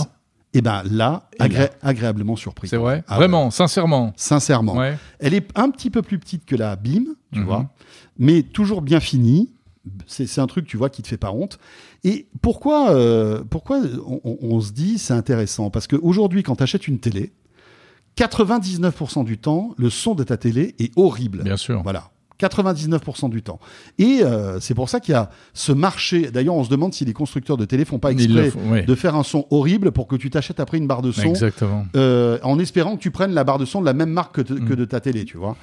Et 0.55 0.61
ben 0.61 0.83
là, 0.89 1.27
Et 1.37 1.43
agré- 1.43 1.57
là 1.59 1.69
agréablement 1.81 2.37
surpris. 2.37 2.69
C'est 2.69 2.77
vrai 2.77 3.03
Ah 3.09 3.15
ouais. 3.15 3.17
Vraiment, 3.17 3.51
sincèrement. 3.51 4.13
Sincèrement. 4.15 4.77
Ouais. 4.77 4.97
Elle 5.19 5.33
est 5.33 5.45
un 5.55 5.69
petit 5.69 5.89
peu 5.89 6.01
plus 6.01 6.17
petite 6.17 6.45
que 6.45 6.55
la 6.55 6.77
BIM, 6.77 7.03
tu 7.33 7.39
Mhm. 7.39 7.45
vois, 7.45 7.69
mais 8.17 8.41
toujours 8.41 8.81
bien 8.81 9.01
finie. 9.01 9.51
C'est 10.07 10.39
un 10.39 10.47
truc, 10.47 10.65
tu 10.67 10.77
vois, 10.77 10.89
qui 10.89 11.01
te 11.01 11.07
fait 11.07 11.17
pas 11.17 11.31
honte. 11.31 11.59
Et 12.03 12.27
pourquoi, 12.41 12.91
euh, 12.91 13.43
pourquoi 13.49 13.81
on, 14.05 14.19
on- 14.23 14.37
on 14.41 14.59
se 14.61 14.71
dit 14.71 14.97
c'est 14.97 15.13
intéressant? 15.13 15.69
Parce 15.69 15.87
qu'aujourd'hui, 15.87 16.43
quand 16.43 16.55
tu 16.57 16.63
achètes 16.63 16.87
une 16.87 16.99
télé, 16.99 17.31
99% 18.17 19.23
du 19.23 19.37
temps, 19.37 19.73
le 19.77 19.89
son 19.89 20.15
de 20.15 20.23
ta 20.23 20.37
télé 20.37 20.75
est 20.79 20.91
horrible. 20.95 21.43
Bien 21.43 21.57
sûr. 21.57 21.81
Voilà. 21.83 22.11
99% 22.39 23.29
du 23.29 23.41
temps. 23.41 23.59
Et 23.97 24.19
euh, 24.23 24.59
c'est 24.59 24.73
pour 24.73 24.89
ça 24.89 24.99
qu'il 24.99 25.13
y 25.13 25.15
a 25.15 25.29
ce 25.53 25.71
marché. 25.71 26.29
D'ailleurs, 26.31 26.55
on 26.55 26.63
se 26.63 26.69
demande 26.69 26.93
si 26.93 27.05
les 27.05 27.13
constructeurs 27.13 27.57
de 27.57 27.65
télé 27.65 27.85
font 27.85 27.99
pas 27.99 28.11
exprès 28.11 28.49
font, 28.49 28.59
de 28.85 28.95
faire 28.95 29.15
un 29.15 29.23
son 29.23 29.45
horrible 29.51 29.91
pour 29.91 30.07
que 30.07 30.15
tu 30.15 30.29
t'achètes 30.29 30.59
après 30.59 30.77
une 30.77 30.87
barre 30.87 31.01
de 31.01 31.11
son 31.11 31.23
Exactement. 31.29 31.85
euh, 31.95 32.37
en 32.43 32.59
espérant 32.59 32.95
que 32.97 33.01
tu 33.01 33.11
prennes 33.11 33.33
la 33.33 33.43
barre 33.43 33.57
de 33.59 33.65
son 33.65 33.79
de 33.81 33.85
la 33.85 33.93
même 33.93 34.09
marque 34.09 34.35
que, 34.35 34.41
te- 34.41 34.53
Mm. 34.53 34.67
que 34.69 34.73
de 34.73 34.85
ta 34.85 34.99
télé, 34.99 35.25
tu 35.25 35.37
vois. 35.37 35.55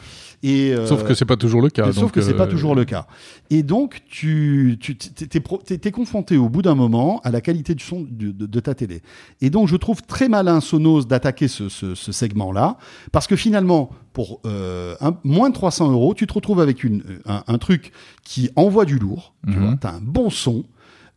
Et, 0.44 0.72
euh, 0.74 0.87
Sauf 0.87 1.04
que 1.04 1.14
c'est 1.14 1.24
pas 1.24 1.37
toujours 1.37 1.62
le 1.62 1.68
cas. 1.70 1.92
sauf 1.92 2.11
que 2.11 2.20
c'est 2.20 2.35
pas 2.35 2.44
euh, 2.46 2.50
toujours 2.50 2.74
le 2.74 2.85
cas. 2.85 3.06
Et 3.50 3.62
donc, 3.62 4.00
tu, 4.08 4.76
tu 4.80 4.96
t'es, 4.96 5.90
confronté 5.92 6.37
au 6.37 6.48
bout 6.48 6.62
d'un 6.62 6.74
moment 6.74 7.20
à 7.22 7.30
la 7.30 7.40
qualité 7.40 7.74
du 7.76 7.85
son 7.85 8.00
de, 8.11 8.32
de- 8.32 8.46
de 8.46 8.61
ta 8.61 8.74
télé. 8.74 9.02
Et 9.40 9.50
donc, 9.50 9.68
je 9.68 9.76
trouve 9.76 10.02
très 10.02 10.28
malin 10.28 10.61
Sonos 10.61 11.04
d'attaquer 11.06 11.46
ce, 11.48 11.68
ce- 11.68 11.94
ce 11.94 12.11
segment-là, 12.12 12.76
parce 13.12 13.26
que 13.28 13.37
finalement, 13.37 13.90
pour 14.12 14.40
euh, 14.46 14.94
un- 15.01 15.16
moins 15.25 15.48
de 15.51 15.55
300 15.55 15.90
euros, 15.90 16.14
tu 16.14 16.27
te 16.27 16.33
retrouves 16.33 16.61
avec 16.61 16.85
une, 16.85 17.03
un, 17.27 17.42
un 17.46 17.59
truc 17.59 17.92
qui 18.25 18.51
envoie 18.57 18.85
du 18.85 18.98
lourd. 18.98 19.35
Tu 19.46 19.55
Mhm. 19.59 19.64
vois, 19.64 19.77
t'as 19.81 19.92
un 19.92 20.01
bon 20.01 20.31
son. 20.31 20.64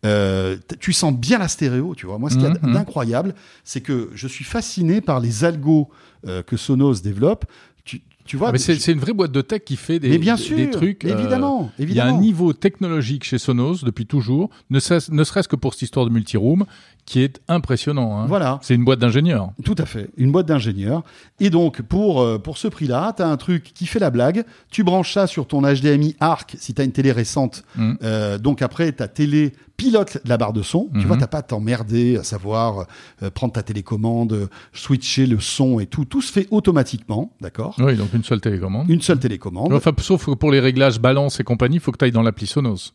Euh, 0.05 0.57
tu 0.79 0.93
sens 0.93 1.13
bien 1.13 1.39
la 1.39 1.47
stéréo, 1.47 1.95
tu 1.95 2.05
vois. 2.05 2.19
Moi, 2.19 2.29
ce 2.29 2.35
qu'il 2.35 2.43
y 2.43 2.47
a 2.47 2.53
Mhm. 2.61 2.73
d'incroyable, 2.73 3.33
c'est 3.63 3.81
que 3.81 4.11
je 4.13 4.27
suis 4.27 4.45
fasciné 4.45 5.01
par 5.01 5.19
les 5.19 5.43
algos 5.43 5.89
euh, 6.27 6.43
que 6.43 6.57
Sonos 6.57 7.01
développe. 7.01 7.45
Tu, 7.85 8.01
tu 8.25 8.37
vois, 8.37 8.49
Ah, 8.49 8.51
mais 8.51 8.57
c'est 8.57 8.75
je- 8.75 8.91
une 8.91 8.99
vraie 8.99 9.13
boîte 9.13 9.31
de 9.31 9.41
tech 9.41 9.61
qui 9.65 9.75
fait 9.75 9.99
des, 9.99 10.09
mais 10.09 10.17
bien 10.17 10.35
sûr, 10.37 10.57
des 10.57 10.69
trucs. 10.69 11.05
euh, 11.05 11.09
évidemment, 11.17 11.71
Il 11.79 11.93
y 11.93 11.99
a 11.99 12.05
un 12.07 12.19
niveau 12.19 12.53
technologique 12.53 13.23
chez 13.23 13.37
Sonos 13.37 13.83
depuis 13.83 14.05
toujours, 14.05 14.49
ne 14.69 14.79
serait- 14.79 14.99
ne 15.11 15.23
serait-ce 15.23 15.47
que 15.47 15.55
pour 15.55 15.73
cette 15.73 15.83
histoire 15.83 16.05
de 16.05 16.11
multiroom, 16.11 16.65
qui 17.05 17.21
est 17.21 17.39
impressionnant. 17.47 18.17
hein. 18.19 18.25
Voilà, 18.25 18.59
C'est 18.63 18.73
une 18.73 18.83
boîte 18.83 18.97
d'ingénieurs. 18.97 19.51
tout 19.63 19.75
à 19.77 19.85
fait, 19.85 20.09
une 20.17 20.31
boîte 20.31 20.47
d'ingénieurs. 20.47 21.03
Et 21.39 21.51
donc, 21.51 21.83
pour, 21.83 22.19
euh, 22.21 22.39
pour 22.39 22.57
ce 22.57 22.67
prix-là, 22.67 23.13
tu 23.15 23.21
as 23.21 23.27
un 23.27 23.37
truc 23.37 23.71
qui 23.75 23.85
fait 23.85 23.99
la 23.99 24.09
blague. 24.09 24.43
Tu 24.71 24.83
branches 24.83 25.13
ça 25.13 25.27
sur 25.27 25.45
ton 25.45 25.61
HDMI 25.61 26.15
ARC 26.19 26.55
si 26.57 26.73
tu 26.73 26.81
as 26.81 26.85
une 26.85 26.91
télé 26.91 27.11
récente. 27.11 27.63
Mm. 27.75 27.93
Euh, 28.01 28.37
donc, 28.39 28.63
après, 28.63 28.91
ta 28.91 29.07
télé 29.07 29.53
pilote 29.77 30.17
la 30.25 30.37
barre 30.37 30.53
de 30.53 30.63
son. 30.63 30.87
Tu 30.93 30.99
Mhm. 30.99 31.05
vois, 31.05 31.17
t'as 31.17 31.27
pas 31.27 31.39
à 31.39 31.41
t'emmerder 31.43 32.15
à 32.17 32.23
savoir 32.23 32.87
prendre 33.35 33.51
ta 33.53 33.61
télécommande, 33.61 34.49
switcher 34.73 35.27
le 35.27 35.39
son 35.41 35.79
et 35.81 35.85
tout. 35.85 36.05
Tout 36.05 36.21
se 36.21 36.31
fait 36.31 36.47
automatiquement, 36.49 37.33
d'accord? 37.41 37.75
Oui, 37.79 37.95
donc 37.97 38.13
une 38.15 38.23
seule 38.23 38.41
télécommande. 38.41 38.89
Une 38.89 39.01
seule 39.01 39.19
télécommande. 39.19 39.73
Enfin, 39.73 39.91
sauf 39.99 40.25
que 40.25 40.31
pour 40.31 40.51
les 40.51 40.59
réglages 40.59 40.99
balance 40.99 41.39
et 41.39 41.43
compagnie, 41.43 41.75
il 41.77 41.79
faut 41.81 41.91
que 41.91 41.97
tu 41.97 42.05
ailles 42.05 42.11
dans 42.11 42.21
l'appli 42.23 42.47
Sonos. 42.47 42.93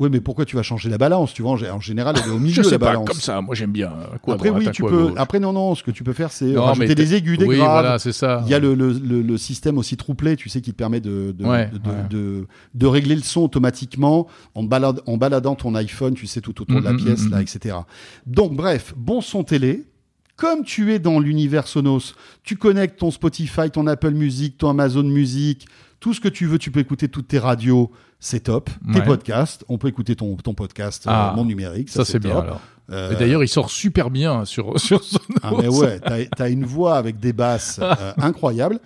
Oui, 0.00 0.08
mais 0.12 0.20
pourquoi 0.20 0.44
tu 0.44 0.54
vas 0.54 0.62
changer 0.62 0.88
la 0.88 0.96
balance 0.96 1.34
Tu 1.34 1.42
vois, 1.42 1.50
en 1.50 1.56
gé- 1.56 1.72
en 1.72 1.80
général, 1.80 2.14
elle 2.22 2.28
est 2.28 2.30
au 2.32 2.38
milieu, 2.38 2.54
Je 2.54 2.62
sais 2.62 2.70
la 2.70 2.78
pas, 2.78 2.86
balance. 2.86 3.08
comme 3.08 3.18
ça, 3.18 3.40
moi 3.40 3.56
j'aime 3.56 3.72
bien. 3.72 3.92
Quoi 4.22 4.34
à 4.34 4.36
Après, 4.36 4.50
droite, 4.50 4.62
oui, 4.64 4.70
tu 4.72 4.82
quoi 4.82 4.90
peux. 4.92 5.02
gauche. 5.08 5.14
Après, 5.16 5.40
non, 5.40 5.52
non, 5.52 5.74
ce 5.74 5.82
que 5.82 5.90
tu 5.90 6.04
peux 6.04 6.12
faire, 6.12 6.30
c'est 6.30 6.44
Non, 6.44 6.66
rajouter 6.66 6.94
des 6.94 7.14
aigus, 7.16 7.36
des 7.36 7.46
Oui, 7.46 7.56
graves. 7.56 7.72
voilà, 7.72 7.98
c'est 7.98 8.12
ça. 8.12 8.40
Il 8.44 8.50
y 8.50 8.54
a 8.54 8.60
le, 8.60 8.76
le, 8.76 8.92
le, 8.92 9.22
le 9.22 9.36
système 9.38 9.76
aussi 9.76 9.96
trouplé, 9.96 10.36
tu 10.36 10.48
sais, 10.48 10.60
qui 10.60 10.70
te 10.70 10.76
permet 10.76 11.00
de, 11.00 11.32
de, 11.36 11.44
Ouais, 11.44 11.68
de, 11.72 11.90
ouais. 11.90 11.96
de, 12.10 12.46
de 12.74 12.86
régler 12.86 13.16
le 13.16 13.22
son 13.22 13.40
automatiquement 13.40 14.28
en, 14.54 14.62
balade, 14.62 15.00
en 15.06 15.16
baladant 15.16 15.56
ton 15.56 15.74
iPhone, 15.74 16.14
tu 16.14 16.28
sais, 16.28 16.40
tout 16.40 16.62
autour 16.62 16.78
de 16.78 16.84
la 16.84 16.92
Mhm, 16.92 16.98
pièce, 17.00 17.24
mhm, 17.24 17.30
là, 17.32 17.42
etc. 17.42 17.78
Donc, 18.24 18.54
bref, 18.54 18.94
bon 18.96 19.20
son 19.20 19.42
télé. 19.42 19.84
Comme 20.38 20.62
tu 20.62 20.94
es 20.94 21.00
dans 21.00 21.18
l'univers 21.18 21.66
Sonos, 21.66 22.14
tu 22.44 22.56
connectes 22.56 23.00
ton 23.00 23.10
Spotify, 23.10 23.70
ton 23.72 23.88
Apple 23.88 24.12
Music, 24.12 24.56
ton 24.56 24.70
Amazon 24.70 25.02
Music, 25.02 25.66
tout 25.98 26.14
ce 26.14 26.20
que 26.20 26.28
tu 26.28 26.46
veux, 26.46 26.58
tu 26.58 26.70
peux 26.70 26.78
écouter 26.78 27.08
toutes 27.08 27.26
tes 27.26 27.40
radios, 27.40 27.90
c'est 28.20 28.44
top. 28.44 28.70
Tes 28.94 29.02
podcasts, 29.02 29.64
on 29.68 29.78
peut 29.78 29.88
écouter 29.88 30.14
ton, 30.14 30.36
ton 30.36 30.54
podcast, 30.54 31.08
euh, 31.08 31.10
Ah, 31.12 31.32
mon 31.34 31.44
numérique, 31.44 31.88
Ça, 31.90 32.04
c'est 32.04 32.20
bien 32.20 32.38
alors. 32.38 32.60
Euh, 32.90 33.18
D'ailleurs, 33.18 33.42
il 33.42 33.48
sort 33.48 33.68
super 33.68 34.10
bien 34.10 34.44
sur, 34.44 34.78
sur 34.80 35.02
Sonos. 35.02 35.24
ah 35.42 35.50
mais 35.58 35.66
ouais, 35.68 35.98
t'as 35.98 36.44
as 36.44 36.48
une 36.48 36.64
voix 36.64 36.96
avec 36.96 37.18
des 37.18 37.32
basses 37.32 37.78
euh, 37.82 38.12
incroyables. 38.18 38.78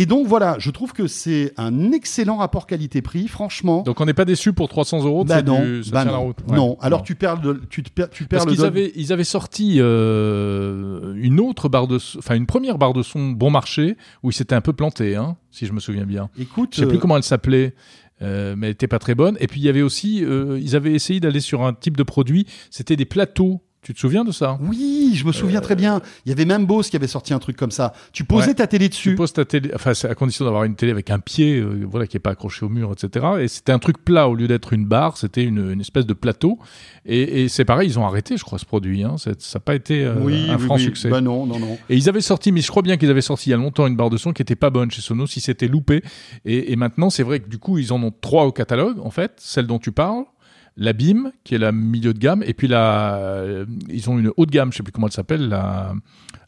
Et 0.00 0.06
donc 0.06 0.26
voilà, 0.26 0.56
je 0.58 0.70
trouve 0.70 0.94
que 0.94 1.06
c'est 1.06 1.52
un 1.58 1.92
excellent 1.92 2.38
rapport 2.38 2.66
qualité-prix, 2.66 3.28
franchement. 3.28 3.82
Donc 3.82 4.00
on 4.00 4.06
n'est 4.06 4.14
pas 4.14 4.24
déçu 4.24 4.54
pour 4.54 4.66
300 4.70 5.04
euros. 5.04 5.26
bah 5.26 5.42
non, 5.42 5.60
du- 5.62 5.84
ça 5.84 5.90
bah 5.90 6.02
tient 6.04 6.12
non, 6.12 6.16
la 6.16 6.24
route. 6.24 6.38
Ouais. 6.48 6.56
non. 6.56 6.78
Alors 6.80 7.02
tu 7.02 7.16
perds, 7.16 7.42
le, 7.42 7.60
tu, 7.68 7.82
te 7.82 7.90
perds, 7.90 8.08
tu 8.08 8.24
perds 8.24 8.44
Parce 8.44 8.50
qu'ils 8.56 8.64
avaient, 8.64 8.92
ils 8.96 9.12
avaient 9.12 9.24
sorti 9.24 9.76
euh, 9.78 11.12
une 11.16 11.38
autre 11.38 11.68
barre 11.68 11.86
de, 11.86 11.98
enfin 12.16 12.34
une 12.34 12.46
première 12.46 12.78
barre 12.78 12.94
de 12.94 13.02
son 13.02 13.32
bon 13.32 13.50
marché 13.50 13.98
où 14.22 14.30
ils 14.30 14.32
s'étaient 14.32 14.54
un 14.54 14.62
peu 14.62 14.72
plantés, 14.72 15.16
hein, 15.16 15.36
si 15.50 15.66
je 15.66 15.74
me 15.74 15.80
souviens 15.80 16.06
bien. 16.06 16.30
Écoute, 16.38 16.70
Je 16.72 16.80
sais 16.80 16.86
plus 16.86 16.96
euh, 16.96 17.00
comment 17.00 17.18
elle 17.18 17.22
s'appelait, 17.22 17.74
euh, 18.22 18.54
mais 18.56 18.68
elle 18.68 18.72
était 18.72 18.88
pas 18.88 19.00
très 19.00 19.14
bonne. 19.14 19.36
Et 19.38 19.48
puis 19.48 19.60
il 19.60 19.64
y 19.64 19.68
avait 19.68 19.82
aussi, 19.82 20.24
euh, 20.24 20.58
ils 20.62 20.76
avaient 20.76 20.94
essayé 20.94 21.20
d'aller 21.20 21.40
sur 21.40 21.62
un 21.62 21.74
type 21.74 21.98
de 21.98 22.04
produit, 22.04 22.46
c'était 22.70 22.96
des 22.96 23.04
plateaux. 23.04 23.60
Tu 23.82 23.94
te 23.94 23.98
souviens 23.98 24.24
de 24.24 24.30
ça? 24.32 24.58
Oui, 24.60 25.12
je 25.14 25.24
me 25.24 25.32
souviens 25.32 25.62
très 25.62 25.74
bien. 25.74 26.02
Il 26.26 26.28
y 26.28 26.32
avait 26.32 26.44
même 26.44 26.66
Bose 26.66 26.90
qui 26.90 26.96
avait 26.96 27.06
sorti 27.06 27.32
un 27.32 27.38
truc 27.38 27.56
comme 27.56 27.70
ça. 27.70 27.94
Tu 28.12 28.24
posais 28.24 28.48
Ouais. 28.48 28.54
ta 28.54 28.66
télé 28.66 28.90
Tu 28.90 28.96
dessus. 29.08 29.14
poses 29.14 29.32
ta 29.32 29.46
télé, 29.46 29.70
enfin 29.74 29.94
c'est 29.94 30.06
à 30.08 30.14
condition 30.14 30.44
d'avoir 30.44 30.64
une 30.64 30.74
télé 30.76 30.92
avec 30.92 31.08
un 31.10 31.18
pied, 31.18 31.56
euh, 31.58 31.86
voilà, 31.90 32.06
qui 32.06 32.18
est 32.18 32.20
pas 32.20 32.30
accroché 32.32 32.66
au 32.66 32.68
mur, 32.68 32.92
etc. 32.92 33.26
Et 33.40 33.48
c'était 33.48 33.72
un 33.72 33.78
truc 33.78 34.04
plat 34.04 34.28
au 34.28 34.34
lieu 34.34 34.48
d'être 34.48 34.74
une 34.74 34.84
barre, 34.84 35.16
c'était 35.16 35.44
une, 35.44 35.72
une 35.72 35.80
espèce 35.80 36.04
de 36.04 36.12
plateau. 36.12 36.58
Et, 37.06 37.44
et 37.44 37.48
c'est 37.48 37.64
pareil, 37.64 37.88
ils 37.88 37.98
ont 37.98 38.04
arrêté, 38.04 38.36
je 38.36 38.44
crois, 38.44 38.58
ce 38.58 38.66
produit. 38.66 39.02
Hein. 39.02 39.16
Ça 39.16 39.30
n'a 39.30 39.60
pas 39.60 39.74
été 39.74 40.04
euh, 40.04 40.14
oui, 40.20 40.46
un 40.50 40.56
oui, 40.58 40.62
franc 40.66 40.74
oui. 40.76 40.82
succès. 40.82 41.08
Bah 41.08 41.22
non, 41.22 41.46
non, 41.46 41.58
non. 41.58 41.78
Et 41.88 41.96
ils 41.96 42.08
avaient 42.10 42.20
sorti, 42.20 42.52
mais 42.52 42.60
je 42.60 42.68
crois 42.68 42.82
bien 42.82 42.98
qu'ils 42.98 43.10
avaient 43.10 43.22
sorti 43.22 43.48
il 43.48 43.52
y 43.52 43.54
a 43.54 43.56
longtemps 43.56 43.86
une 43.86 43.96
barre 43.96 44.10
de 44.10 44.18
son 44.18 44.34
qui 44.34 44.42
était 44.42 44.56
pas 44.56 44.68
bonne 44.68 44.90
chez 44.90 45.00
Sonos, 45.00 45.26
si 45.28 45.40
c'était 45.40 45.68
loupé. 45.68 46.02
Et, 46.44 46.70
et 46.70 46.76
maintenant, 46.76 47.08
c'est 47.08 47.22
vrai 47.22 47.40
que 47.40 47.48
du 47.48 47.56
coup, 47.56 47.78
ils 47.78 47.94
en 47.94 48.02
ont 48.02 48.12
trois 48.20 48.44
au 48.44 48.52
catalogue, 48.52 48.98
en 49.02 49.10
fait, 49.10 49.32
celle 49.38 49.66
dont 49.66 49.78
tu 49.78 49.90
parles, 49.90 50.24
la 50.76 50.92
BIM, 50.92 51.32
qui 51.44 51.54
est 51.54 51.58
la 51.58 51.72
milieu 51.72 52.14
de 52.14 52.18
gamme, 52.18 52.42
et 52.44 52.54
puis 52.54 52.68
la, 52.68 53.16
euh, 53.16 53.66
ils 53.88 54.08
ont 54.10 54.18
une 54.18 54.30
haut 54.36 54.46
de 54.46 54.50
gamme, 54.50 54.72
je 54.72 54.78
sais 54.78 54.82
plus 54.82 54.92
comment 54.92 55.06
elle 55.06 55.12
s'appelle, 55.12 55.48
la 55.48 55.92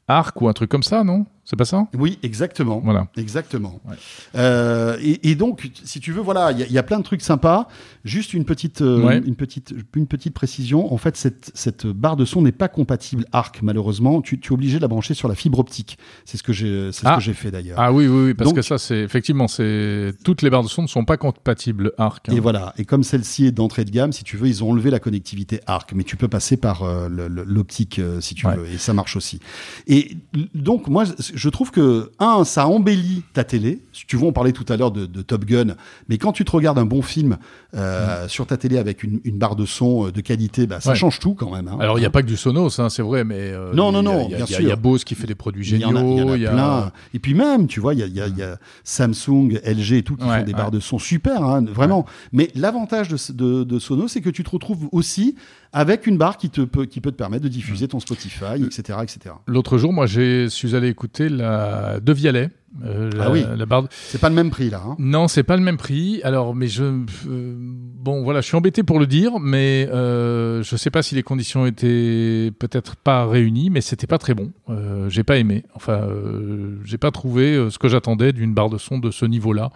Arc 0.08 0.40
ou 0.40 0.48
un 0.48 0.52
truc 0.52 0.70
comme 0.70 0.82
ça, 0.82 1.04
non? 1.04 1.26
C'est 1.52 1.56
pas 1.58 1.66
ça 1.66 1.86
Oui, 1.98 2.18
exactement. 2.22 2.80
Voilà. 2.82 3.08
Exactement. 3.18 3.78
Ouais. 3.86 3.94
Euh, 4.36 4.96
et, 5.02 5.30
et 5.30 5.34
donc, 5.34 5.70
si 5.84 6.00
tu 6.00 6.10
veux, 6.10 6.22
voilà, 6.22 6.50
il 6.50 6.58
y, 6.58 6.62
a- 6.62 6.66
il 6.66 6.72
y 6.72 6.78
a 6.78 6.82
plein 6.82 6.96
de 6.98 7.04
trucs 7.04 7.20
sympas. 7.20 7.68
Juste 8.06 8.32
une 8.32 8.46
petite, 8.46 8.80
euh, 8.80 9.02
Ouais. 9.02 9.18
une 9.18 9.36
petite, 9.36 9.74
une 9.94 10.06
petite 10.06 10.32
précision. 10.32 10.90
En 10.94 10.96
fait, 10.96 11.14
cette, 11.18 11.50
cette 11.52 11.86
barre 11.86 12.16
de 12.16 12.24
son 12.24 12.40
n'est 12.40 12.52
pas 12.52 12.68
compatible 12.68 13.26
ARC, 13.32 13.60
malheureusement. 13.60 14.22
Tu, 14.22 14.40
tu 14.40 14.48
es 14.48 14.54
obligé 14.54 14.78
de 14.78 14.80
la 14.82 14.88
brancher 14.88 15.12
sur 15.12 15.28
la 15.28 15.34
fibre 15.34 15.58
optique. 15.58 15.98
C'est 16.24 16.38
ce 16.38 16.42
que 16.42 16.54
j'ai, 16.54 16.90
c'est 16.90 17.02
ce 17.02 17.06
Ah. 17.06 17.16
que 17.16 17.20
j'ai 17.22 17.34
fait 17.34 17.50
d'ailleurs. 17.50 17.78
Ah 17.78 17.92
oui, 17.92 18.06
oui, 18.06 18.28
oui, 18.28 18.34
parce 18.34 18.48
Donc- 18.48 18.56
que 18.56 18.62
ça, 18.62 18.78
c'est 18.78 19.00
effectivement, 19.00 19.46
c'est 19.46 20.14
toutes 20.24 20.40
les 20.40 20.48
barres 20.48 20.62
de 20.62 20.68
son 20.68 20.80
ne 20.80 20.86
sont 20.86 21.04
pas 21.04 21.18
compatibles 21.18 21.92
Arc. 21.98 22.30
hein. 22.30 22.32
Et 22.34 22.40
voilà. 22.40 22.72
Et 22.78 22.86
comme 22.86 23.02
celle-ci 23.04 23.44
est 23.44 23.52
d'entrée 23.52 23.84
de 23.84 23.90
gamme, 23.90 24.12
si 24.14 24.24
tu 24.24 24.38
veux, 24.38 24.48
ils 24.48 24.64
ont 24.64 24.70
enlevé 24.70 24.88
la 24.88 25.00
connectivité 25.00 25.60
ARC, 25.66 25.92
mais 25.94 26.04
tu 26.04 26.16
peux 26.16 26.28
passer 26.28 26.56
par 26.56 26.82
euh, 26.84 27.10
l'optique 27.10 28.00
si 28.20 28.34
tu 28.34 28.46
Ouais. 28.46 28.56
veux, 28.56 28.66
et 28.70 28.78
ça 28.78 28.94
marche 28.94 29.16
aussi. 29.16 29.38
Et 29.86 30.16
donc 30.54 30.88
moi, 30.88 31.04
je 31.34 31.41
trouve 31.48 31.70
que 31.70 32.10
un, 32.18 32.44
ça 32.44 32.66
embellit 32.66 33.22
ta 33.32 33.44
télé. 33.44 33.80
Si 33.92 34.06
tu 34.06 34.16
veux, 34.16 34.24
on 34.24 34.32
parlait 34.32 34.52
tout 34.52 34.64
à 34.68 34.76
l'heure 34.76 34.90
de, 34.90 35.06
de 35.06 35.22
Top 35.22 35.44
Gun, 35.44 35.76
mais 36.08 36.18
quand 36.18 36.32
tu 36.32 36.44
te 36.44 36.50
regardes 36.50 36.78
un 36.78 36.84
bon 36.86 37.02
film 37.02 37.36
euh, 37.74 38.26
sur 38.28 38.46
ta 38.46 38.56
télé 38.56 38.78
avec 38.78 39.02
une, 39.02 39.20
une 39.24 39.38
barre 39.38 39.56
de 39.56 39.64
son 39.66 40.06
euh, 40.06 40.12
de 40.12 40.20
qualité, 40.20 40.66
bah, 40.66 40.80
ça 40.80 40.90
Ouais. 40.90 40.96
change 40.96 41.18
tout 41.20 41.34
quand 41.34 41.50
même. 41.54 41.68
hein. 41.68 41.76
Alors, 41.80 41.98
il 41.98 42.00
n'y 42.02 42.06
a 42.06 42.10
pas 42.10 42.22
que 42.22 42.26
du 42.26 42.36
Sonos, 42.36 42.78
hein, 42.78 42.88
c'est 42.90 43.02
vrai, 43.02 43.24
mais. 43.24 43.38
euh, 43.52 43.72
Non, 43.74 43.92
non, 43.92 44.02
non, 44.02 44.26
il 44.28 44.32
y 44.32 44.34
a- 44.34 44.36
bien 44.36 44.36
il 44.36 44.40
y 44.40 44.42
a- 44.42 44.46
sûr. 44.56 44.60
Il 44.60 44.68
y 44.68 44.72
a 44.72 44.76
Bose 44.76 45.04
qui 45.04 45.14
fait 45.14 45.26
des 45.26 45.34
produits 45.34 45.64
Il 45.64 45.76
y 45.76 45.80
géniaux. 45.80 45.96
en 45.96 46.28
a, 46.32 46.36
il 46.36 46.42
y 46.42 46.48
en 46.48 46.52
a 46.52 46.54
plein. 46.54 46.92
Et 47.14 47.18
puis 47.18 47.34
même, 47.34 47.66
tu 47.66 47.80
vois, 47.80 47.94
il 47.94 48.00
y 48.00 48.20
a, 48.20 48.26
y 48.28 48.42
Samsung, 48.84 49.58
LG 49.64 49.92
et 49.98 50.02
tout 50.02 50.16
qui 50.16 50.24
Ouais, 50.24 50.38
font 50.38 50.44
des 50.44 50.52
ouais. 50.52 50.58
barres 50.58 50.70
de 50.70 50.80
son 50.80 50.98
super, 50.98 51.42
hein, 51.42 51.64
vraiment. 51.64 52.04
Mais 52.32 52.50
l'avantage 52.54 53.08
de, 53.08 53.64
de 53.64 53.78
Sonos, 53.78 54.08
c'est 54.08 54.20
que 54.20 54.30
tu 54.30 54.44
te 54.44 54.50
retrouves 54.50 54.88
aussi 54.92 55.34
avec 55.74 56.06
une 56.06 56.18
barre 56.18 56.36
qui, 56.36 56.50
te 56.50 56.60
peut, 56.60 56.84
qui 56.84 57.00
peut 57.00 57.10
te 57.10 57.16
permettre 57.16 57.44
de 57.44 57.48
diffuser 57.48 57.88
ton 57.88 57.98
Spotify, 57.98 58.62
etc. 58.62 58.98
etc. 59.02 59.34
L'autre 59.46 59.78
jour, 59.78 59.90
moi, 59.92 60.04
je 60.06 60.46
suis 60.48 60.74
allé 60.76 60.88
écouter 60.88 61.30
la 61.36 62.00
De 62.00 62.12
Vialet. 62.12 62.50
euh, 62.84 63.10
la, 63.14 63.24
Ah 63.26 63.30
oui. 63.30 63.44
la 63.56 63.66
barre. 63.66 63.84
C'est 63.90 64.20
pas 64.20 64.28
le 64.30 64.34
même 64.34 64.50
prix 64.50 64.70
là. 64.70 64.82
hein. 64.86 64.96
Non, 64.98 65.28
c'est 65.28 65.42
pas 65.42 65.56
le 65.56 65.62
même 65.62 65.76
prix. 65.76 66.20
Alors, 66.24 66.54
mais 66.54 66.68
je, 66.68 66.84
euh, 66.84 67.54
bon, 67.58 68.22
voilà, 68.22 68.40
je 68.40 68.46
suis 68.46 68.56
embêté 68.56 68.82
pour 68.82 68.98
le 68.98 69.06
dire, 69.06 69.38
mais 69.40 69.88
euh, 69.92 70.62
je 70.62 70.76
sais 70.76 70.90
pas 70.90 71.02
si 71.02 71.14
les 71.14 71.22
conditions 71.22 71.66
étaient 71.66 72.50
peut-être 72.58 72.96
pas 72.96 73.26
réunies, 73.26 73.68
mais 73.70 73.80
c'était 73.82 74.06
pas 74.06 74.18
très 74.18 74.34
bon. 74.34 74.52
Euh, 74.70 75.08
j'ai 75.10 75.22
pas 75.24 75.36
aimé. 75.36 75.64
Enfin, 75.74 76.06
j'ai 76.84 76.98
pas 76.98 77.10
trouvé 77.10 77.68
ce 77.70 77.78
que 77.78 77.88
j'attendais 77.88 78.32
d'une 78.32 78.54
barre 78.54 78.70
de 78.70 78.78
son 78.78 78.98
de 78.98 79.10
ce 79.10 79.26
niveau-là, 79.26 79.70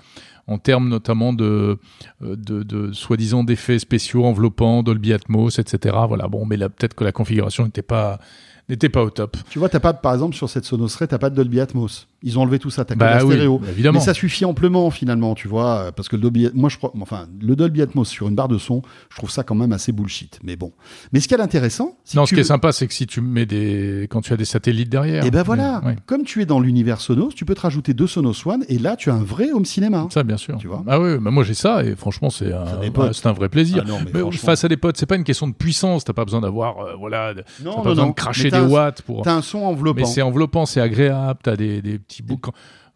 en 0.47 0.59
termes 0.59 0.88
notamment 0.88 1.33
de, 1.33 1.79
de, 2.23 2.62
de 2.62 2.92
soi-disant 2.92 3.45
d'effets 3.45 3.79
spéciaux 3.79 4.25
enveloppants, 4.25 4.83
Dolby 4.83 5.12
Atmos, 5.12 5.59
etc. 5.59 5.97
Voilà. 6.09 6.29
Bon, 6.29 6.47
mais 6.47 6.57
là, 6.57 6.69
peut-être 6.69 6.95
que 6.95 7.05
la 7.05 7.12
configuration 7.12 7.64
n'était 7.64 7.83
pas 7.83 8.21
n'était 8.68 8.88
pas 8.88 9.02
au 9.02 9.11
top. 9.11 9.37
Tu 9.50 9.59
vois, 9.59 9.68
t'as 9.68 9.81
pas, 9.81 9.92
par 9.92 10.12
exemple, 10.14 10.35
sur 10.35 10.48
cette 10.48 10.64
Sonosray, 10.64 11.07
t'as 11.09 11.18
pas 11.18 11.31
de 11.31 11.35
Dolby 11.37 11.61
Atmos. 11.61 12.09
Ils 12.22 12.38
ont 12.38 12.42
enlevé 12.42 12.59
tout 12.59 12.70
ça, 12.70 12.85
t'as 12.85 12.94
que 12.94 12.98
Bah 12.98 13.16
la 13.16 13.24
oui, 13.24 13.35
stéréo. 13.35 13.61
évidemment. 13.70 13.98
Mais 13.98 14.05
ça 14.05 14.14
suffit 14.14 14.44
amplement, 14.44 14.90
finalement, 14.90 15.35
tu 15.35 15.46
vois, 15.46 15.76
euh, 15.79 15.92
parce 15.92 16.09
que 16.09 16.16
le 16.16 16.22
Dolby, 16.22 16.48
moi, 16.55 16.68
je 16.68 16.76
crois, 16.76 16.92
enfin, 17.00 17.26
le 17.40 17.55
Dolby 17.55 17.83
Atmos 17.83 18.09
sur 18.09 18.26
une 18.29 18.35
barre 18.35 18.48
de 18.48 18.59
son, 18.59 18.83
je 19.11 19.16
trouve 19.16 19.31
ça 19.31 19.44
quand 19.44 19.55
même 19.55 19.72
assez 19.72 19.92
bullshit. 19.92 20.40
Mais 20.42 20.57
bon. 20.57 20.72
Mais 21.12 21.20
ce 21.20 21.29
qui 21.29 21.35
est 21.35 21.40
intéressant, 21.40 21.96
si 22.05 22.16
non, 22.16 22.26
ce 22.26 22.35
qui 22.35 22.40
est 22.40 22.44
sympa, 22.44 22.72
c'est 22.72 22.87
que 22.88 22.94
si 22.94 23.07
tu 23.07 23.20
mets 23.20 23.46
des, 23.46 24.09
quand 24.11 24.20
tu 24.22 24.33
as 24.33 24.37
des 24.37 24.44
satellites 24.44 24.88
derrière. 24.88 25.24
Et 25.24 25.31
ben 25.31 25.42
voilà, 25.42 25.81
comme 26.07 26.24
tu 26.24 26.42
es 26.42 26.46
dans 26.46 26.59
l'univers 26.59 27.00
Sonos, 27.00 27.31
tu 27.35 27.44
peux 27.44 27.55
te 27.55 27.61
rajouter 27.61 27.94
deux 27.94 28.07
Sonos 28.09 28.46
One, 28.46 28.64
et 28.68 28.79
là, 28.79 28.96
tu 28.96 29.11
as 29.11 29.14
un 29.14 29.22
vrai 29.22 29.52
home 29.52 29.64
cinéma. 29.64 30.09
Ça, 30.11 30.22
bien 30.24 30.37
sûr. 30.37 30.59
Tu 30.59 30.66
vois 30.66 30.83
ah 30.88 31.00
oui, 31.00 31.18
bah 31.18 31.31
moi 31.31 31.44
j'ai 31.44 31.55
ça 31.55 31.85
et 31.85 31.94
franchement 31.96 32.31
c'est 32.31 32.52
un, 32.52 32.64
c'est 33.12 33.26
un 33.26 33.33
vrai 33.33 33.48
plaisir. 33.48 33.83
Ah 33.85 33.88
non, 33.88 33.98
mais 33.98 34.11
mais 34.14 34.20
franchement. 34.20 34.46
face 34.46 34.64
à 34.64 34.68
des 34.68 34.76
potes, 34.76 34.96
c'est 34.96 35.07
pas 35.07 35.16
une 35.16 35.24
question 35.24 35.46
de 35.48 35.52
puissance. 35.52 36.05
T'as 36.05 36.12
pas 36.12 36.24
besoin 36.24 36.40
d'avoir, 36.40 36.79
euh, 36.79 36.94
voilà, 36.98 37.35
Non, 37.62 37.72
pas 37.72 37.76
non, 37.79 37.83
besoin 37.85 38.07
de 38.07 38.12
cracher 38.12 38.50
Mais 38.57 38.62
des 38.64 38.69
t'as 38.69 38.69
un- 38.69 38.71
watts 38.71 39.03
pour. 39.03 39.23
T'as 39.23 39.35
un 39.35 39.42
son 39.42 39.59
enveloppant. 39.59 40.01
Mais 40.01 40.07
c'est 40.07 40.23
enveloppant, 40.23 40.66
c'est 40.66 40.81
agréable. 40.81 41.38
T'as 41.42 41.57
des, 41.57 41.83
des 41.83 41.99
petits 41.99 42.23
bouts. 42.23 42.40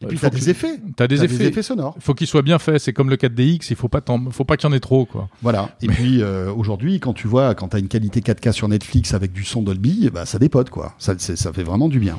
Et 0.03 0.07
puis 0.07 0.19
t'as 0.19 0.31
des 0.31 0.49
effets. 0.49 0.81
T'as 0.97 1.07
des 1.07 1.23
effets. 1.25 1.63
sonores. 1.63 1.93
Il 1.97 2.03
faut 2.03 2.15
qu'ils 2.15 2.27
soient 2.27 2.41
bien 2.43 2.59
faits. 2.59 2.79
C'est 2.81 2.95
comme 2.95 3.11
le 3.11 3.17
4DX. 3.17 3.67
Il 3.69 3.77
faut 3.77 3.89
pas, 3.89 4.01
faut 4.31 4.45
pas 4.45 4.57
qu'il 4.57 4.69
y 4.69 4.73
en 4.73 4.75
ait 4.75 4.81
trop, 4.81 5.05
quoi. 5.05 5.29
Voilà. 5.43 5.77
Et 5.83 5.89
puis 5.89 6.23
euh, 6.23 6.51
aujourd'hui, 6.53 7.01
quand 7.01 7.13
tu 7.13 7.29
vois, 7.29 7.55
quand 7.55 7.69
t'as 7.69 7.79
une 7.81 7.89
qualité 7.89 8.21
4K 8.21 8.53
sur 8.53 8.67
Netflix 8.69 9.13
avec 9.13 9.33
du 9.33 9.45
son 9.45 9.61
Dolby, 9.63 10.09
bah 10.11 10.25
ça 10.25 10.39
dépote 10.39 10.71
quoi. 10.71 10.95
Ça, 10.99 11.15
ça 11.19 11.53
fait 11.53 11.63
vraiment 11.65 11.89
du 11.89 11.99
bien. 12.01 12.19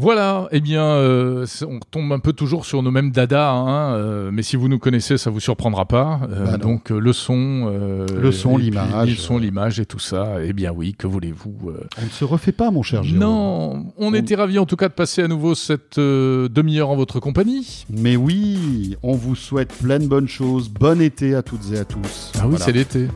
Voilà, 0.00 0.46
eh 0.52 0.60
bien, 0.60 0.84
euh, 0.84 1.44
on 1.66 1.80
tombe 1.80 2.12
un 2.12 2.20
peu 2.20 2.32
toujours 2.32 2.64
sur 2.64 2.84
nos 2.84 2.92
mêmes 2.92 3.10
dadas, 3.10 3.50
hein, 3.50 3.94
euh, 3.94 4.30
mais 4.32 4.44
si 4.44 4.54
vous 4.54 4.68
nous 4.68 4.78
connaissez, 4.78 5.18
ça 5.18 5.28
vous 5.28 5.40
surprendra 5.40 5.86
pas. 5.86 6.20
Euh, 6.30 6.44
Bah 6.52 6.56
donc 6.56 6.90
le 6.90 7.12
son, 7.12 7.66
Le 7.66 8.30
son, 8.30 8.56
l'image, 8.58 9.10
le 9.10 9.16
son, 9.16 9.38
l'image 9.38 9.80
et 9.80 9.86
tout 9.86 9.98
ça. 9.98 10.36
Eh 10.44 10.52
bien 10.52 10.70
oui, 10.72 10.94
que 10.96 11.08
voulez-vous 11.08 11.72
On 12.00 12.04
ne 12.04 12.10
se 12.10 12.24
refait 12.24 12.52
pas, 12.52 12.70
mon 12.70 12.84
cher 12.84 13.02
Jérôme. 13.02 13.18
Non, 13.20 13.86
on 13.96 14.14
était 14.14 14.36
ravis 14.36 14.60
en 14.60 14.66
tout 14.66 14.76
cas 14.76 14.86
de 14.86 14.92
passer 14.94 15.20
à 15.24 15.26
nouveau 15.26 15.56
cette 15.56 15.98
demi-heure 15.98 16.90
en 16.90 16.96
votre 16.96 17.18
compagnie. 17.18 17.84
Mais 17.90 18.14
oui, 18.14 18.96
on 19.02 19.14
vous 19.16 19.34
souhaite 19.34 19.72
plein 19.82 19.98
de 19.98 20.06
bonnes 20.06 20.28
choses. 20.28 20.68
Bon 20.68 21.00
été 21.02 21.34
à 21.34 21.42
toutes 21.42 21.72
et 21.74 21.78
à 21.80 21.84
tous. 21.84 22.30
Ah 22.36 22.42
oui, 22.44 22.50
Voilà. 22.50 22.64
c'est 22.64 22.72
l'été. 22.72 23.08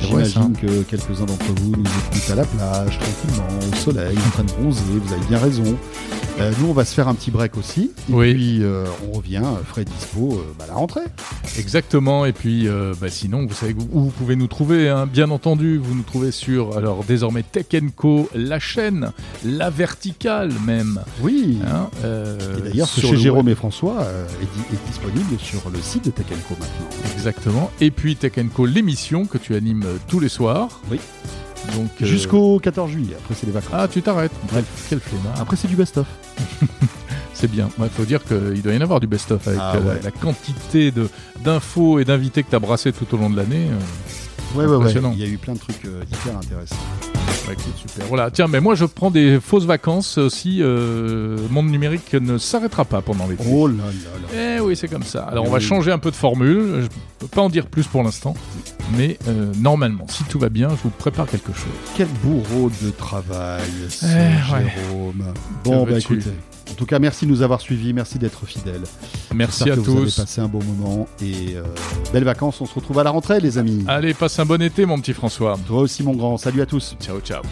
J'imagine 0.00 0.52
que 0.52 0.82
quelques-uns 0.84 1.24
d'entre 1.26 1.46
vous 1.60 1.72
nous 1.72 1.80
écoutent 1.80 2.30
à 2.30 2.36
la 2.36 2.44
plage, 2.44 3.00
tranquillement, 3.00 3.48
au 3.72 3.74
soleil, 3.74 4.16
en 4.16 4.30
train 4.30 4.44
de 4.44 4.52
bronzer. 4.52 4.82
Vous 4.86 5.12
avez 5.12 5.26
bien 5.26 5.38
raison. 5.38 5.76
Euh, 6.40 6.52
nous, 6.58 6.68
on 6.68 6.72
va 6.72 6.84
se 6.86 6.94
faire 6.94 7.06
un 7.08 7.14
petit 7.14 7.30
break 7.30 7.56
aussi. 7.58 7.90
Et 8.08 8.12
Oui. 8.12 8.32
puis, 8.34 8.62
euh, 8.62 8.84
on 9.08 9.18
revient, 9.18 9.42
euh, 9.44 9.62
frais 9.64 9.84
dispo, 9.84 10.32
euh, 10.34 10.52
bah, 10.58 10.64
à 10.64 10.68
la 10.68 10.74
rentrée. 10.74 11.02
Exactement. 11.58 12.24
Et 12.24 12.32
puis, 12.32 12.66
bah, 13.00 13.08
sinon, 13.10 13.46
vous 13.46 13.54
savez 13.54 13.74
où 13.92 14.00
vous 14.04 14.10
pouvez 14.10 14.36
nous 14.36 14.46
trouver. 14.46 14.88
hein. 14.88 15.06
Bien 15.06 15.30
entendu, 15.30 15.76
vous 15.78 15.94
nous 15.94 16.02
trouvez 16.02 16.30
sur, 16.30 16.76
alors 16.76 17.04
désormais 17.04 17.42
Tech 17.42 17.66
Co, 17.94 18.28
la 18.34 18.58
chaîne, 18.58 19.10
la 19.44 19.68
verticale 19.70 20.50
même. 20.64 21.00
Oui. 21.20 21.58
hein, 21.66 21.88
et 22.04 22.62
d'ailleurs, 22.70 22.88
chez 22.88 23.16
Jérôme 23.16 23.46
web. 23.46 23.52
et 23.52 23.54
François 23.56 24.06
est, 24.40 24.44
di- 24.44 24.74
est 24.76 24.86
disponible 24.88 25.38
sur 25.40 25.68
le 25.70 25.80
site 25.80 26.06
de 26.06 26.10
Tech 26.10 26.26
Co 26.48 26.54
maintenant. 26.58 26.88
Exactement. 27.14 27.70
Et 27.80 27.90
puis 27.90 28.16
Tech 28.16 28.32
Co, 28.54 28.64
l'émission 28.66 29.26
que 29.26 29.36
tu 29.38 29.54
animes 29.54 29.84
tous 30.08 30.20
les 30.20 30.28
soirs. 30.30 30.80
Oui. 30.90 30.98
Donc 31.74 31.88
Jusqu'au 32.00 32.58
14 32.58 32.90
juillet. 32.90 33.14
Après, 33.18 33.34
c'est 33.38 33.44
les 33.46 33.52
vacances. 33.52 33.70
Ah, 33.74 33.86
tu 33.86 34.00
t'arrêtes. 34.00 34.32
Quel, 34.52 34.64
quel 34.88 35.00
flemmard. 35.00 35.38
Après, 35.40 35.56
c'est 35.56 35.68
du 35.68 35.76
best-of. 35.76 36.06
C'est 37.34 37.50
bien. 37.50 37.70
Il 37.78 37.88
faut 37.88 38.04
dire 38.04 38.22
qu'il 38.24 38.60
doit 38.62 38.72
y 38.74 38.76
en 38.76 38.80
avoir 38.82 39.00
du 39.00 39.06
best-of 39.06 39.46
avec 39.48 39.58
Ah 39.62 39.76
euh, 39.76 39.94
la- 40.02 40.10
quantité 40.10 40.90
de 40.90 41.08
d'infos 41.42 41.98
et 41.98 42.04
d'invités 42.04 42.42
que 42.42 42.50
tu 42.50 42.56
as 42.56 42.58
brassé 42.58 42.92
tout 42.92 43.06
au 43.14 43.18
long 43.18 43.30
de 43.30 43.36
l'année. 43.36 43.68
euh, 43.70 44.58
Ouais, 44.58 44.66
ouais, 44.66 44.76
ouais. 44.76 44.92
Il 45.14 45.18
y 45.20 45.22
a 45.22 45.26
eu 45.26 45.38
plein 45.38 45.54
de 45.54 45.58
trucs 45.60 45.84
euh, 45.86 46.02
hyper 46.10 46.36
intéressants. 46.36 46.76
Bah, 47.46 47.52
écoute, 47.52 47.74
super. 47.76 48.06
Voilà. 48.06 48.30
Tiens, 48.30 48.46
mais 48.48 48.60
moi 48.60 48.74
je 48.74 48.84
prends 48.84 49.10
des 49.10 49.38
fausses 49.40 49.64
vacances 49.64 50.18
aussi. 50.18 50.58
Euh, 50.60 51.36
monde 51.50 51.68
numérique 51.70 52.12
ne 52.14 52.38
s'arrêtera 52.38 52.84
pas 52.84 53.00
pendant 53.02 53.26
l'été. 53.26 53.44
Oh 53.50 53.66
là 53.66 53.74
là 53.74 53.82
là. 54.34 54.56
Eh 54.56 54.60
oui, 54.60 54.76
c'est 54.76 54.88
comme 54.88 55.02
ça. 55.02 55.24
Alors 55.24 55.44
on 55.46 55.50
va 55.50 55.58
oui. 55.58 55.64
changer 55.64 55.92
un 55.92 55.98
peu 55.98 56.10
de 56.10 56.16
formule. 56.16 56.82
Je 56.82 56.86
peux 57.18 57.26
pas 57.28 57.42
en 57.42 57.48
dire 57.50 57.66
plus 57.66 57.86
pour 57.86 58.02
l'instant, 58.02 58.34
mais 58.96 59.18
euh, 59.28 59.52
normalement, 59.58 60.06
si 60.08 60.24
tout 60.24 60.38
va 60.38 60.48
bien, 60.48 60.68
je 60.70 60.82
vous 60.84 60.90
prépare 60.90 61.26
quelque 61.26 61.52
chose. 61.52 61.72
Quel 61.96 62.08
bourreau 62.22 62.70
de 62.82 62.90
travail, 62.90 63.62
Eh, 64.02 64.06
ouais. 64.06 64.72
Jérôme. 64.88 65.24
Bon, 65.64 65.84
bah 65.84 65.98
écoutez. 65.98 66.30
En 66.70 66.74
tout 66.74 66.86
cas, 66.86 66.98
merci 66.98 67.26
de 67.26 67.30
nous 67.30 67.42
avoir 67.42 67.60
suivis, 67.60 67.92
merci 67.92 68.18
d'être 68.18 68.46
fidèles. 68.46 68.82
Merci 69.34 69.64
à 69.70 69.74
que 69.74 69.80
vous 69.80 69.96
avez 69.96 70.06
tous. 70.06 70.16
passé 70.16 70.40
un 70.40 70.48
bon 70.48 70.62
moment 70.62 71.08
et 71.20 71.56
euh, 71.56 71.62
belles 72.12 72.24
vacances. 72.24 72.60
On 72.60 72.66
se 72.66 72.74
retrouve 72.74 72.98
à 72.98 73.04
la 73.04 73.10
rentrée, 73.10 73.40
les 73.40 73.58
amis. 73.58 73.84
Allez, 73.88 74.14
passe 74.14 74.38
un 74.38 74.46
bon 74.46 74.62
été, 74.62 74.86
mon 74.86 75.00
petit 75.00 75.12
François. 75.12 75.58
Toi 75.66 75.80
aussi, 75.80 76.02
mon 76.02 76.14
grand. 76.14 76.36
Salut 76.36 76.62
à 76.62 76.66
tous. 76.66 76.96
Ciao, 77.00 77.20
ciao. 77.20 77.42